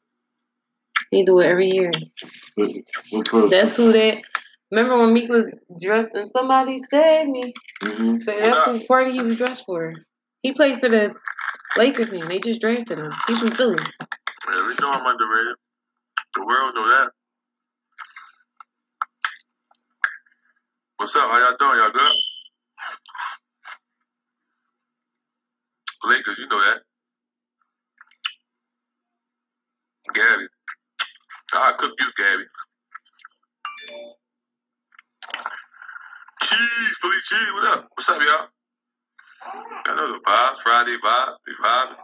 [1.10, 1.90] He do it every year.
[2.56, 3.50] what, what?
[3.50, 4.22] That's who that.
[4.70, 5.44] Remember when Meek was
[5.80, 7.52] dressed and somebody saved me?
[7.82, 8.18] Mm-hmm.
[8.18, 9.94] So that's who party he was dressed for.
[10.42, 11.14] He played for the
[11.76, 12.24] Lakers team.
[12.26, 13.12] They just drafted him.
[13.26, 13.78] He's from Philly.
[14.48, 15.56] Yeah, we know I'm underrated.
[16.34, 17.10] The world know that.
[20.96, 21.30] What's up?
[21.30, 21.78] How y'all doing?
[21.78, 22.12] Y'all good?
[26.10, 26.82] Lakers, you know that.
[30.14, 30.46] Gabby.
[31.54, 32.44] I cook you, Gabby.
[36.42, 37.88] Cheese, Philly cheese, what up?
[37.94, 38.48] What's up, y'all?
[39.86, 40.56] I know the vibes.
[40.58, 41.96] Friday vibes, be vibing.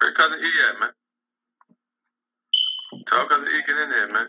[0.00, 0.90] Where cousin E at, man?
[3.06, 4.26] Tell cousin E get in there, man.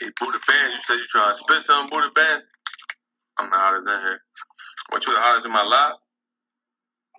[0.00, 2.42] hey, Buddha Band, you said you trying to spit something, Buddha Band?
[3.38, 4.20] I'm the hottest in here.
[4.90, 5.94] What you the hottest in my life?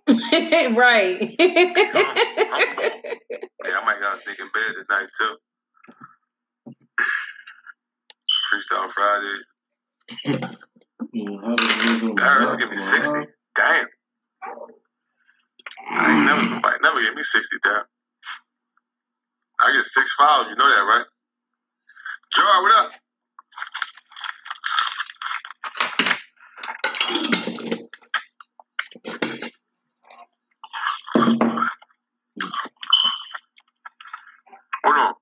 [0.77, 1.21] right.
[1.39, 1.73] yeah,
[3.79, 5.35] I might gotta sneak in bed tonight too.
[8.51, 9.39] Freestyle Friday.
[11.15, 12.77] Mm, how does it look on Darren give me man?
[12.77, 13.19] 60.
[13.55, 13.85] Damn.
[15.91, 17.83] I ain't never nobody never gave me 60 damn.
[19.61, 21.05] I get six fouls, you know that, right?
[22.33, 22.91] Jar, what up?
[34.85, 35.13] Hold on.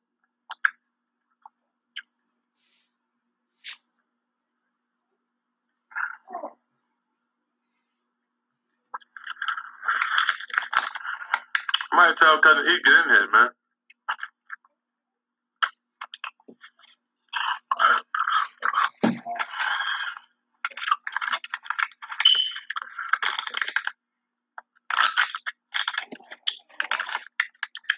[11.94, 13.50] I might tell Cousin E get in here, man.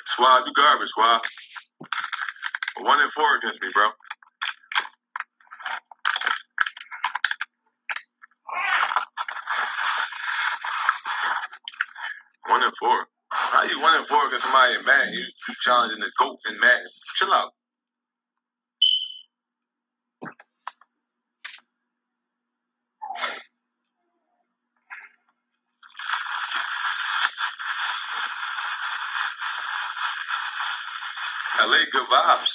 [0.05, 1.21] Swab, you garbage, Swab.
[2.81, 3.89] One and four against me, bro.
[12.49, 13.07] One and four.
[13.51, 15.13] How you one and four against somebody in Madden?
[15.13, 16.87] You, you challenging the GOAT in Madden.
[17.15, 17.51] Chill out.
[31.67, 32.53] LA, good vibes.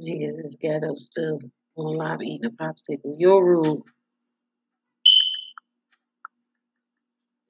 [0.00, 1.40] Niggas is ghetto still
[1.76, 3.16] on live eating a popsicle.
[3.18, 3.84] Your rule.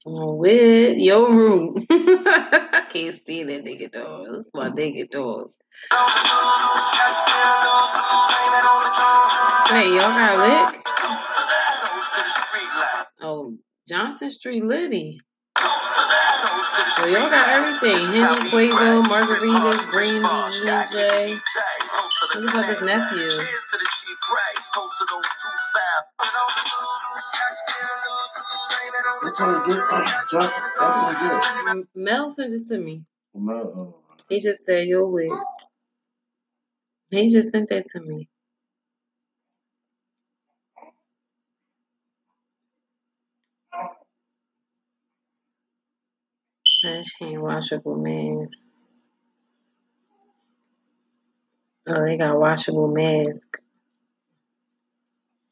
[0.07, 1.85] With your room.
[1.91, 4.29] I can't stand that nigga dog.
[4.33, 5.51] That's my nigga dog.
[9.69, 10.39] Hey, y'all got
[10.75, 10.83] lick?
[13.21, 13.57] Oh,
[13.89, 15.19] Johnson Street Liddy.
[16.99, 17.99] Well, y'all got everything.
[17.99, 21.35] Henny, Quavo, Margaritas, Brandy, EJ.
[22.35, 23.29] What about his nephew?
[29.23, 29.83] That's all good.
[29.91, 30.35] That's,
[30.81, 31.87] all good.
[31.95, 33.05] Mel sent this to me.
[33.35, 33.97] No,
[34.29, 35.33] He just said you're with.
[37.11, 38.29] He just sent that to me.
[46.85, 48.59] Cash hand washable mask.
[51.89, 53.59] Oh, they got washable mask.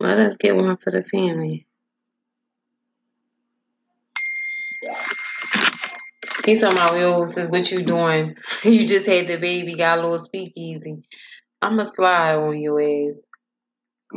[0.00, 1.66] Let us get one for the family.
[6.44, 8.36] He's talking about, yo, says what you doing?
[8.64, 11.02] you just had the baby, got a little speakeasy.
[11.62, 13.26] I'ma slide on your ass.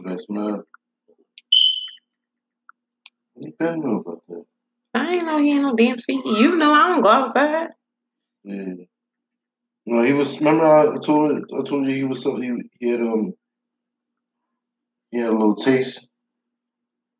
[0.06, 0.62] that's not.
[3.36, 4.44] You been know about that.
[4.94, 6.41] I ain't know he ain't no damn speakeasy.
[6.41, 7.68] You know I don't go outside.
[8.44, 8.74] Yeah.
[9.86, 10.38] No, he was.
[10.40, 12.24] Remember, I told I told you he was.
[12.24, 13.34] So, he, he had um.
[15.12, 16.06] He had a little taste.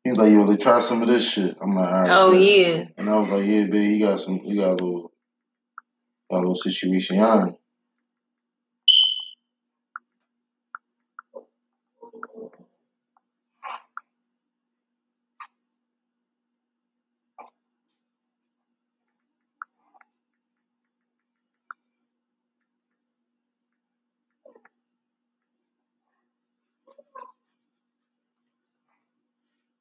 [0.08, 2.32] He was like, "Yo, they try some of this shit." I'm like, "All right." Oh
[2.32, 2.84] bet." yeah.
[2.96, 4.38] And I was like, "Yeah, babe, he got some.
[4.38, 5.12] He got a little.
[6.30, 7.57] Got a little situation on."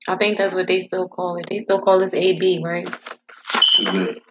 [0.08, 1.48] I think that's what they still call it.
[1.50, 2.88] They still call this AB, right?
[2.88, 4.22] Is that?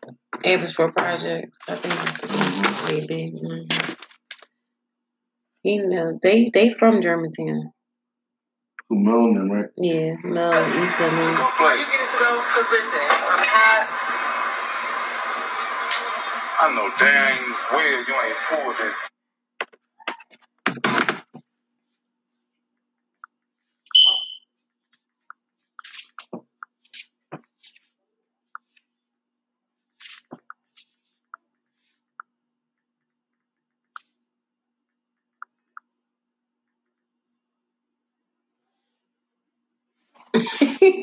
[0.44, 1.58] Average for projects.
[1.68, 2.90] I think that's what Mhm.
[2.92, 3.32] AB.
[3.32, 3.92] Mm-hmm.
[5.64, 7.72] You know, they they from Germantown.
[8.88, 9.66] Who Mel them, right?
[9.76, 10.52] Yeah, Mel,
[10.84, 11.18] East Lemon.
[11.18, 12.40] Why you get it to go?
[12.54, 13.86] Cause listen, I'm hot.
[16.60, 18.96] I know dang well you ain't pulled this.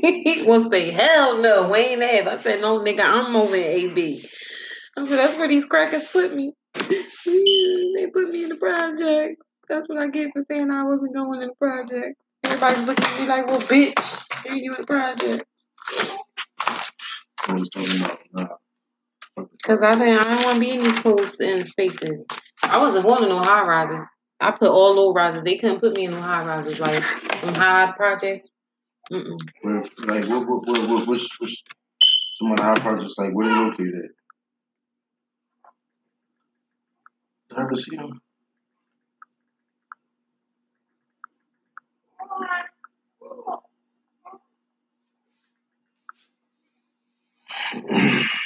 [0.23, 2.27] he will say, hell no, Wayne Ave.
[2.27, 4.30] I said, no, nigga, I'm in AB.
[4.97, 6.51] I said, that's where these crackers put me.
[6.75, 9.53] they put me in the projects.
[9.69, 12.19] That's what I get for saying I wasn't going in the projects.
[12.43, 15.69] Everybody's looking at me like, well, bitch, here you in the projects.
[19.38, 22.25] Because I think I don't want to be in these closed in spaces.
[22.61, 24.01] I wasn't going to no high rises.
[24.41, 25.43] I put all low rises.
[25.43, 27.01] They couldn't put me in no high rises, like
[27.39, 28.49] some high projects.
[29.11, 29.39] Mm-mm.
[29.61, 31.63] Where, like, what, what, what, what, which, which,
[32.35, 34.11] some of the high projects, like, where they located at?
[37.49, 38.21] Did I ever see them?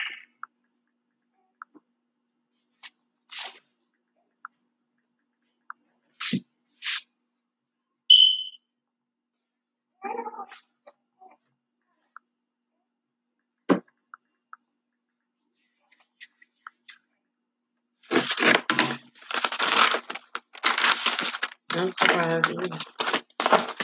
[21.77, 22.49] I'm surprised.
[22.49, 22.77] either.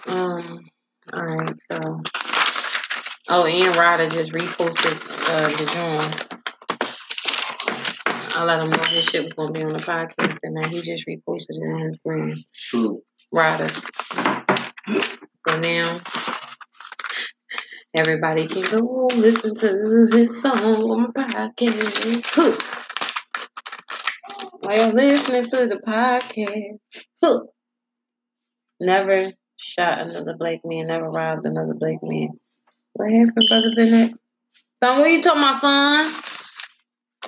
[0.08, 0.60] Um.
[1.14, 1.56] All right.
[1.72, 2.02] So.
[3.30, 5.00] Oh, and Rida just reposted
[5.30, 6.34] uh, the joint.
[8.36, 10.82] I let him know his shit was gonna be on the podcast, and now he
[10.82, 12.32] just reposted it in his gram.
[12.54, 13.02] True.
[13.34, 13.70] Rida.
[15.48, 16.00] So now
[17.96, 22.26] everybody can go listen to his song on my podcast.
[22.26, 22.58] Huh.
[24.62, 26.80] While you're listening to the podcast.
[27.24, 27.40] Huh
[28.80, 32.30] never shot another black man, never robbed another black man.
[32.94, 34.22] What happened, Brother Benix?
[34.76, 36.14] So when what you talk my son?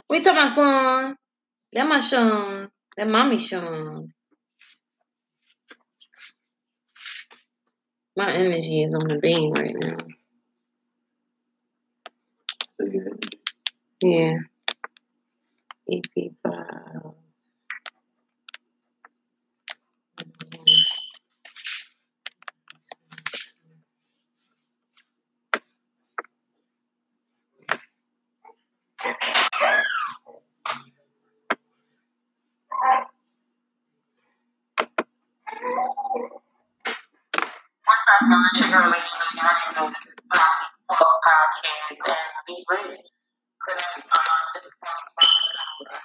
[0.07, 1.15] What you my about, son?
[1.73, 2.69] That my son.
[2.97, 4.13] That mommy son.
[8.15, 9.97] My energy is on the beam right now.
[14.01, 14.37] Yeah.
[15.91, 17.24] EP5.
[42.69, 43.01] We lit.
[43.67, 45.99] Today, um, this is talking about, um,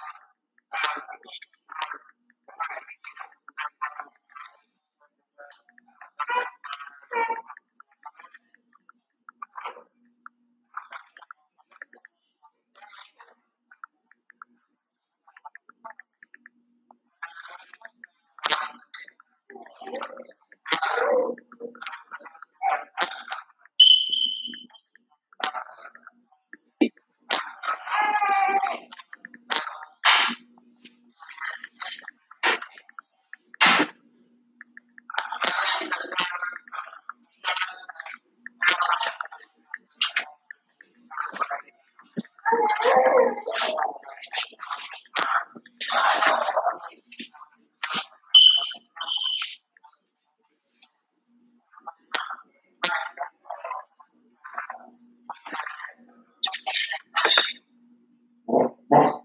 [58.47, 59.23] Walk, walk.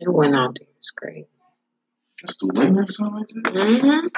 [0.00, 0.68] it went out there.
[0.78, 1.26] It's great.
[2.22, 3.54] That's the wind or something like that?
[3.54, 4.13] Mm-hmm.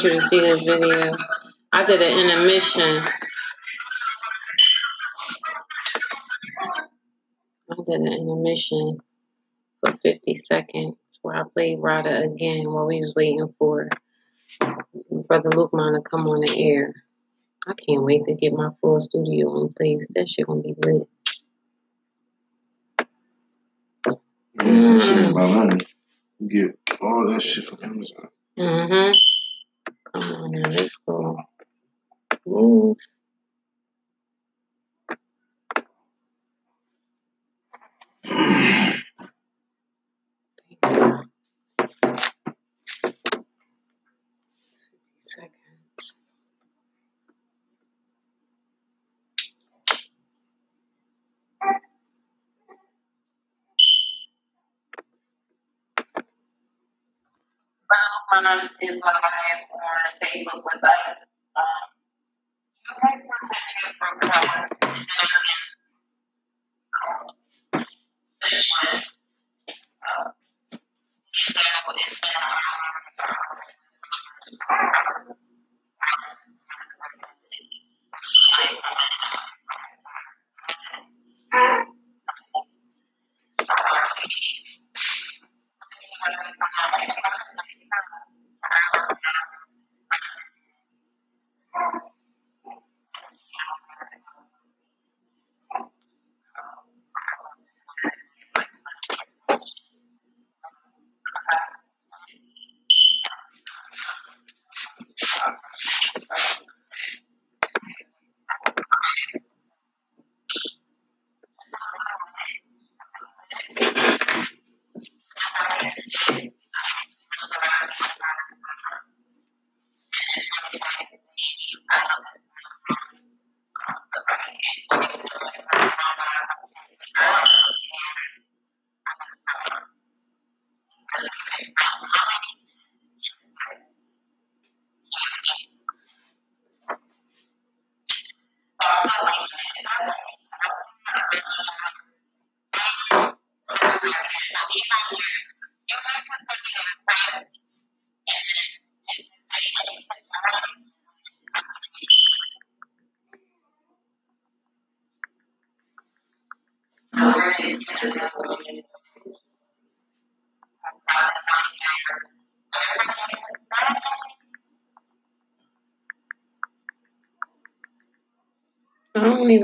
[0.00, 1.14] Want you to see this video.
[1.72, 3.02] I did an intermission.
[7.70, 9.00] I did an intermission
[9.80, 13.90] for 50 seconds where I played Rida again while we was waiting for
[14.58, 16.94] Brother Luke Luqman to come on the air.
[17.68, 20.08] I can't wait to get my full studio in place.
[20.14, 21.08] That shit gonna be lit.
[24.08, 24.14] Yeah,
[24.64, 25.86] that shit ain't about nothing.
[26.38, 28.28] You get all that shit from Amazon.
[28.56, 29.29] Mm-hmm.
[30.70, 31.38] Let's go.
[32.46, 32.96] Move.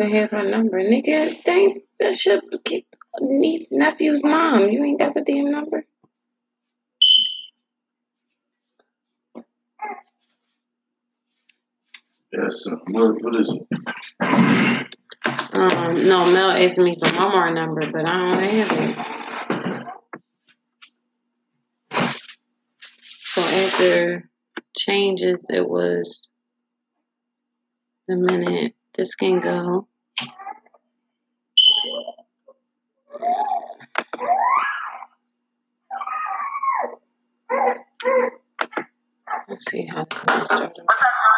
[0.08, 0.78] Have her number.
[0.80, 2.40] Nigga, dang, that shit
[3.20, 4.68] niece, nephew's mom.
[4.68, 5.84] You ain't got the damn number.
[12.32, 13.66] Yes, what, what is it?
[15.52, 18.96] Um, no, Mel asked me for Walmart number, but I don't have it.
[23.18, 24.30] So after
[24.76, 26.30] changes, it was
[28.08, 29.88] the minute this can go.
[39.48, 40.36] Let's see how to start.
[40.36, 40.40] it.
[40.40, 40.72] What's up,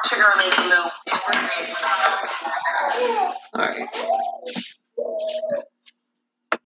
[0.06, 0.88] Sugar Lady Lue?
[3.56, 3.88] Alright.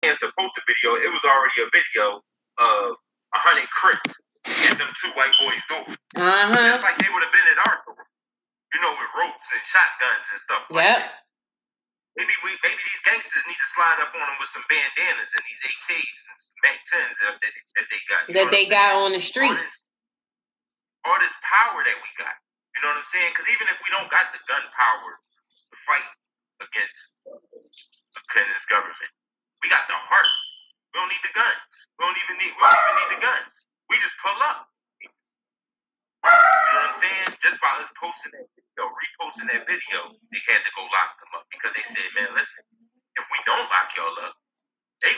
[0.04, 2.22] Chance to post the video, it was already a video
[2.62, 2.96] of
[3.34, 4.14] a hundred crips
[4.46, 5.86] in them two white boys' door.
[6.18, 6.78] Uh huh.
[6.78, 7.98] Just like they would have been at our door.
[8.74, 10.98] You know, with ropes and shotguns and stuff like Yep.
[10.98, 11.12] that.
[12.18, 15.44] Maybe we maybe these gangsters need to slide up on them with some bandanas and
[15.46, 18.22] these AKs and Mac 10s that, that, that they got.
[18.34, 19.06] That they got saying?
[19.06, 19.54] on the street.
[19.54, 19.78] All this,
[21.06, 22.34] all this power that we got.
[22.74, 23.30] You know what I'm saying?
[23.38, 26.10] Because even if we don't got the gun power to fight
[26.66, 29.12] against against this government,
[29.62, 30.32] we got the heart.
[30.92, 31.76] We don't need the guns.
[32.00, 32.54] We don't even need.
[32.58, 33.54] We don't even need the guns.
[33.94, 34.72] We just pull up.
[36.26, 37.28] You know what I'm saying?
[37.44, 41.32] Just by us posting that video, reposting that video, they had to go lock them
[41.38, 42.64] up because they said, "Man, listen,
[43.20, 44.36] if we don't lock y'all up,
[45.04, 45.14] they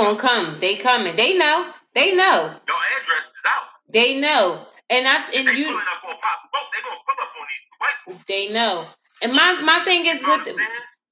[0.00, 0.60] gonna come.
[0.60, 1.14] They kill gonna you.
[1.14, 1.16] come.
[1.16, 1.16] They coming.
[1.16, 1.72] They know.
[1.94, 2.56] They know.
[2.66, 3.62] Your address is out.
[3.92, 4.66] They know.
[4.90, 6.68] And I and they you pulling up on Pop Smoke.
[6.72, 8.86] They gonna pull up on these white they know.
[9.22, 10.56] And my my thing You is know what with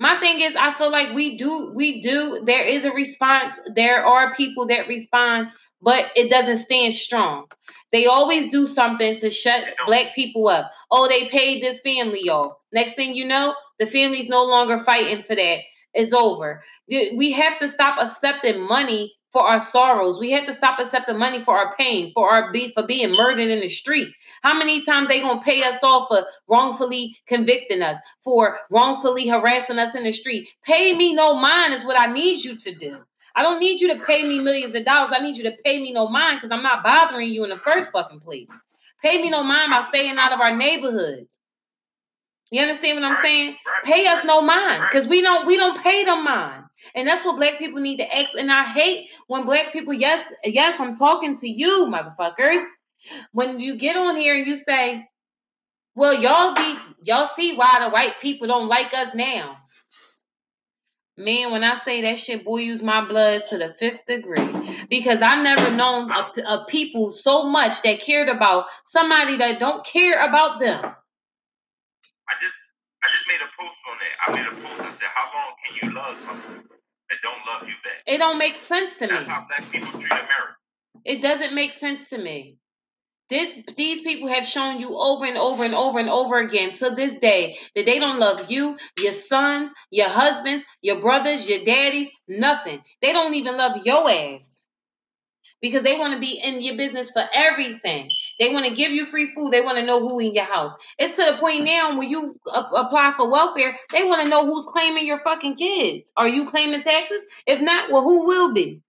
[0.00, 3.54] my thing is I feel like we do we do there is a response.
[3.74, 5.48] There are people that respond,
[5.82, 7.46] but it doesn't stand strong.
[7.92, 10.70] They always do something to shut black people up.
[10.90, 12.54] Oh, they paid this family off.
[12.72, 15.58] Next thing you know, the family's no longer fighting for that.
[15.94, 16.62] It's over.
[16.88, 20.18] We have to stop accepting money for our sorrows.
[20.18, 23.48] We have to stop accepting money for our pain, for our beef, for being murdered
[23.48, 24.08] in the street.
[24.42, 29.78] How many times they gonna pay us off for wrongfully convicting us, for wrongfully harassing
[29.78, 30.48] us in the street?
[30.64, 32.98] Pay me no mind is what I need you to do.
[33.36, 35.10] I don't need you to pay me millions of dollars.
[35.14, 37.56] I need you to pay me no mind because I'm not bothering you in the
[37.56, 38.48] first fucking place.
[39.02, 41.28] Pay me no mind by staying out of our neighborhoods.
[42.50, 43.56] You understand what I'm saying?
[43.84, 46.64] Pay us no mind because we don't we don't pay them mind.
[46.94, 48.34] And that's what black people need to ask.
[48.36, 52.64] And I hate when black people, yes, yes, I'm talking to you, motherfuckers.
[53.32, 55.06] When you get on here and you say,
[55.94, 59.56] Well, y'all be y'all see why the white people don't like us now.
[61.18, 64.48] Man, when I say that shit boils my blood to the fifth degree
[64.90, 69.84] because I've never known a, a people so much that cared about somebody that don't
[69.86, 70.84] care about them.
[70.84, 72.57] I just
[73.08, 74.14] I just made a post on that.
[74.26, 76.64] I made a post and said, How long can you love something
[77.10, 78.02] that don't love you back?
[78.06, 79.14] It don't make sense to me.
[79.14, 80.56] That's how black people treat America.
[81.04, 82.58] It doesn't make sense to me.
[83.30, 86.90] This these people have shown you over and over and over and over again to
[86.90, 92.08] this day that they don't love you, your sons, your husbands, your brothers, your daddies,
[92.26, 92.82] nothing.
[93.02, 94.57] They don't even love your ass
[95.60, 98.10] because they want to be in your business for everything.
[98.38, 99.52] They want to give you free food.
[99.52, 100.72] They want to know who in your house.
[100.98, 104.46] It's to the point now when you a- apply for welfare, they want to know
[104.46, 106.10] who's claiming your fucking kids.
[106.16, 107.24] Are you claiming taxes?
[107.46, 108.80] If not, well, who will be?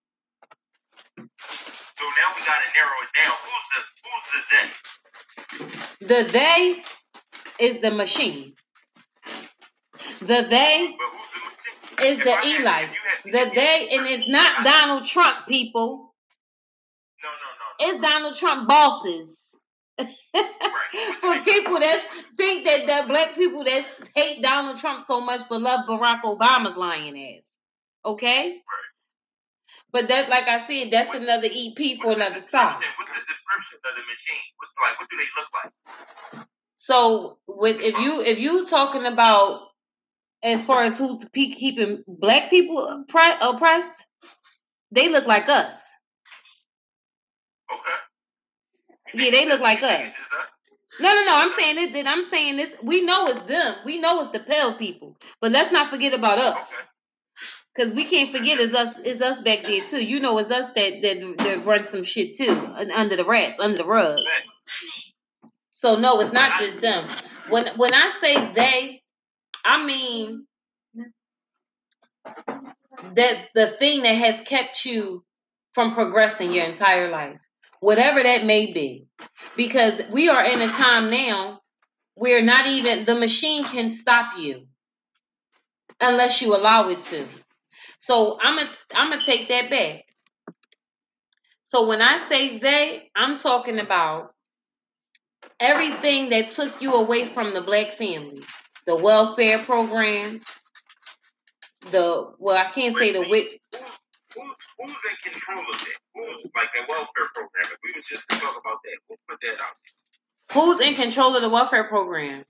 [1.95, 3.35] So now we gotta narrow it down.
[3.45, 3.81] Who's the
[6.07, 6.25] who's the they?
[6.25, 6.31] The
[7.59, 8.53] they is the machine.
[10.21, 10.95] The they
[11.99, 12.85] the is If the Eli.
[13.25, 16.08] The they, and it's not Donald Trump, people.
[17.79, 19.37] It's Donald Trump bosses.
[19.97, 20.05] For
[21.43, 22.03] people that
[22.37, 23.85] think that the black people that
[24.15, 27.51] hate Donald Trump so much but love Barack Obama's lying ass.
[28.05, 28.61] Okay?
[29.91, 32.79] But that like I said, that's another EP for another time.
[32.97, 34.35] What's the description of the machine?
[34.57, 34.99] What's the, like?
[34.99, 36.45] What do they look like?
[36.75, 39.61] So with if you if you talking about
[40.43, 43.03] as far as who keeping black people
[43.41, 44.05] oppressed,
[44.91, 45.75] they look like us.
[47.71, 47.97] Okay.
[49.25, 50.01] Yeah, they look like us.
[50.07, 50.39] it's just us?
[51.01, 51.35] No, no, no.
[51.37, 51.93] I'm saying it.
[51.93, 52.75] That I'm saying this.
[52.83, 53.75] We know it's them.
[53.85, 55.17] We know it's the pale people.
[55.41, 56.83] But let's not forget about us, Okay.
[57.75, 58.95] because we can't forget it's us.
[59.05, 60.03] It's us back there too.
[60.03, 63.59] You know, it's us that that, that run some shit too un- under the rats,
[63.59, 64.19] under the rug.
[65.71, 67.09] So no, it's not just them.
[67.49, 69.01] When when I say they,
[69.65, 70.47] I mean
[73.15, 75.23] that the thing that has kept you
[75.73, 77.41] from progressing your entire life,
[77.79, 79.07] whatever that may be,
[79.55, 81.61] because we are in a time now
[82.15, 84.67] where not even the machine can stop you
[86.01, 87.25] unless you allow it to.
[87.97, 90.05] So I'm gonna I'm gonna take that back.
[91.63, 94.33] So when I say they, I'm talking about
[95.59, 98.41] everything that took you away from the black family,
[98.85, 100.41] the welfare program,
[101.91, 103.59] the well, I can't say the wit.
[104.79, 105.97] Who's, in control of that?
[106.15, 107.65] Who's like that welfare program?
[107.65, 109.75] If we was just to talk about that, who put that out?
[110.53, 112.45] Who's in control of the welfare program?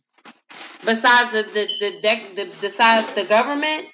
[0.86, 1.68] Besides the the
[2.02, 3.88] the, the besides the government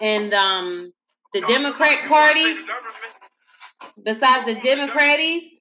[0.00, 0.92] and um
[1.34, 5.60] the No, Democrat you wanna say parties, the besides the Democraties,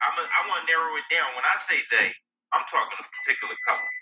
[0.00, 1.28] I'm a, I want to narrow it down.
[1.36, 2.08] When I say they,
[2.56, 3.92] I'm talking a particular color.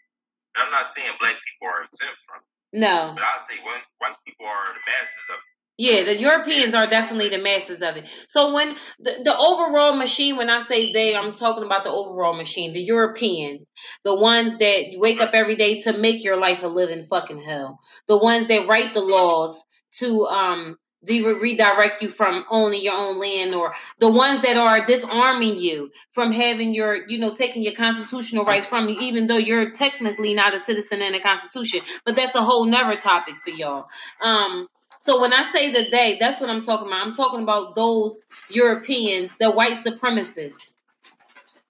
[0.55, 3.13] And I'm not saying black people are exempt from it, no.
[3.15, 5.58] but I say white, white people are the masters of it.
[5.79, 8.11] Yeah, the Europeans are definitely the masters of it.
[8.29, 12.37] So when the, the overall machine, when I say they, I'm talking about the overall
[12.37, 13.71] machine, the Europeans,
[14.05, 17.81] the ones that wake up every day to make your life a living fucking hell,
[18.09, 19.63] the ones that write the laws
[19.99, 24.87] to um de- redirect you from owning your own land, or the ones that are
[24.87, 29.37] disarming you from having your, you know, taking your constitutional rights from you, even though
[29.39, 31.81] you're technically not a citizen in the Constitution.
[32.05, 33.87] But that's a whole nother topic for y'all.
[34.23, 34.67] Um,
[35.09, 37.07] so when I say the they, that's what I'm talking about.
[37.07, 38.19] I'm talking about those
[38.51, 40.75] Europeans, the white supremacists.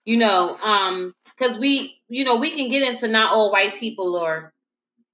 [0.05, 4.17] You know, um, because we, you know, we can get into not all white people
[4.17, 4.53] or,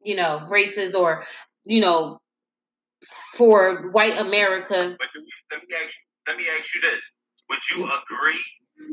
[0.03, 1.25] you know, races or,
[1.67, 2.21] you know,
[3.35, 4.97] for white America.
[4.99, 5.09] But
[5.53, 7.05] let me ask you, let me ask you this:
[7.51, 8.45] Would you agree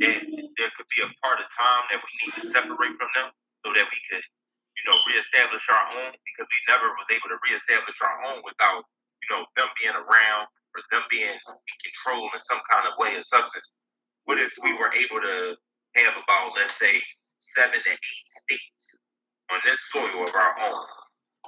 [0.02, 0.28] that
[0.58, 3.32] there could be a part of time that we need to separate from them
[3.64, 4.24] so that we could,
[4.76, 6.12] you know, reestablish our own?
[6.12, 8.84] Because we never was able to reestablish our own without,
[9.22, 13.16] you know, them being around or them being in control in some kind of way
[13.16, 13.72] or substance.
[14.26, 15.56] What if we were able to
[15.96, 17.02] have about, let's say,
[17.40, 18.98] seven to eight states
[19.52, 20.86] on this soil of our own?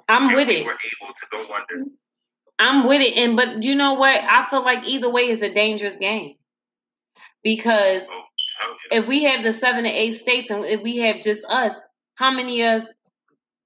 [0.09, 0.65] I'm with we it.
[0.65, 1.85] were able to go under
[2.59, 3.15] I'm with it.
[3.15, 4.19] And but you know what?
[4.23, 6.35] I feel like either way is a dangerous game.
[7.43, 8.23] Because oh,
[8.91, 8.99] yeah.
[8.99, 11.75] if we have the seven to eight states and if we have just us,
[12.15, 12.83] how many of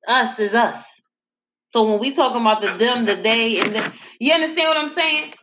[0.07, 1.01] us is us?
[1.77, 3.85] So when we talking about the them, the they, and the
[4.17, 5.37] you understand what I'm saying?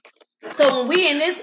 [0.59, 1.39] So when we in this,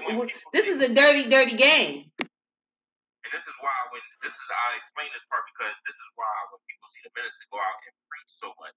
[0.52, 2.12] this is a dirty, dirty game.
[2.20, 6.28] And this is why when this is I explain this part because this is why
[6.52, 8.76] when people see the minister go out and preach so much,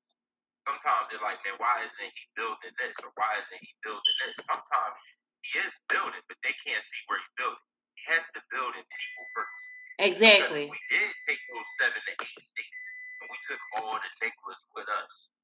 [0.64, 4.40] sometimes they're like, man, why isn't he building this or why isn't he building this?
[4.48, 5.00] Sometimes
[5.44, 7.68] he is building, but they can't see where he's building.
[8.00, 9.64] He has to build in people first.
[10.00, 10.72] Exactly.
[10.72, 12.84] Because we did take those seven to eight states
[13.20, 15.35] and we took all the Nicholas with us,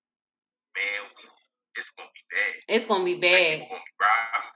[0.76, 1.24] man, we,
[1.78, 2.54] it's gonna be bad.
[2.68, 3.66] It's gonna be bad.
[3.66, 4.52] people gonna be robbing,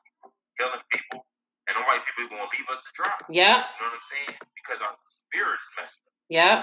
[0.59, 1.19] killing people,
[1.67, 3.15] and the white people gonna leave us to dry.
[3.29, 3.57] Yep.
[3.57, 4.35] You know what I'm saying?
[4.59, 6.13] Because our spirit is messed up.
[6.29, 6.57] Yep.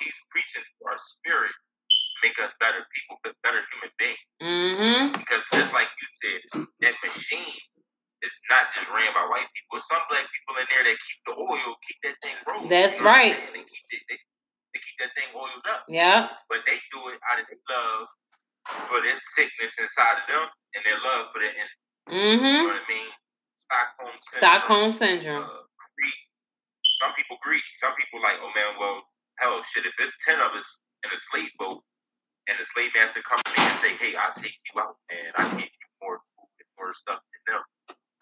[0.00, 1.52] He's preaching to our spirit,
[2.22, 4.24] make us better people, but better human beings.
[4.42, 5.18] Mm-hmm.
[5.18, 6.40] Because just like you said,
[6.84, 7.56] that machine
[8.22, 9.78] is not just ran by white people.
[9.80, 12.68] Some black people in there that keep the oil, keep that thing rolling.
[12.70, 13.36] That's You know right.
[13.54, 16.28] They keep it, they, they keep that thing oiled up, Yeah.
[16.50, 18.08] but they do it out of their love
[18.88, 21.78] for this sickness inside of them and their love for their enemy.
[22.10, 22.58] You Mm-hmm.
[22.62, 23.10] know what I mean?
[23.56, 24.42] Stockholm syndrome.
[24.42, 25.44] Stockholm syndrome.
[25.44, 25.62] Uh,
[25.96, 26.20] greed.
[27.02, 27.66] Some people greedy.
[27.78, 29.02] Some people like, oh man, well,
[29.38, 29.86] hell, shit.
[29.86, 30.66] If there's ten of us
[31.04, 31.82] in a slave boat,
[32.48, 35.34] and the slave master comes to me and say, hey, I'll take you out, and
[35.34, 37.62] I give you more food and more stuff than them.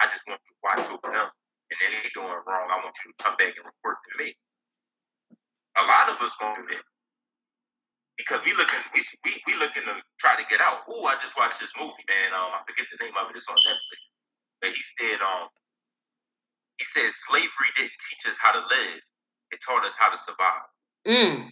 [0.00, 2.66] I just want you to watch over them, and then they doing wrong.
[2.72, 4.32] I want you to come back and report to me.
[5.76, 6.84] A lot of us gonna do that
[8.16, 10.86] because we looking, we we, we looking to try to get out.
[10.90, 12.34] Ooh, I just watched this movie, man.
[12.34, 13.36] Um, I forget the name of it.
[13.36, 14.00] It's on Netflix.
[14.62, 15.48] But he said, um,
[16.78, 19.00] he said slavery didn't teach us how to live;
[19.50, 20.68] it taught us how to survive.
[21.06, 21.50] Mm.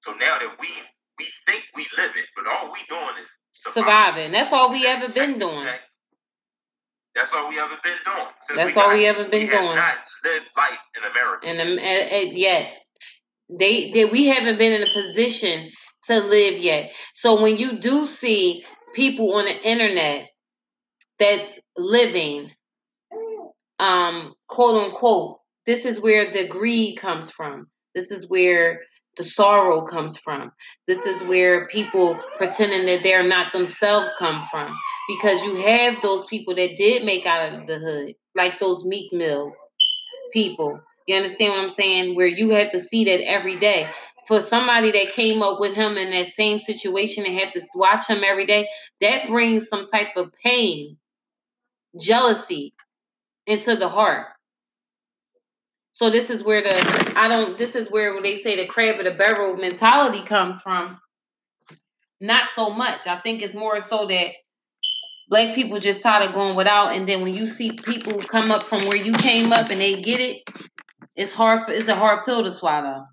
[0.00, 0.68] So now that we
[1.18, 3.28] we think we live it, but all we doing is
[3.58, 4.30] Surviving.
[4.32, 5.66] That's all we ever been doing.
[7.14, 8.26] That's all we ever been doing.
[8.40, 9.74] Since That's we all got we ever been we have doing.
[9.74, 11.50] not lived life in America.
[11.50, 12.70] Um, eh, eh, yet,
[13.50, 15.70] they, they we haven't been in a position
[16.06, 16.92] to live yet.
[17.14, 20.28] So when you do see people on the internet
[21.18, 22.50] that's living,
[23.78, 27.66] um, quote unquote, this is where the greed comes from.
[27.94, 28.80] This is where
[29.16, 30.52] the sorrow comes from.
[30.86, 34.72] This is where people pretending that they're not themselves come from.
[35.08, 39.12] Because you have those people that did make out of the hood, like those Meek
[39.12, 39.56] Mills
[40.32, 40.80] people.
[41.08, 42.16] You understand what I'm saying?
[42.16, 43.88] Where you have to see that every day.
[44.26, 48.06] For somebody that came up with him in that same situation and had to watch
[48.06, 48.68] him every day,
[49.00, 50.98] that brings some type of pain,
[51.98, 52.74] jealousy
[53.46, 54.26] into the heart.
[55.92, 59.04] So this is where the I don't this is where they say the crab of
[59.06, 61.00] the barrel mentality comes from.
[62.20, 63.06] Not so much.
[63.06, 64.28] I think it's more so that
[65.30, 68.64] black people just tired of going without and then when you see people come up
[68.64, 70.68] from where you came up and they get it,
[71.18, 73.04] it's hard for it's a hard pill to swallow.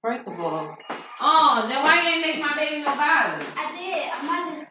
[0.00, 0.76] First of all,
[1.20, 3.46] oh, then why you ain't make my baby no bottle?
[3.56, 4.10] I did.
[4.10, 4.68] I'm not.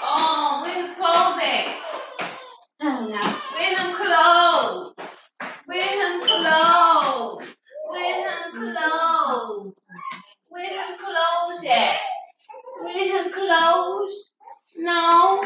[0.00, 1.76] Oh, where's clothes at?
[2.80, 3.20] Oh no.
[3.54, 4.94] Where him clothes?
[5.66, 7.54] Where him clothes?
[7.90, 9.74] Where him clothes?
[10.48, 11.98] Where him clothes at?
[12.80, 14.32] Where him clothes?
[14.78, 15.42] No.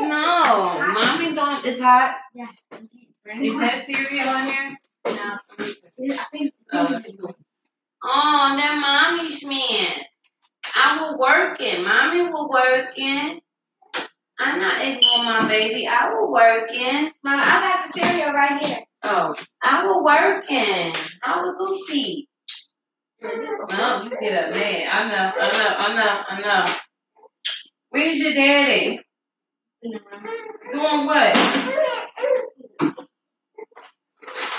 [0.00, 0.92] No.
[0.92, 2.16] Mommy don't it's hot.
[2.34, 2.46] Yeah.
[3.36, 4.78] Is that cereal on there?
[5.06, 5.38] No.
[5.60, 6.54] Oh, I think.
[6.72, 7.00] Oh,
[8.04, 9.92] oh that mommy's man.
[10.74, 11.84] I was working.
[11.84, 13.40] Mommy was working.
[14.40, 15.86] I'm not ignoring my baby.
[15.86, 17.10] I was working.
[17.24, 18.78] Mama, I got the cereal right here.
[19.02, 20.92] Oh, I was working.
[21.24, 22.28] I was asleep.
[23.20, 24.88] No, you get up man.
[24.90, 26.72] I know, I know, I know, I know.
[27.90, 29.00] Where's your daddy?
[29.82, 31.36] Doing what?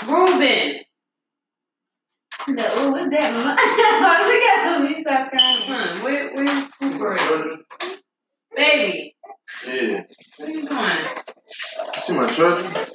[0.06, 0.80] Ruben.
[2.46, 3.54] The, oh, what's that, Mama?
[4.26, 4.86] Look at him.
[4.88, 5.62] He's so crying.
[5.66, 7.58] Huh, where, where's Cooper?
[8.56, 9.14] Baby,
[9.66, 10.02] Yeah.
[10.38, 11.14] what are you doing?
[11.98, 12.86] See my charger?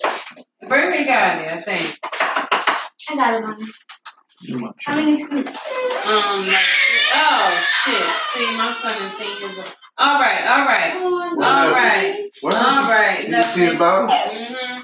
[0.63, 1.99] Burberry got it, I think.
[3.11, 3.65] I got it, Mama.
[4.41, 5.47] See my How many scoops?
[6.05, 6.65] Um, like,
[7.13, 8.05] oh shit.
[8.33, 9.75] See, my son is saying his.
[9.97, 12.53] All right, all right, all right, What?
[12.55, 13.25] all right.
[13.27, 14.09] You see his bottle?
[14.09, 14.81] Mm-hmm.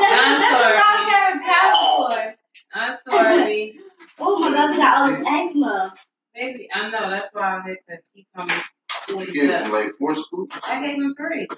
[0.00, 0.78] That's, I'm that's sorry.
[0.84, 1.74] I'm carrying power
[2.10, 2.34] for.
[2.74, 3.80] I'm sorry,
[4.18, 5.94] Oh my God, we got all this eczema.
[6.34, 6.68] baby.
[6.74, 8.56] I know that's why I had to keep coming.
[9.08, 10.56] You to gave him like four scoops?
[10.68, 11.48] I gave him three.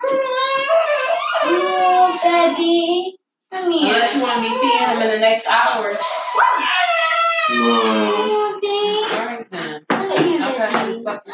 [1.44, 3.18] Oh, baby.
[3.50, 3.92] Come here.
[3.94, 5.90] Unless you want me feeding him in the next hour.
[7.50, 7.72] No.
[9.12, 9.84] All right then.
[9.90, 10.92] Here, Okay, baby.
[10.94, 11.26] just fuck-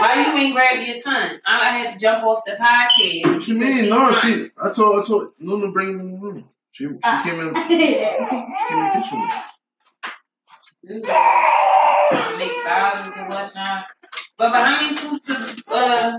[0.00, 1.40] Why you ain't grab your son?
[1.46, 3.34] I I had to jump off the podcast.
[3.34, 3.88] What you mean?
[3.90, 4.48] No, she.
[4.62, 5.02] I told.
[5.02, 6.48] I told Luna bring him in the room.
[6.72, 6.84] She.
[6.86, 7.22] She Uh.
[7.22, 7.54] came in.
[7.68, 9.20] She came in the kitchen.
[12.38, 13.84] Make bottles and whatnot.
[14.38, 15.36] But, but how many scoops of
[15.68, 16.18] uh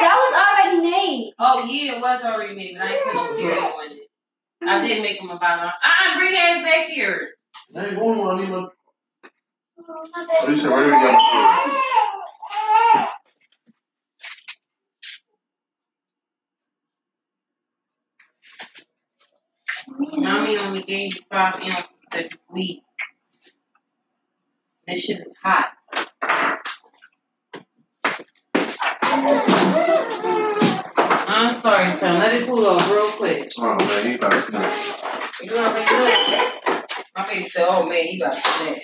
[0.00, 1.32] That was already made.
[1.38, 4.08] oh yeah, it was already made, but I ain't put no cereal on it.
[4.66, 5.70] I did make them a bottle.
[5.82, 7.30] Ah, bring your ass back here.
[7.76, 8.38] I ain't going on.
[8.38, 8.56] I need my.
[8.56, 8.70] Oh,
[10.14, 10.58] my Oh, you baby.
[10.60, 10.94] said right here
[19.98, 22.82] we got Mommy only gave you five ounces this week.
[24.86, 25.68] This shit is hot.
[31.26, 32.18] I'm sorry, son.
[32.18, 33.52] Let it cool off real quick.
[33.56, 34.70] Oh man, he about to snap.
[35.42, 36.82] You already know.
[37.16, 38.78] My baby said, "Oh man, he about to snap."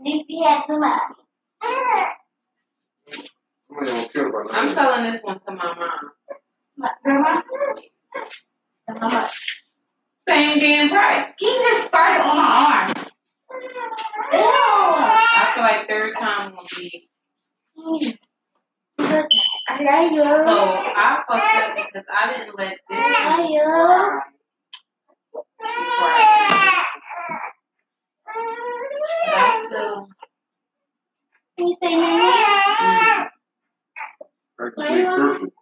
[0.00, 1.00] Nipsey had to laugh.
[3.68, 4.74] Somebody on about I'm nine.
[4.74, 6.10] selling this one to my mom.
[6.78, 7.42] My grandma?
[8.88, 9.64] And how much?
[10.28, 11.32] Same damn price.
[11.38, 12.92] Can you just start it on my arm?
[14.32, 14.38] Ew.
[14.40, 17.08] I feel like third time will be.
[19.68, 20.22] I got you.
[20.22, 23.60] So I fucked up because I didn't let this I one you.
[23.62, 24.20] dry
[25.58, 26.84] before I
[29.24, 30.08] but I still.
[31.58, 32.02] Can you say Nene?
[34.60, 35.52] I can say perfect.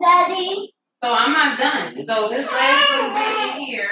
[0.00, 0.74] Daddy.
[1.02, 1.94] So I'm not done.
[1.94, 3.90] So this last little bit in here,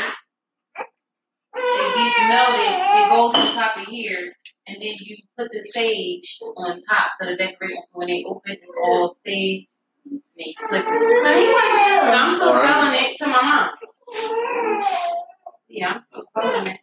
[1.55, 2.75] it gets melted.
[2.99, 4.33] It goes on top of here,
[4.67, 7.76] and then you put the sage on top for the decoration.
[7.76, 9.68] So when they open, it's all sage.
[10.10, 11.52] And then you flip it.
[12.02, 12.67] But I'm still Alright.
[12.67, 13.70] selling it to my mom.
[15.68, 16.81] Yeah, I'm still selling it.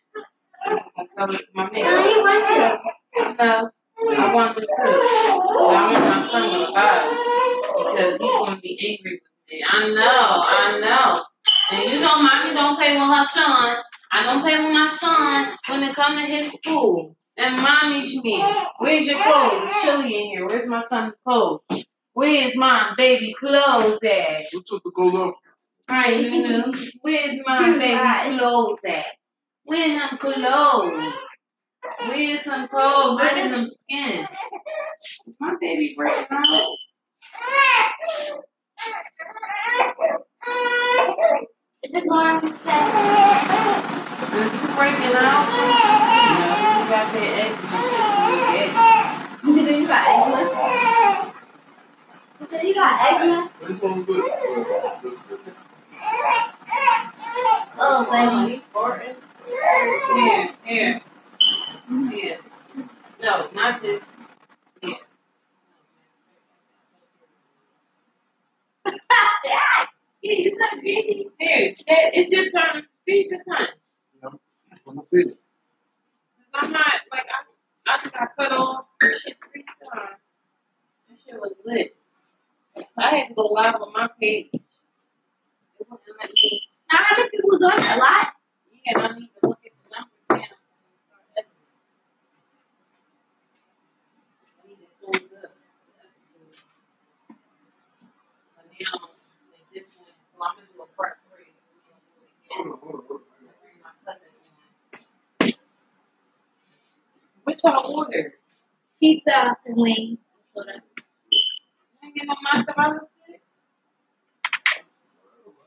[0.66, 1.84] I'm just gonna it to my man.
[1.85, 3.35] Honey, what you?
[3.40, 3.72] No,
[4.18, 4.69] I want them too.
[4.77, 7.08] But I want my son to buy it
[7.77, 9.33] because he's gonna be angry with me.
[9.52, 11.24] I know, I know.
[11.72, 13.78] And you know, mommy don't play with her son.
[14.12, 17.16] I don't play with my son when it come to his school.
[17.38, 18.44] And mommy's me.
[18.80, 19.64] Where's your clothes?
[19.64, 20.46] It's chilly in here.
[20.48, 21.62] Where's my son's clothes?
[22.14, 24.42] Where's my baby clothes at?
[24.52, 25.36] Who took the gold off?
[25.90, 26.72] Right, you know.
[27.02, 29.06] Where's my baby clothes at?
[29.66, 31.14] Where's them clothes?
[32.08, 33.20] Where's some clothes?
[33.20, 34.28] Where's them skins?
[35.40, 36.68] My baby breaking out.
[41.84, 42.88] Is this one set?
[44.34, 45.48] Is you breaking out?
[46.80, 47.80] You got that eczema.
[49.43, 50.42] You said you got eczema?
[52.40, 53.52] You said you got eczema?
[53.61, 54.24] Which one was good?
[57.80, 58.64] Oh, baby.
[60.16, 61.02] Here, here,
[62.11, 62.40] here.
[63.22, 64.02] No, not this.
[69.45, 69.85] Yeah,
[70.22, 71.27] it's not greedy.
[71.40, 72.83] It's your turn.
[73.06, 74.40] Your.
[74.72, 75.35] I'm gonna feed.
[76.53, 80.17] I'm not like I, I just got cut off shit three times.
[81.09, 81.95] That shit was lit.
[82.98, 84.50] I had to go live on my page.
[84.53, 84.61] It
[85.80, 86.61] wouldn't let me.
[86.92, 88.27] Not many people doing a lot.
[88.85, 90.30] Yeah, I need to look at the numbers now.
[90.30, 90.43] and
[91.09, 91.50] start editing.
[94.64, 95.25] I need to close up the
[96.00, 97.38] episode.
[98.92, 99.10] But now,
[99.74, 101.53] this point, so I'm gonna do a part three.
[101.68, 102.58] So we're gonna do it again.
[102.58, 103.56] Hold on, hold on, hold on.
[103.62, 105.53] Bring my cousin in.
[107.44, 108.34] What y'all order?
[109.02, 110.20] Pizza and wings.
[110.58, 113.42] I ain't get no mozzarella stick.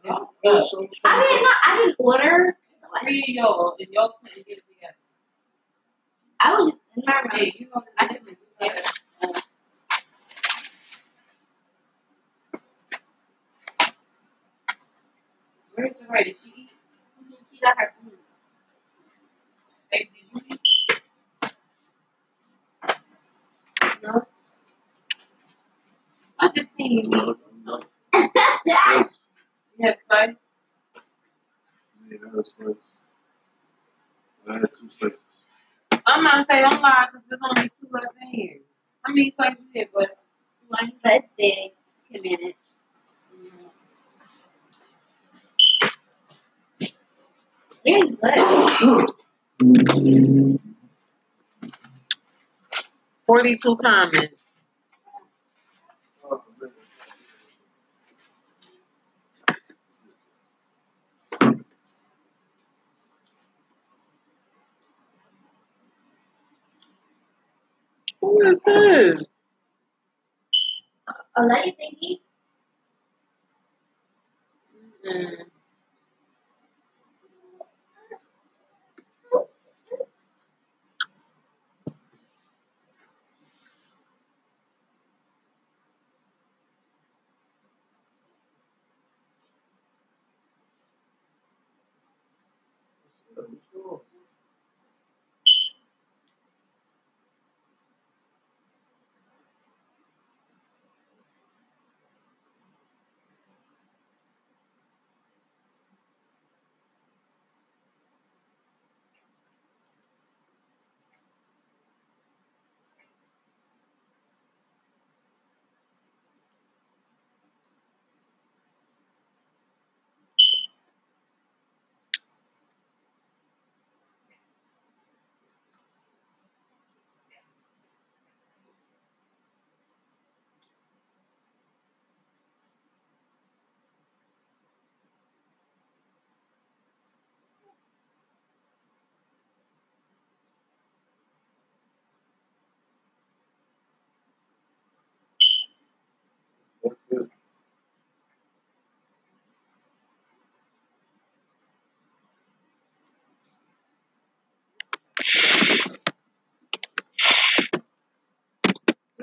[0.07, 1.51] Oh, so- so- I didn't know.
[1.67, 2.59] I didn't order.
[2.73, 4.97] It's three of y'all, and y'all couldn't get it together.
[6.41, 7.31] I was just in my room.
[7.33, 8.83] Hey, you know, I have been together.
[15.77, 16.27] Where's the right?
[16.27, 16.71] Did she eat?
[17.53, 18.15] She got her food.
[19.93, 20.61] Hey, did you eat?
[24.03, 24.27] No.
[26.41, 27.37] I just seen you eat.
[28.67, 29.09] Yes.
[29.79, 30.37] You had spice?
[32.11, 32.77] Yeah, that's nice.
[34.49, 35.25] I had two slices.
[36.07, 38.59] I'm not saying don't lie because there's only two left in here.
[39.07, 39.33] I mean, you
[39.75, 40.11] did, but
[40.69, 41.73] One it's big.
[42.13, 42.57] Can manage.
[47.87, 49.11] Really good.
[53.27, 54.35] forty-two comments.
[68.21, 69.31] Who is this?
[71.37, 72.21] A lady thingy.
[75.07, 75.56] Mm.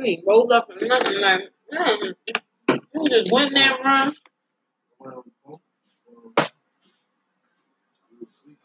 [0.04, 1.42] We ain't rolled up or nothing like,
[1.74, 2.16] mm.
[2.96, 4.14] We just went in that room.
[5.00, 5.60] Went on the phone.
[6.08, 6.40] Uh,
[8.10, 8.60] he was asleep.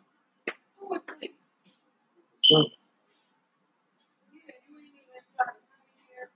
[0.78, 1.36] Who was asleep?
[2.44, 2.67] Son,
[4.33, 6.31] Yeah, you ain't even trying to come here.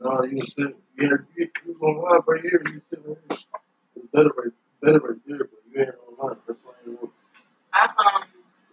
[0.00, 0.74] No, you was sitting.
[0.98, 2.62] You, had, you, you was on live right here.
[2.66, 3.38] You sitting right here.
[3.96, 4.52] It was better right,
[4.82, 6.38] better right there, but you ain't on live.
[6.48, 7.10] That's why I didn't.
[7.74, 8.24] I um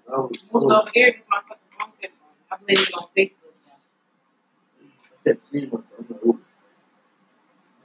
[0.07, 2.33] I was, I moved was, over here because my fucking phone kept on.
[2.51, 3.40] I believe it on Facebook.
[5.25, 5.85] I kept seeing myself.
[6.09, 6.37] I'm like.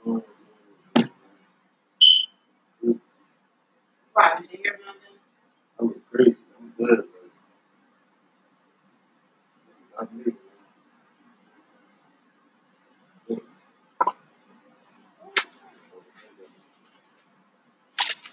[0.07, 0.23] Oh,
[4.17, 4.41] man.
[4.41, 4.79] Did you hear?
[5.79, 6.37] I look crazy.
[6.59, 6.99] I'm good.
[6.99, 7.07] Like,
[9.67, 10.33] this is not me.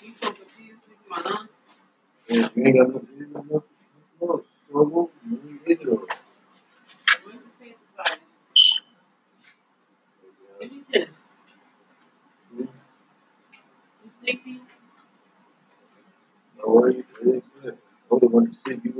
[0.03, 1.51] You so confused with my lunch?
[2.31, 3.09] And you ain't got nothing.
[3.19, 3.63] You ain't got nothing.
[4.23, 4.43] No,
[4.73, 6.07] so you ain't it all.
[7.25, 8.21] When the face is like,
[10.61, 11.09] give me this.
[14.05, 14.61] You sleepy?
[16.59, 17.05] No worries.
[17.23, 17.79] It is good.
[17.79, 18.93] I would have wanted to see you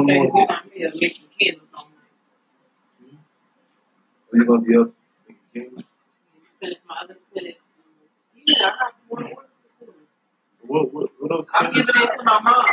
[0.00, 0.60] Okay, more.
[0.76, 3.18] you're making candles all night.
[4.32, 4.90] Are you gonna be up?
[5.28, 5.84] making candles?
[6.60, 7.58] Finish my other clinic.
[8.46, 9.44] Yeah, I have more.
[10.66, 11.50] What what what else?
[11.54, 12.64] I'm giving it to my mom.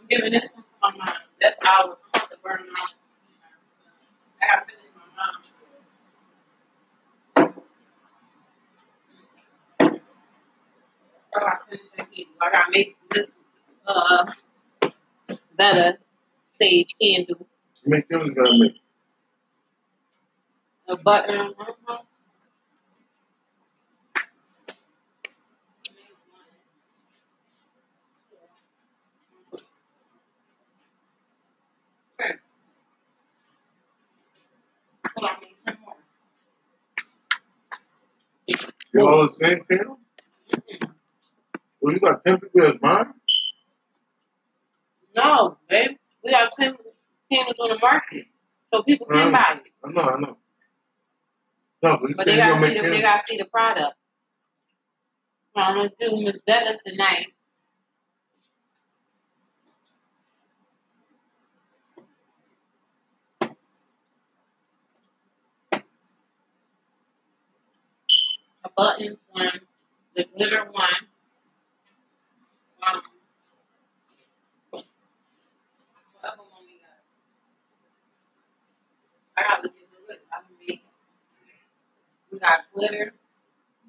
[0.00, 1.16] I'm giving this one to my mom.
[1.40, 1.96] That's ours.
[2.14, 2.94] I'm to burn it
[4.44, 5.46] I gotta finish my mom's.
[11.36, 12.08] I gotta finish that.
[12.42, 13.30] I gotta make this
[13.86, 14.32] uh
[15.56, 15.98] better
[16.60, 17.46] sage candle.
[17.86, 18.80] Make gotta make.
[20.88, 21.54] A button.
[21.58, 21.98] Uh-huh.
[32.20, 32.34] Okay.
[35.16, 35.94] So I need some more.
[38.94, 39.98] You all the same candle?
[41.80, 43.14] Well, you got ten people as mine.
[45.16, 45.92] No, babe.
[46.22, 46.76] We got ten
[47.30, 48.26] candles on the market.
[48.72, 49.32] So people can Mm.
[49.32, 49.72] buy it.
[49.84, 50.36] I know, I know.
[51.82, 53.96] No, but But they gotta see the they gotta see the product.
[55.56, 57.28] I'm gonna do Miss Bella's tonight.
[68.64, 69.60] A buttons one,
[70.16, 70.90] the glitter one.
[72.86, 73.02] Um,
[74.70, 74.84] what
[76.24, 76.98] other one we got?
[79.36, 80.20] I gotta look at the list.
[80.32, 80.80] I don't.
[82.32, 83.14] We got glitter,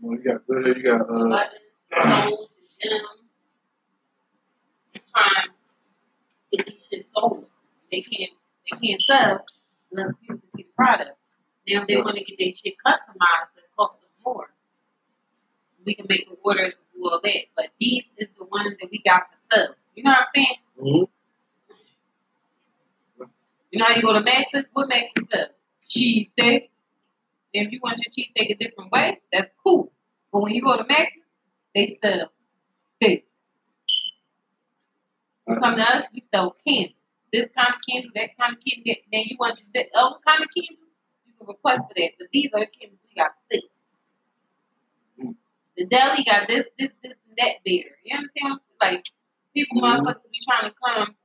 [0.02, 3.08] Well, you got glitter, you got uh, buttons, stones, and gems.
[5.14, 5.48] Trying
[6.52, 7.46] to get these shit sold.
[7.92, 8.32] They can't
[8.72, 9.46] they can't sell
[9.92, 11.12] unless people can see the product.
[11.68, 14.48] Now they want to get their shit customized, it costs them more.
[15.86, 17.42] We can make the orders and do all that.
[17.56, 19.76] But these is the ones that we got to sell.
[19.96, 20.58] You know what I'm saying?
[20.82, 21.08] mhm.
[23.72, 24.66] You know how you go to Max's?
[24.74, 25.48] What Max's sell?
[25.88, 26.72] Cheese steak.
[27.54, 29.92] If you want your cheese steak a different way, that's cool.
[30.32, 31.22] But when you go to Max's,
[31.74, 32.32] they sell
[32.98, 33.26] steak.
[35.48, 36.96] You come to us, we sell candy.
[37.32, 39.04] This kind of candy, that kind of candy.
[39.12, 40.80] Then you want your other kind of candy,
[41.26, 42.12] you can request for that.
[42.18, 43.64] But these are the candies we got thick.
[45.78, 47.98] The deli got this, this, this, and that there.
[48.04, 48.60] You understand?
[48.82, 49.06] Like
[49.56, 50.00] people, Mhm.
[50.00, 51.16] motherfuckers be trying to come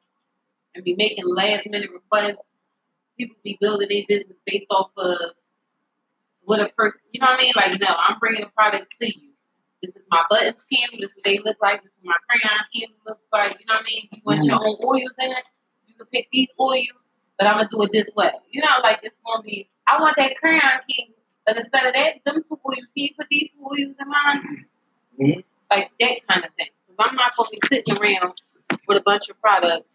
[0.74, 2.42] and be making last minute requests.
[3.18, 5.18] People be building their business based off of
[6.42, 7.00] what a person.
[7.12, 7.52] You know what I mean?
[7.56, 9.30] Like no, I'm bringing a product to you.
[9.82, 11.00] This is my buttons candle.
[11.00, 11.82] This is what they look like.
[11.82, 13.58] This is my crayon candle looks like.
[13.60, 14.08] You know what I mean?
[14.12, 15.44] You want your own oils in it.
[15.86, 16.96] You can pick these oils,
[17.38, 18.32] but I'm gonna do it this way.
[18.50, 19.70] You know, like it's gonna be.
[19.86, 21.19] I want that crayon candle,
[21.56, 22.58] instead of that, them two
[22.94, 24.66] you put these two oils in mine?
[25.20, 25.44] Mhm.
[25.70, 26.68] Like that kind of thing.
[26.86, 28.40] Because I'm not gonna be sitting around
[28.86, 29.88] with a bunch of products,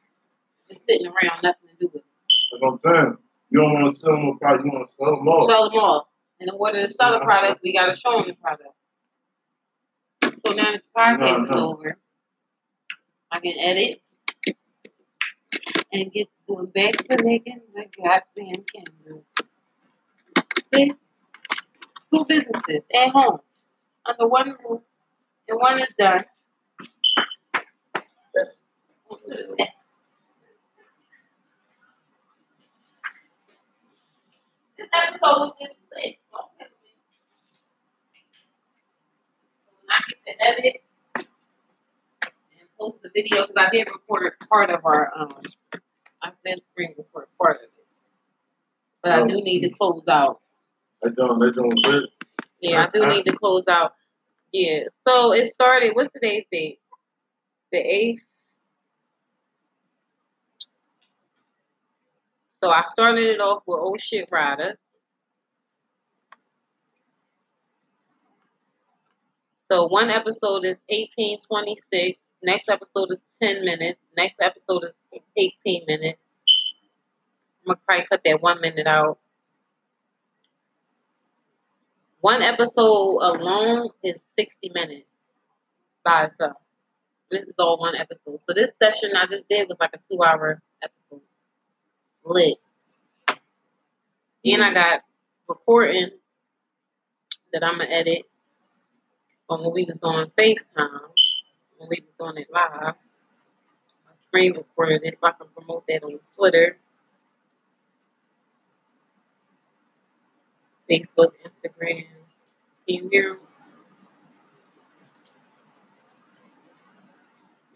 [0.69, 2.05] just sitting around, nothing to do with it.
[2.51, 3.17] That's what I'm saying.
[3.49, 5.47] You don't want to sell them a product, you want to sell them all.
[5.47, 6.09] Sell them all.
[6.39, 8.73] And in order to sell the product, we gotta show them the product.
[10.39, 11.67] So now that the podcast is No, no.
[11.77, 11.97] over,
[13.31, 14.01] I can edit
[15.91, 19.23] and get going back to making the goddamn candle.
[20.73, 20.91] See?
[22.15, 23.39] Two businesses at home
[24.05, 24.81] under one roof,
[25.49, 26.23] and one is done.
[28.37, 28.47] This
[34.93, 36.15] episode was just lit.
[36.31, 36.87] Don't with me.
[39.89, 40.83] I get to edit
[41.15, 45.35] and post the video because I did record part of our um.
[46.23, 47.87] I did screen record part of it,
[49.03, 50.39] but I do need to close out.
[51.01, 52.09] That don't, that don't.
[52.61, 53.93] Yeah, I do need to close out.
[54.51, 54.85] Yeah.
[55.05, 55.95] So it started.
[55.95, 56.79] What's today's date?
[57.71, 58.23] The eighth.
[62.63, 64.75] So I started it off with "Oh Shit Rida."
[69.69, 72.17] So one episode is eighteen twenty six.
[72.41, 73.99] Next episode is ten minutes.
[74.15, 76.19] Next episode is eighteen minutes.
[77.67, 79.19] I'm gonna probably cut that one minute out.
[82.25, 85.05] One episode alone is 60 minutes
[86.03, 86.57] by itself.
[87.29, 88.39] This is all one episode.
[88.41, 91.21] So this session I just did was like a two hour episode.
[92.23, 92.57] Lit.
[94.43, 95.01] Then I got
[95.47, 96.09] recording
[97.53, 98.23] that I'm gonna edit
[99.47, 101.01] on when we was doing FaceTime,
[101.77, 102.95] when we was doing it live.
[102.95, 106.79] I screen recorded it so I can promote that on Twitter,
[110.89, 112.05] Facebook, Instagram.
[112.87, 113.39] Can you hear?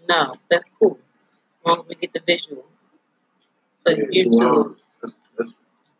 [0.07, 0.97] No, that's cool.
[1.63, 2.65] As long as we get the visual.
[3.83, 4.75] But Yeah, YouTube.
[5.01, 5.53] That's, that's,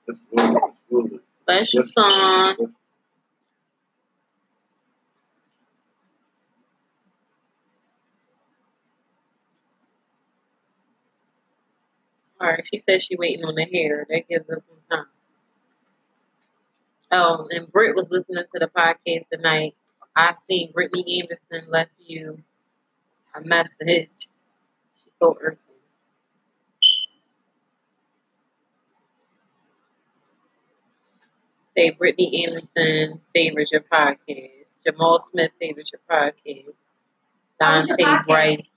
[0.08, 0.20] that's.
[0.28, 1.20] That's good.
[1.46, 2.76] bless your That's- son.
[12.42, 14.06] All right, she says she waiting on the hair.
[14.10, 15.06] That gives us some time.
[17.12, 19.76] Oh, and Britt was listening to the podcast tonight.
[20.16, 22.44] I seen Brittany Anderson left you
[23.36, 24.10] a message.
[24.18, 25.58] She's so earthy.
[31.76, 34.52] Say Brittany Anderson favors your podcast.
[34.86, 36.74] Jamal Smith favors your podcast.
[37.62, 38.24] How's your Dante?
[38.28, 38.72] Bryce.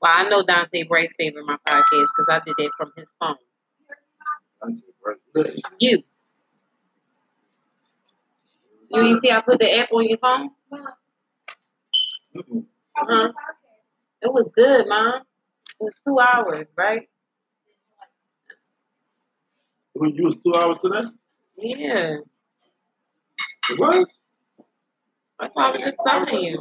[0.00, 3.36] Well, I know Dante Bryce favored my podcast because I did it from his phone.
[4.66, 5.96] You, right there.
[8.94, 9.02] You.
[9.02, 10.50] Ain't see I put the app on your phone?
[12.36, 12.64] Mm-mm.
[12.96, 13.32] Uh-huh.
[14.22, 15.22] It was good, Mom.
[15.80, 17.08] It was two hours, right?
[19.96, 21.08] You you was two hours today?
[21.56, 22.16] Yeah.
[23.70, 24.06] It was?
[25.40, 26.58] That's what I was just telling you.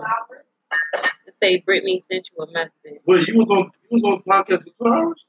[0.93, 3.01] To say Brittany sent you a message.
[3.05, 5.25] Wait, you was on you was on podcast for two hours?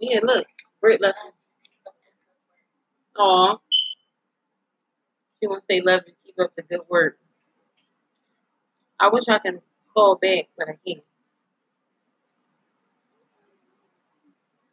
[0.00, 0.46] Yeah, look.
[0.80, 1.18] Britt left.
[3.18, 3.56] Aw.
[5.42, 6.14] She wants to say love you.
[6.26, 7.18] Keep up the good work.
[9.00, 9.60] I wish I can
[9.94, 11.02] call back, but I can't.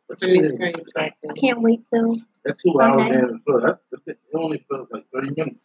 [0.08, 0.74] What Let mean?
[1.30, 3.16] I can't wait till That two hours Sunday.
[3.20, 3.62] in as well.
[3.62, 5.60] That, that, it only felt like thirty minutes.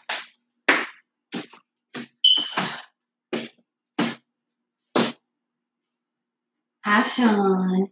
[6.91, 7.87] Hi, Sean.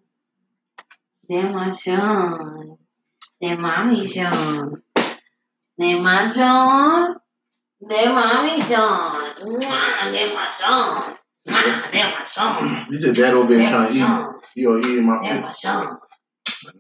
[1.30, 2.78] Then my Sean.
[3.40, 4.82] Then mommy Sean.
[5.78, 7.16] Then my Sean.
[7.80, 9.36] Then mommy Sean.
[9.40, 11.16] Then my Sean.
[11.46, 12.88] Damn my song.
[12.90, 14.42] He said dad over there trying to eat.
[14.56, 15.42] He over eating my food.
[15.44, 15.98] my song.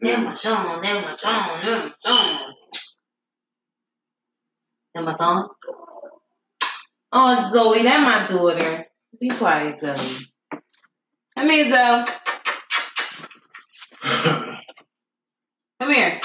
[0.03, 0.81] Damn my song.
[0.83, 1.61] Damn my song.
[1.64, 2.53] Damn my song.
[4.93, 5.49] Damn my song.
[7.14, 8.88] Oh, Zoe, that my daughter.
[9.17, 10.28] Be quiet, Zoe.
[11.40, 12.06] Come here, Zoe.
[15.80, 16.19] Come here.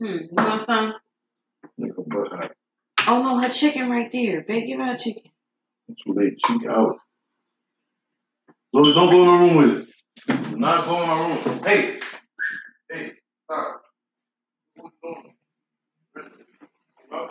[0.00, 0.92] Hmm, you want some?
[1.78, 2.52] Nigga, butt hot.
[3.08, 4.40] Oh no, her chicken right there.
[4.40, 5.24] Babe, give her her chicken.
[5.88, 6.40] Too late.
[6.46, 6.96] She out.
[8.72, 10.50] Look, don't go in my room with it.
[10.50, 11.62] Do not go in my room.
[11.62, 12.00] Hey.
[12.90, 13.12] Hey.
[13.44, 13.82] Stop.
[14.76, 15.34] What you doing?
[16.14, 16.46] Where is it?
[17.10, 17.28] Huh?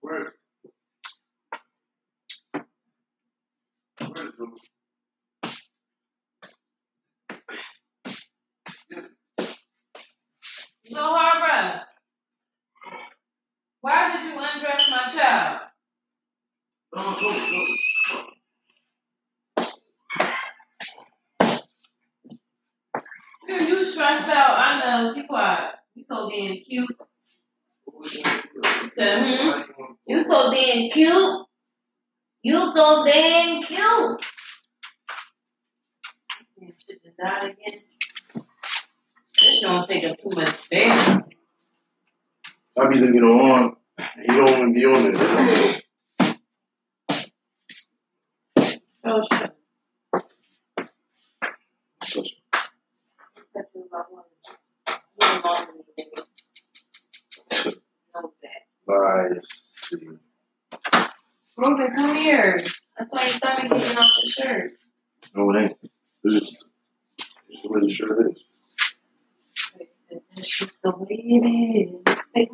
[0.00, 0.32] Where is it?
[4.08, 4.60] Where is it?
[10.92, 11.82] So, Harbor,
[13.80, 15.60] why did you undress my child?
[16.92, 17.66] Go, go.
[23.46, 24.58] Girl, you stressed out.
[24.58, 25.14] I know.
[25.14, 25.74] Be quiet.
[25.94, 26.96] You so damn cute.
[28.94, 29.62] Said, hmm?
[30.06, 31.46] You so damn cute.
[32.42, 33.78] You so damn cute.
[36.58, 37.80] Damn, shit just died again.
[39.40, 41.16] This don't take up too much space.
[42.78, 43.76] I be looking on.
[44.20, 45.84] He don't want to be on it.
[49.04, 49.52] Oh, shit.
[58.86, 59.48] Lies.
[61.56, 62.60] Ruben, come here.
[62.98, 64.72] That's why your stomach getting off the shirt.
[65.34, 65.78] No, it ain't.
[66.24, 68.44] This is, this is the way the shirt is.
[70.34, 71.44] That's just the way it
[72.06, 72.19] is.
[72.34, 72.46] Be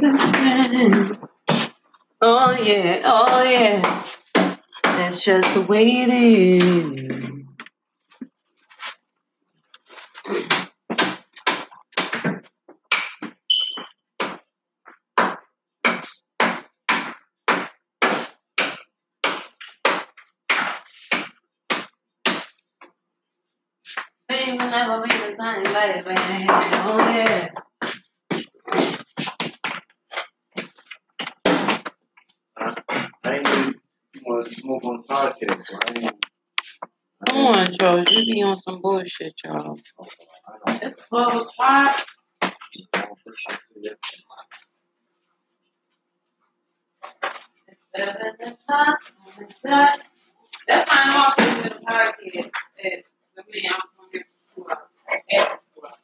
[0.00, 1.18] the same.
[2.22, 4.04] Oh yeah, oh yeah.
[4.82, 7.10] That's just the way it is.
[24.30, 26.14] Things will never be the same, baby.
[26.48, 27.48] Oh yeah.
[33.24, 33.74] I ain't really
[34.24, 37.59] want to smoke on the podcast, so I ain't.
[37.78, 38.10] Come on, Charles.
[38.10, 39.78] You be on some bullshit, y'all.
[40.66, 42.06] It's 12 o'clock.
[42.42, 42.52] I
[42.92, 43.98] don't appreciate it.
[50.66, 52.50] That's why I'm off doing the podcast.
[53.50, 54.24] me, I'm on here
[54.54, 54.78] for two hours.
[55.32, 55.98] After two hours.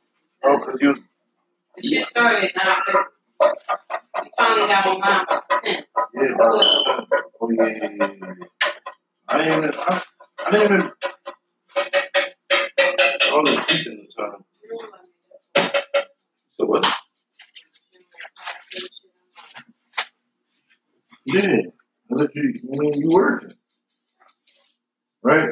[0.45, 0.95] Oh, cause you.
[1.77, 3.53] The shit started at 9:30.
[4.23, 5.85] We finally got on line by 10.
[6.15, 7.07] Yeah, about that time.
[7.41, 8.47] Oh yeah, yeah, yeah, yeah.
[9.29, 9.75] I didn't even.
[9.75, 10.03] I,
[10.47, 10.93] I didn't even.
[11.77, 14.45] Was sleeping the time.
[16.59, 16.85] So what?
[21.25, 21.43] Yeah.
[22.11, 22.53] I let you.
[22.73, 23.51] I mean, you working,
[25.23, 25.51] right?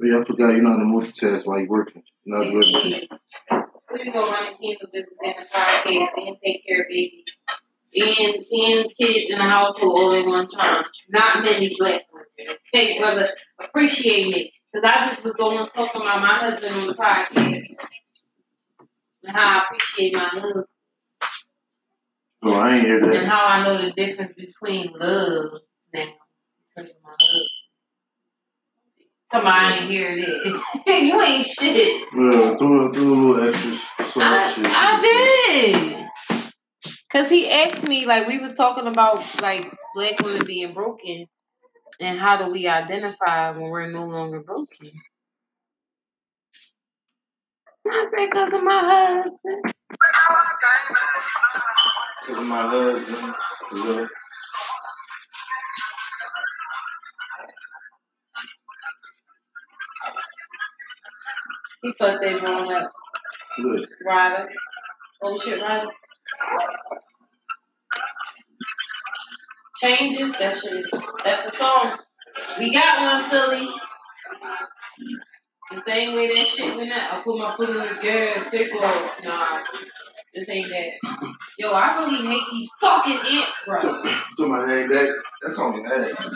[0.00, 2.02] Yeah, I forgot you're not in the multitask while you're working.
[2.24, 3.08] You're not doing everything.
[3.90, 7.24] We're gonna run a candle business in the podcast and take care of baby.
[7.94, 10.82] And and kids in the household all at one time.
[11.08, 12.56] Not many black women.
[12.74, 13.28] Okay, brother,
[13.60, 14.52] appreciate me.
[14.72, 17.76] Because I just was going talking about my husband on the podcast.
[19.24, 20.64] And how I appreciate my husband.
[22.42, 23.16] Oh, no, I ain't hear that.
[23.16, 25.60] And how I know the difference between love
[25.94, 26.04] now
[26.76, 27.48] because of my husband.
[29.32, 30.62] Somebody I ain't hear that.
[30.86, 32.08] you ain't shit.
[32.14, 33.72] Well, throw, throw a little extra
[34.16, 34.66] I, shit.
[34.66, 35.97] I did.
[37.12, 41.26] Cause he asked me, like we was talking about like black women being broken
[42.00, 44.90] and how do we identify when we're no longer broken.
[47.86, 49.64] I said, cause of my husband.
[52.26, 53.34] Cause of my husband.
[53.74, 54.06] Yeah.
[61.82, 62.92] He thought they growing up.
[63.56, 63.88] Good.
[64.06, 64.46] Rida.
[65.22, 65.86] Oh shit, Rida.
[69.82, 70.84] Changes, that shit.
[71.24, 71.96] That's the song.
[72.58, 73.68] We got one, Philly.
[75.70, 77.12] The same way that shit went up.
[77.12, 78.80] I put my foot in the gas, pickle.
[78.80, 79.60] Nah,
[80.34, 80.92] this ain't that.
[81.58, 83.78] Yo, I really hate these fucking ants, bro.
[83.78, 86.30] To my name, that that song is ass.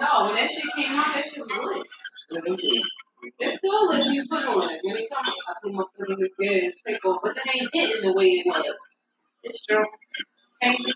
[0.00, 1.86] No, when that shit came out, that shit was
[2.36, 2.82] lit.
[3.40, 4.80] It's still when you put on it.
[4.84, 7.20] When it comes, I put my foot in gas, pickle.
[7.22, 8.76] But it ain't hitting the way it was.
[9.44, 9.84] It's true.
[10.62, 10.94] Thank you.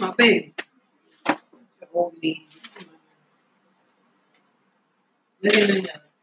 [0.00, 0.54] My baby.
[1.92, 2.48] Hold me.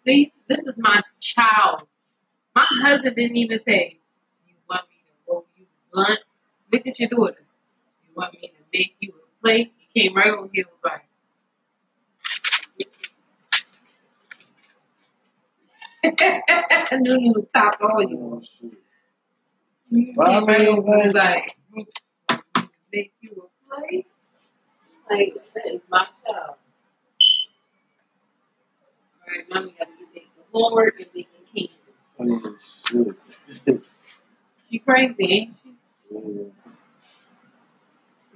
[0.05, 1.83] See, this is my child.
[2.55, 3.99] My husband didn't even say,
[4.47, 6.19] You want me to roll you blunt?
[6.73, 7.45] Look at your daughter.
[8.03, 9.73] You want me to make you a plate?
[9.93, 11.03] He came right over here was like,
[16.93, 18.19] Nunu top all you.
[18.21, 18.88] Oh,
[19.91, 20.45] Oh.
[20.45, 21.57] Mean, was like-
[22.93, 24.07] make you a plate?
[25.09, 26.55] Like, that is my child.
[29.27, 31.71] Alright, mommy gotta back to homework and can candy.
[32.19, 32.61] As
[33.65, 33.83] shit.
[34.71, 35.75] She crazy, ain't she?
[36.11, 36.19] Yeah.
[36.21, 36.53] You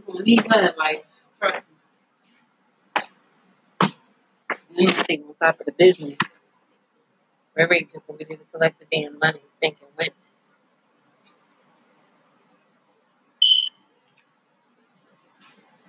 [0.08, 1.04] gonna need her in life,
[1.40, 1.76] trust me.
[4.72, 6.18] You need to stay on top of the business.
[7.56, 10.14] Ray Ray just gonna be there to collect the damn money, stinking went.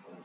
[0.04, 0.23] For real.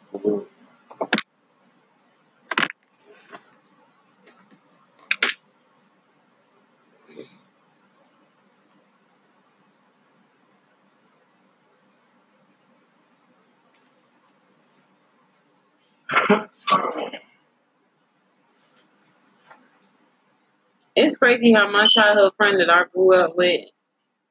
[20.96, 23.62] It's crazy how my childhood friend that I grew up with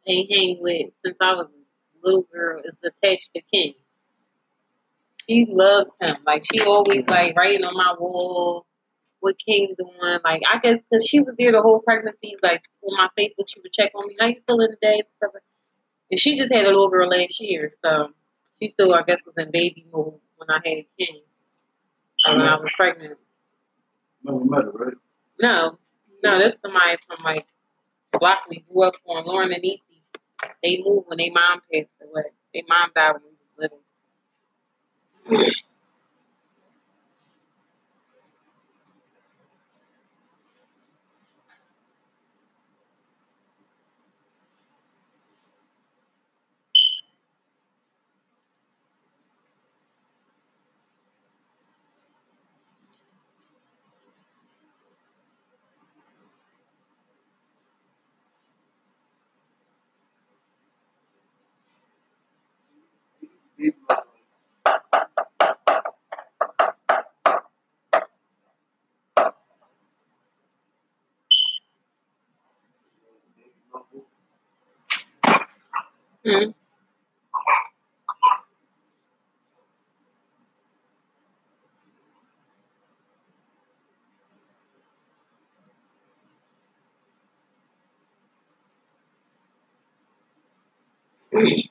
[0.07, 3.75] and hang with since I was a little girl is attached to King.
[5.29, 6.17] She loves him.
[6.27, 8.67] Like she always like writing on my wall
[9.21, 10.19] what King doing.
[10.25, 12.37] Like I guess because she was there the whole pregnancy.
[12.43, 14.17] Like on my Facebook, she would check on me.
[14.19, 15.01] How you feeling today?
[15.01, 15.33] And stuff.
[16.11, 18.09] And she just had a little girl last year, so
[18.59, 21.21] she still I guess was in baby mode when I had King.
[22.27, 23.19] Like when I was pregnant.
[24.25, 24.95] Never met her, right?
[25.41, 25.79] No,
[26.23, 27.47] no, that's somebody from like
[28.13, 30.03] block we grew up on, Lauren and Easy.
[30.63, 32.25] They moved when their mom passed away.
[32.55, 33.38] Their mom died when we
[35.29, 35.68] yeah.
[91.33, 91.68] Was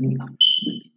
[0.00, 0.26] little.
[0.28, 0.95] Mm.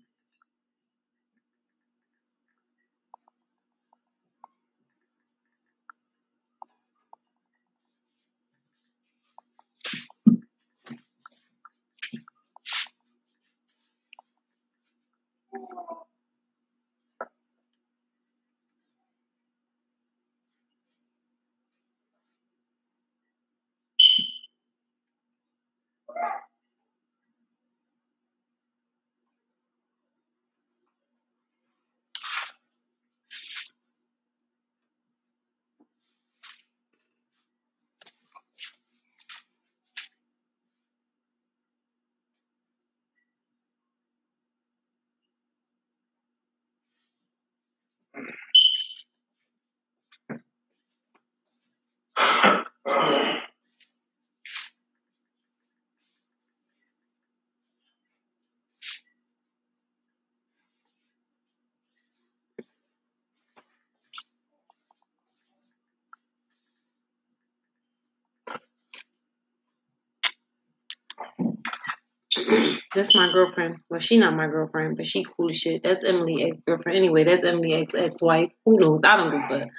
[72.95, 73.77] That's my girlfriend.
[73.89, 75.83] Well, she not my girlfriend, but she cool as shit.
[75.83, 76.97] That's Emily ex girlfriend.
[76.97, 78.51] Anyway, that's Emily ex ex wife.
[78.65, 79.01] Who knows?
[79.03, 79.69] I don't a fuck.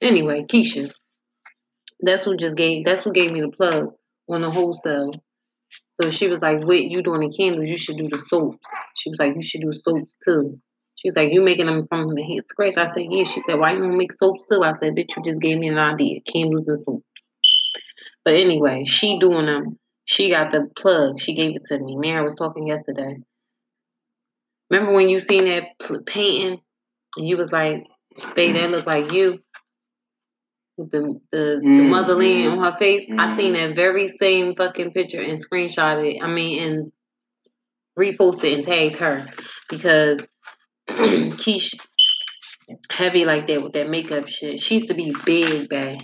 [0.00, 0.92] Anyway, Keisha.
[2.00, 2.84] That's who just gave.
[2.84, 3.88] That's who gave me the plug
[4.28, 5.12] on the wholesale.
[6.00, 7.68] So she was like, "Wait, you doing the candles?
[7.68, 10.60] You should do the soaps." She was like, "You should do soaps too."
[10.94, 13.58] She was like, "You making them from the head scratch?" I said, "Yeah." She said,
[13.58, 16.20] "Why you don't make soaps too?" I said, "Bitch, you just gave me an idea.
[16.20, 17.04] Candles and soaps."
[18.24, 19.78] But anyway, she doing them.
[20.08, 21.20] She got the plug.
[21.20, 21.94] She gave it to me.
[21.94, 23.18] Mary was talking yesterday.
[24.70, 26.60] Remember when you seen that pl- painting
[27.18, 27.84] and you was like,
[28.34, 29.40] "Babe, that look like you."
[30.78, 33.06] With the the, the Mm, motherland on her face.
[33.18, 33.56] I seen mhm.
[33.56, 36.22] that very same fucking picture and screenshot it.
[36.22, 36.92] I mean, and
[37.98, 39.26] reposted and tagged her
[39.68, 40.20] because
[40.88, 41.74] Keish
[42.90, 44.58] heavy like that with that makeup shit.
[44.60, 46.00] She used to be big, babe.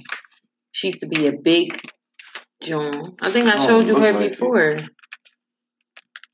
[0.72, 1.80] She used to be a big
[2.64, 3.14] John.
[3.20, 4.30] I think I Oh, showed you her like it.
[4.32, 4.76] before.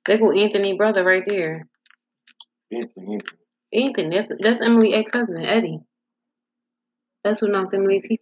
[0.07, 1.69] There go Anthony brother right there.
[2.73, 3.39] Anthony, Anthony.
[3.73, 4.17] Anthony.
[4.17, 5.81] that's that's Emily ex husband, Eddie.
[7.23, 8.21] That's who knocked Emily teeth.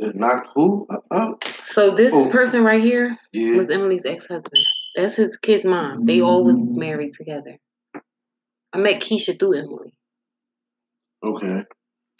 [0.00, 1.44] Just knocked who out?
[1.66, 2.30] So this Oh.
[2.30, 3.56] person right here Yeah.
[3.56, 4.64] was Emily's ex husband.
[4.96, 6.06] That's his kid's mom.
[6.06, 6.78] They always mm-hmm.
[6.78, 7.58] married together.
[8.72, 9.92] I met Keisha through Emily.
[11.22, 11.64] Okay.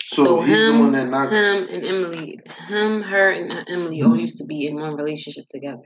[0.07, 1.33] So, So he's the him, one that knocked.
[1.33, 5.85] him and Emily, him, her, and Emily all used to be in one relationship together.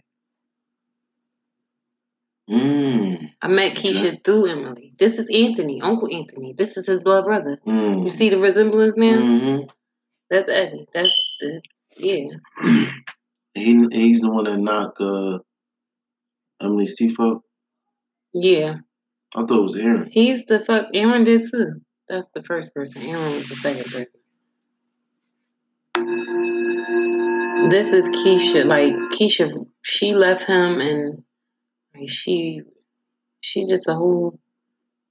[2.50, 4.92] Mm, I met Keisha through Emily.
[4.98, 6.52] This is Anthony, Uncle Anthony.
[6.52, 7.58] This is his blood brother.
[7.66, 8.04] mm.
[8.04, 9.16] You see the resemblance now?
[9.18, 9.62] Mm-hmm.
[10.30, 10.86] That's Eddie.
[10.92, 11.60] That's the
[11.96, 12.28] yeah.
[13.54, 15.38] He he's the one that knocked uh
[16.60, 17.42] Emily's teeth out.
[18.32, 18.76] Yeah.
[19.36, 20.08] I thought it was Aaron.
[20.10, 21.80] He used to fuck Aaron did too.
[22.08, 23.02] That's the first person.
[23.02, 24.06] Aaron was the second person.
[27.70, 28.64] This is Keisha.
[28.66, 31.24] Like Keisha she left him and
[31.96, 32.62] like she
[33.42, 34.38] She just a whole.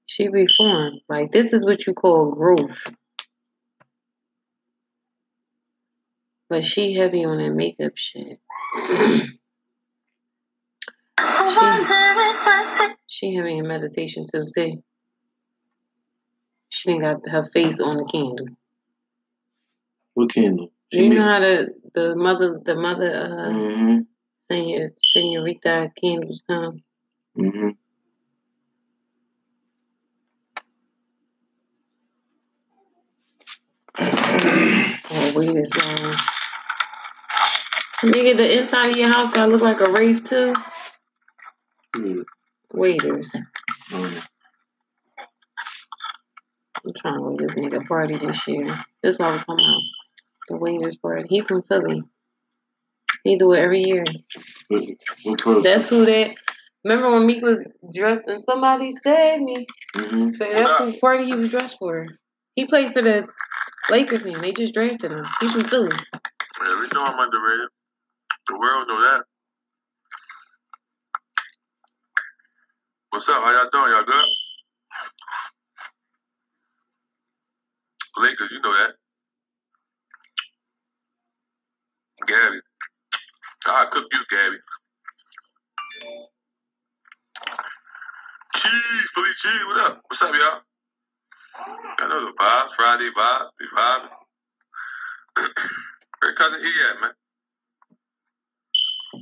[0.08, 1.02] She reformed.
[1.10, 2.92] Like this is what you call growth.
[6.50, 8.40] But she heavy on that makeup shit.
[11.18, 11.86] she,
[13.08, 14.44] she heavy in meditation too.
[16.76, 18.48] She ain't got her face on the candle.
[20.16, 20.72] What candle?
[20.92, 23.98] She you make- know how the the mother the mother uh Mm-hmm.
[24.52, 26.82] senor senorita candles come.
[27.38, 27.69] Mm-hmm.
[35.11, 36.14] Oh wait, it's long.
[38.11, 40.53] Nigga, the inside of your house gotta look like a rave too.
[42.03, 42.24] Yeah.
[42.74, 43.35] Waiters.
[43.93, 44.11] Um,
[46.86, 48.66] I'm trying to go to this nigga party this year.
[48.66, 49.82] What I was talking about.
[50.50, 51.28] The waiters party.
[51.30, 52.03] He from Philly.
[53.24, 54.03] He do it every year.
[54.68, 54.84] what,
[55.24, 55.64] what person?
[55.64, 56.36] That's who that.
[56.84, 57.60] Remember when Meek was
[57.95, 59.66] dressed and somebody said me?
[59.95, 60.32] Mm-hmm.
[60.32, 62.08] So that's who party he was dressed for.
[62.56, 63.28] He played for the
[63.90, 64.34] Lakers team.
[64.34, 65.26] They just drafted him.
[65.40, 65.95] He from Philly.
[66.62, 67.70] Yeah, we know I'm underrated.
[68.50, 69.24] The world know that.
[73.12, 73.42] What's up?
[73.42, 73.92] How y'all doing?
[73.92, 74.26] Y'all good?
[78.17, 78.95] Lakers, you know that.
[82.27, 82.59] Gabby.
[83.67, 84.58] I cook you, Gabby.
[88.56, 90.01] Cheese, Philly cheese, what up?
[90.08, 90.61] What's up, y'all?
[92.00, 94.27] I know the vibes, Friday vibes, we vibing.
[96.22, 97.11] Where cousin E at, man?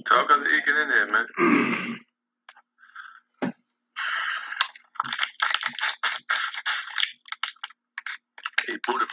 [0.06, 1.28] Tell cousin E get in there, man.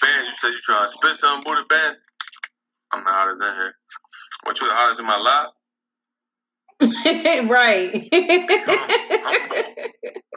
[0.00, 1.96] Hey, Band, you said you trying to spit something, Buddha Band?
[2.92, 3.74] I'm the hottest in here.
[4.46, 5.48] Want you the hottest in my life?
[7.50, 8.08] right.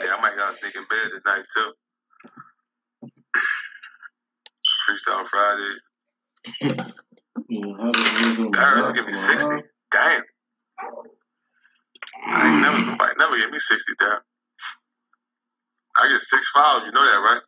[0.02, 1.74] Yeah, I might gotta sneak in bed tonight too.
[4.90, 5.76] Freestyle Friday.
[7.50, 8.76] Yeah, how do you do That that?
[8.76, 9.58] really give me 60.
[9.92, 10.22] Damn.
[12.28, 14.20] I ain't never nobody never give me 60 down.
[16.00, 17.42] I get six fouls, you know that, right?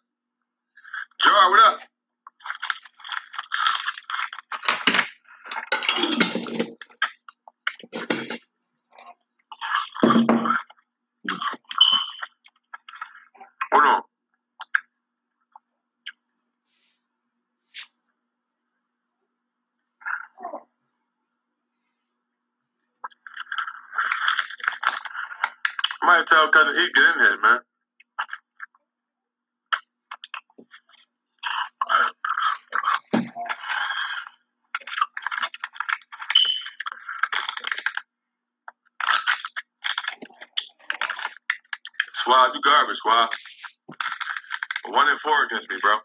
[1.24, 1.80] Jar, what up?
[26.02, 27.60] I might tell cousin E get in here, man.
[42.94, 43.30] You garbage,
[44.88, 45.98] One and four against me, bro.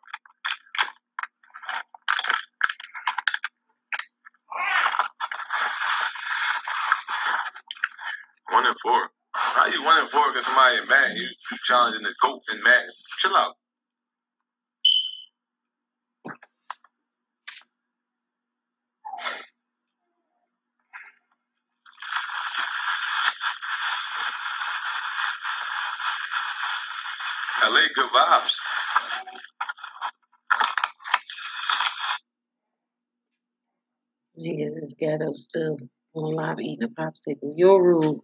[8.53, 9.11] One and four.
[9.35, 11.17] How you one and four against somebody in Madden?
[11.17, 12.91] You, you challenging the GOAT in Madden.
[13.19, 13.55] Chill out.
[27.65, 28.59] LA, good vibes.
[34.39, 35.79] Niggas is ghetto still
[36.15, 37.55] on live eating a popsicle.
[37.57, 38.21] You're rude.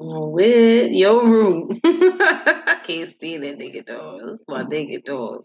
[0.00, 1.80] On with your rude.
[1.84, 4.20] I can't stand that nigga dog.
[4.26, 5.44] That's my nigga dog.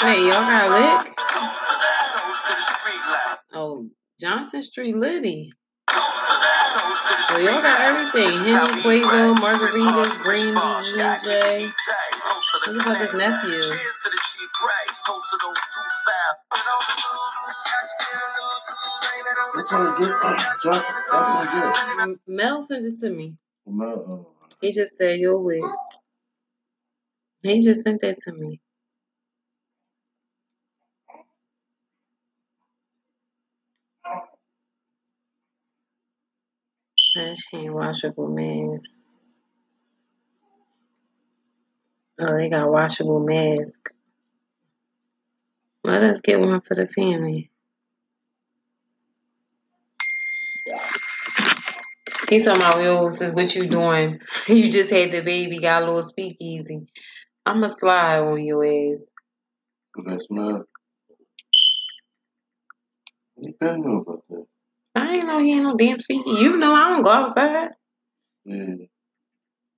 [0.00, 1.14] Hey, y'all got lick?
[3.52, 5.52] Oh, Johnson Street Liddy.
[7.28, 8.30] So y'all got everything.
[8.44, 11.72] Henny, Quavo, margaritas, green tea, EJ.
[12.74, 13.62] Look about this nephew.
[19.54, 20.22] What kind of drink?
[20.62, 23.36] Johnson, Johnson M- Mel sent this to me.
[23.66, 24.26] No,
[24.62, 25.64] He just said you're with.
[27.44, 28.61] He just sent that to me.
[37.14, 38.90] Hand washable mask.
[42.18, 43.90] Oh, they got washable mask.
[45.84, 47.50] Let us get one for the family.
[52.28, 54.20] He's talking about, yo, says what you doing?
[54.48, 56.86] You just had the baby, got a little speakeasy.
[57.44, 59.12] I'ma slide on your ass.
[60.06, 60.62] that's not.
[63.36, 64.46] You know about that.
[65.12, 66.30] I ain't know he ain't no damn speaker.
[66.30, 67.68] You know I don't go outside.
[68.44, 68.86] Yeah.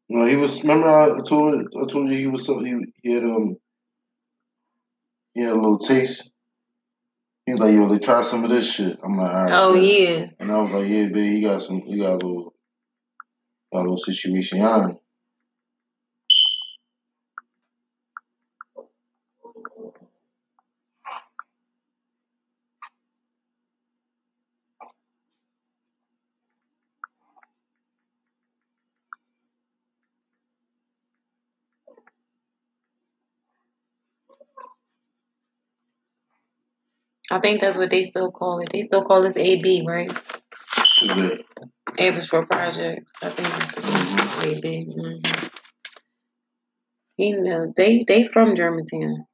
[0.09, 0.63] No, he was.
[0.63, 3.57] Remember, I told I told you he was so he, he had um
[5.35, 6.31] he had a little taste.
[7.47, 9.75] He was like, "Yo, they try some of this shit." I'm like, "All right." Oh
[9.75, 10.27] bet." yeah.
[10.39, 11.83] And I was like, "Yeah, babe, he got some.
[11.83, 12.55] He got a little,
[13.73, 14.99] got a little situation on."
[37.35, 38.69] I think that's what they still call it.
[38.73, 40.09] They still call this AB, right?
[41.03, 41.43] Is that
[41.99, 43.13] Average for projects.
[43.23, 44.57] I think that's what Mhm.
[44.57, 44.87] AB.
[44.87, 45.47] Mm-hmm.
[47.17, 49.27] You know, they they from Germantown.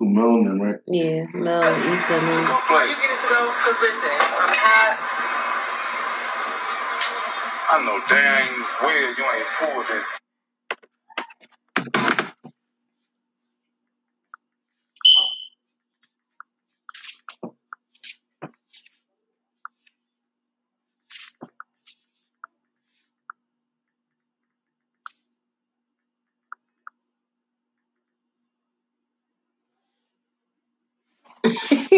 [0.00, 0.80] who Melanin, right?
[0.88, 2.46] Yeah, Mel, East It's a Lemon.
[2.46, 2.86] good play.
[2.88, 3.40] You get it to go?
[3.62, 4.94] Cause listen, I'm hot.
[7.70, 8.50] I know dang
[8.82, 10.08] well you ain't pulled this.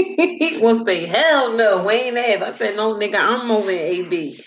[0.16, 2.42] he will say, hell no, we ain't have.
[2.42, 4.42] I said, no, nigga, I'm over in AB.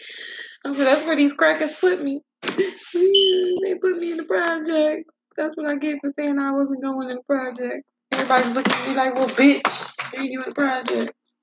[0.65, 2.21] I said, that's where these crackers put me.
[2.43, 5.21] they put me in the projects.
[5.37, 7.87] That's what I get for saying I wasn't going in the projects.
[8.11, 11.37] Everybody's looking at me like, well, bitch, you in the projects?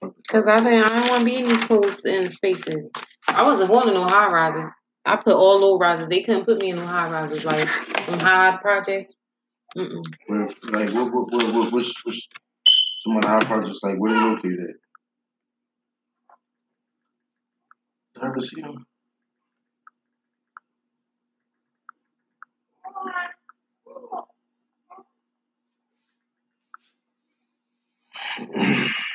[0.00, 2.90] Because I think I don't want to be in these closed in spaces.
[3.28, 4.66] I wasn't going to no high rises.
[5.04, 6.08] I put all low rises.
[6.08, 7.44] They couldn't put me in no high rises.
[7.44, 7.68] Like,
[8.06, 9.14] them high projects.
[9.76, 10.04] Mm-mm.
[10.26, 12.28] Where, like, what, what, what, what, which, which,
[13.00, 14.76] some of the high projects, like, where they located at?
[18.14, 18.86] Did I ever see them?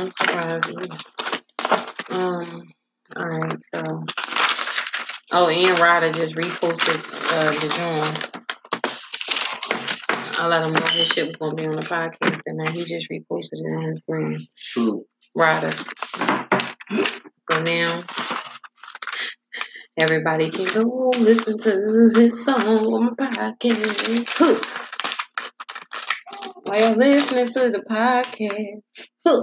[0.00, 0.64] I'm surprised.
[0.70, 0.96] either.
[2.10, 2.72] Um,
[3.16, 3.82] all right, so.
[5.32, 8.40] Oh, and Rida just reposted uh, the joint.
[10.40, 12.86] I let him know his shit was gonna be on the podcast, and now he
[12.86, 14.34] just reposted it on his gram.
[14.56, 15.04] True.
[15.36, 15.70] Rida.
[17.50, 18.00] So now
[19.98, 24.28] everybody can go listen to his song on my podcast.
[24.30, 24.58] Huh.
[26.62, 28.80] While you're listening to the podcast.
[29.26, 29.42] Huh.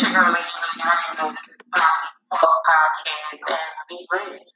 [0.11, 0.51] is
[0.83, 1.31] Bobby
[1.75, 1.95] Talk
[2.33, 2.99] Podcast,
[3.31, 3.59] and
[3.89, 4.50] we lit.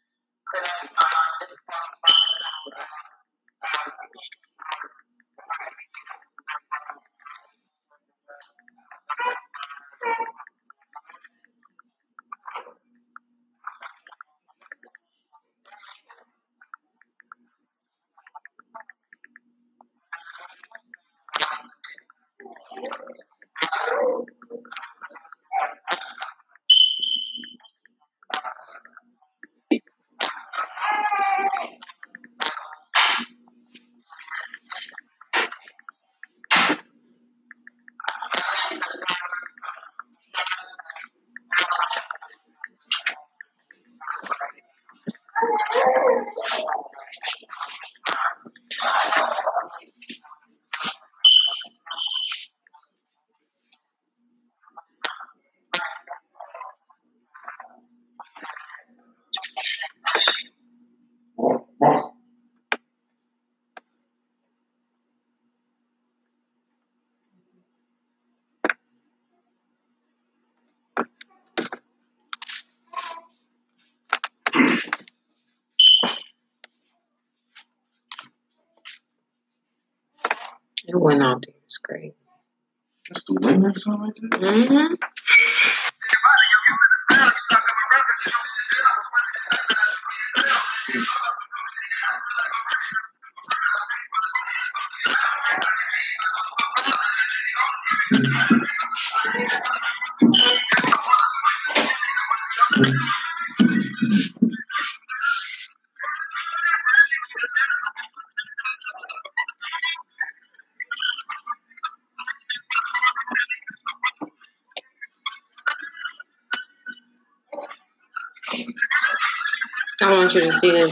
[83.75, 84.31] Sound like that?
[84.41, 85.14] Mm-hmm.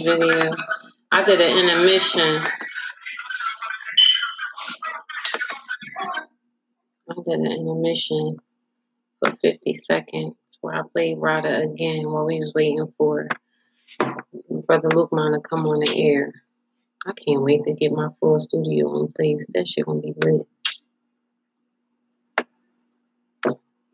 [0.04, 0.52] Video.
[1.12, 2.42] I did an intermission.
[7.10, 8.38] I did an intermission
[9.20, 13.28] for 50 seconds where I played Rida again while we was waiting for
[14.68, 16.34] Brother Luqman to come on the air.
[17.06, 19.48] I can't wait to get my full studio on place.
[19.54, 20.48] That shit gonna be lit.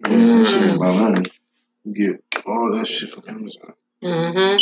[0.08, 1.26] Yeah, shit ain't about nothing.
[1.86, 3.74] You get all that shit from Amazon.
[4.04, 4.59] Mm-hmm.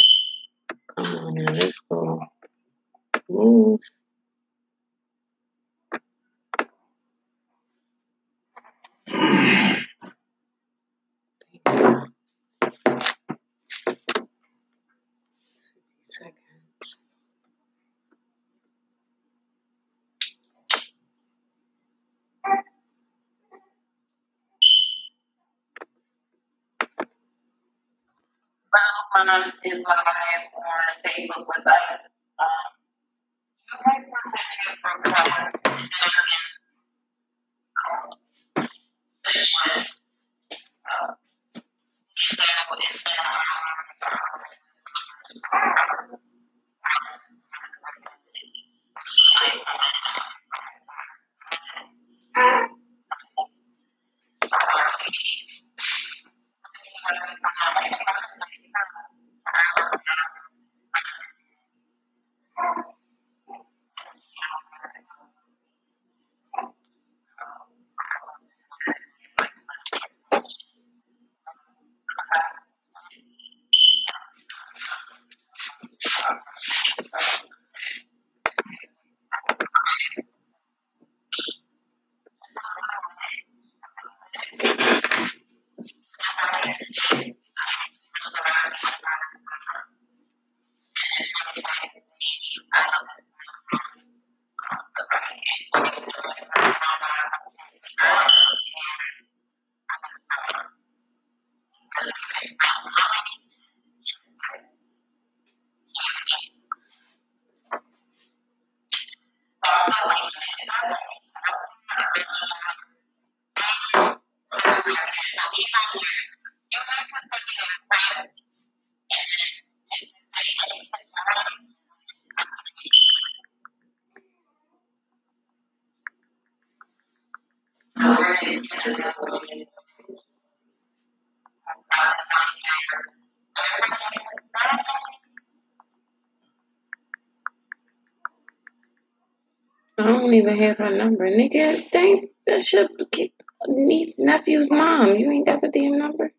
[140.38, 141.26] Even have her number.
[141.28, 143.32] Nigga, dang, that should get
[143.68, 145.16] niece, nephew's mom.
[145.16, 146.32] You ain't got the damn number.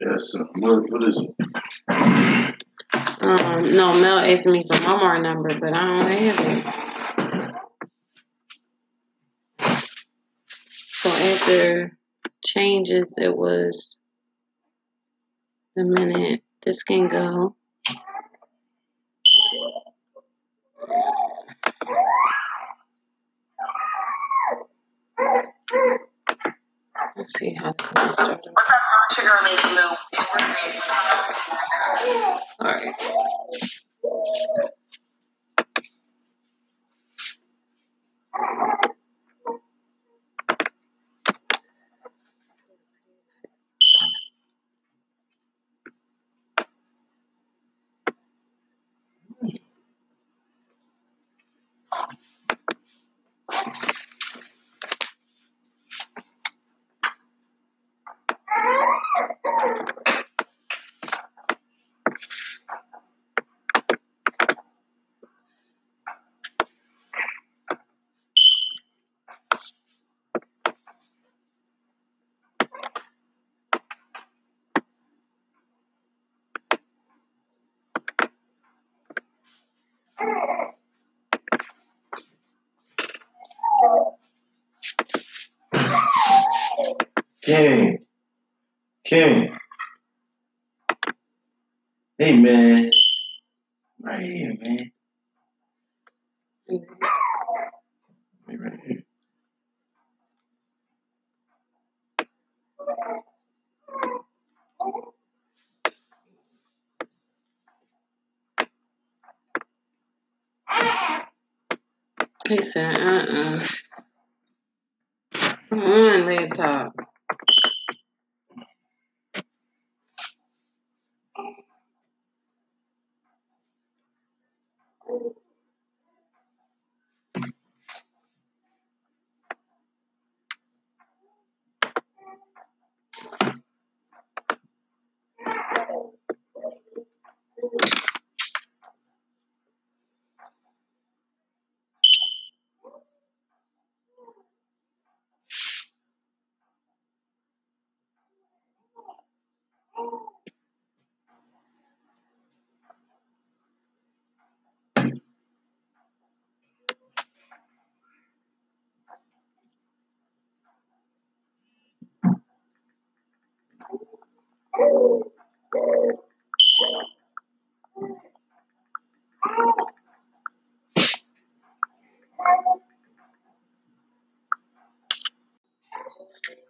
[0.00, 0.46] Yes, sir.
[0.54, 1.34] What, what is it?
[3.20, 6.78] Um, no, Mel asked me for my Walmart number, but I don't have it.
[11.00, 11.98] So after
[12.44, 13.98] changes, it was
[15.74, 16.27] the minute
[16.84, 17.57] can go.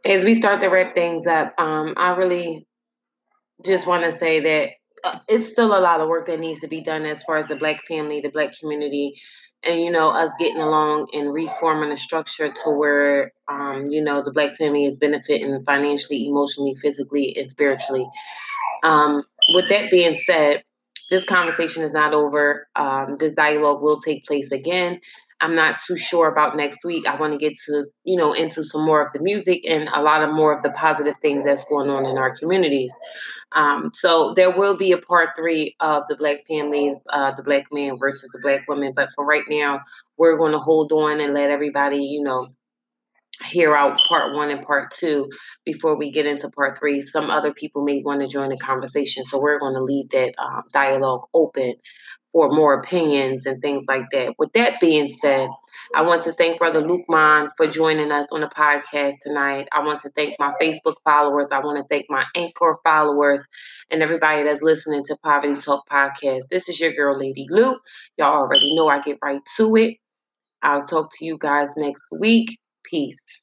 [0.09, 2.67] As we start to wrap things up, um, I really
[3.63, 4.71] just want to say that
[5.05, 7.49] uh, it's still a lot of work that needs to be done as far as
[7.49, 9.21] the black family, the black community,
[9.63, 14.23] and you know us getting along and reforming a structure to where um, you know
[14.23, 18.09] the black family is benefiting financially, emotionally, physically, and spiritually.
[18.83, 20.63] Um, with that being said,
[21.11, 22.67] this conversation is not over.
[22.77, 25.01] Um, this dialogue will take place again.
[25.41, 27.07] I'm not too sure about next week.
[27.07, 30.03] I want to get to, you know, into some more of the music and a
[30.03, 32.93] lot of more of the positive things that's going on in our communities.
[33.53, 37.67] Um, so there will be a part three of the black family, uh, the black
[37.73, 38.93] man versus the black woman.
[38.95, 39.81] But for right now,
[40.17, 42.49] we're going to hold on and let everybody, you know,
[43.45, 45.29] hear out part one and part two
[45.65, 47.03] before we get into part three.
[47.03, 50.35] Some other people may want to join the conversation, so we're going to leave that
[50.39, 51.75] um, dialogue open
[52.33, 54.35] for more opinions and things like that.
[54.39, 55.49] With that being said,
[55.95, 59.69] I want to thank Brother Luqman for joining us on the podcast tonight.
[59.73, 61.49] I want to thank my Facebook followers.
[61.51, 63.43] I want to thank my Anchor followers
[63.91, 66.49] and everybody that's listening to Poverty Talk Podcast.
[66.51, 67.79] This is your girl, Lady Lue.
[68.17, 69.97] Y'all already know I get right to it.
[70.63, 72.59] I'll talk to you guys next week.
[72.85, 73.41] Peace.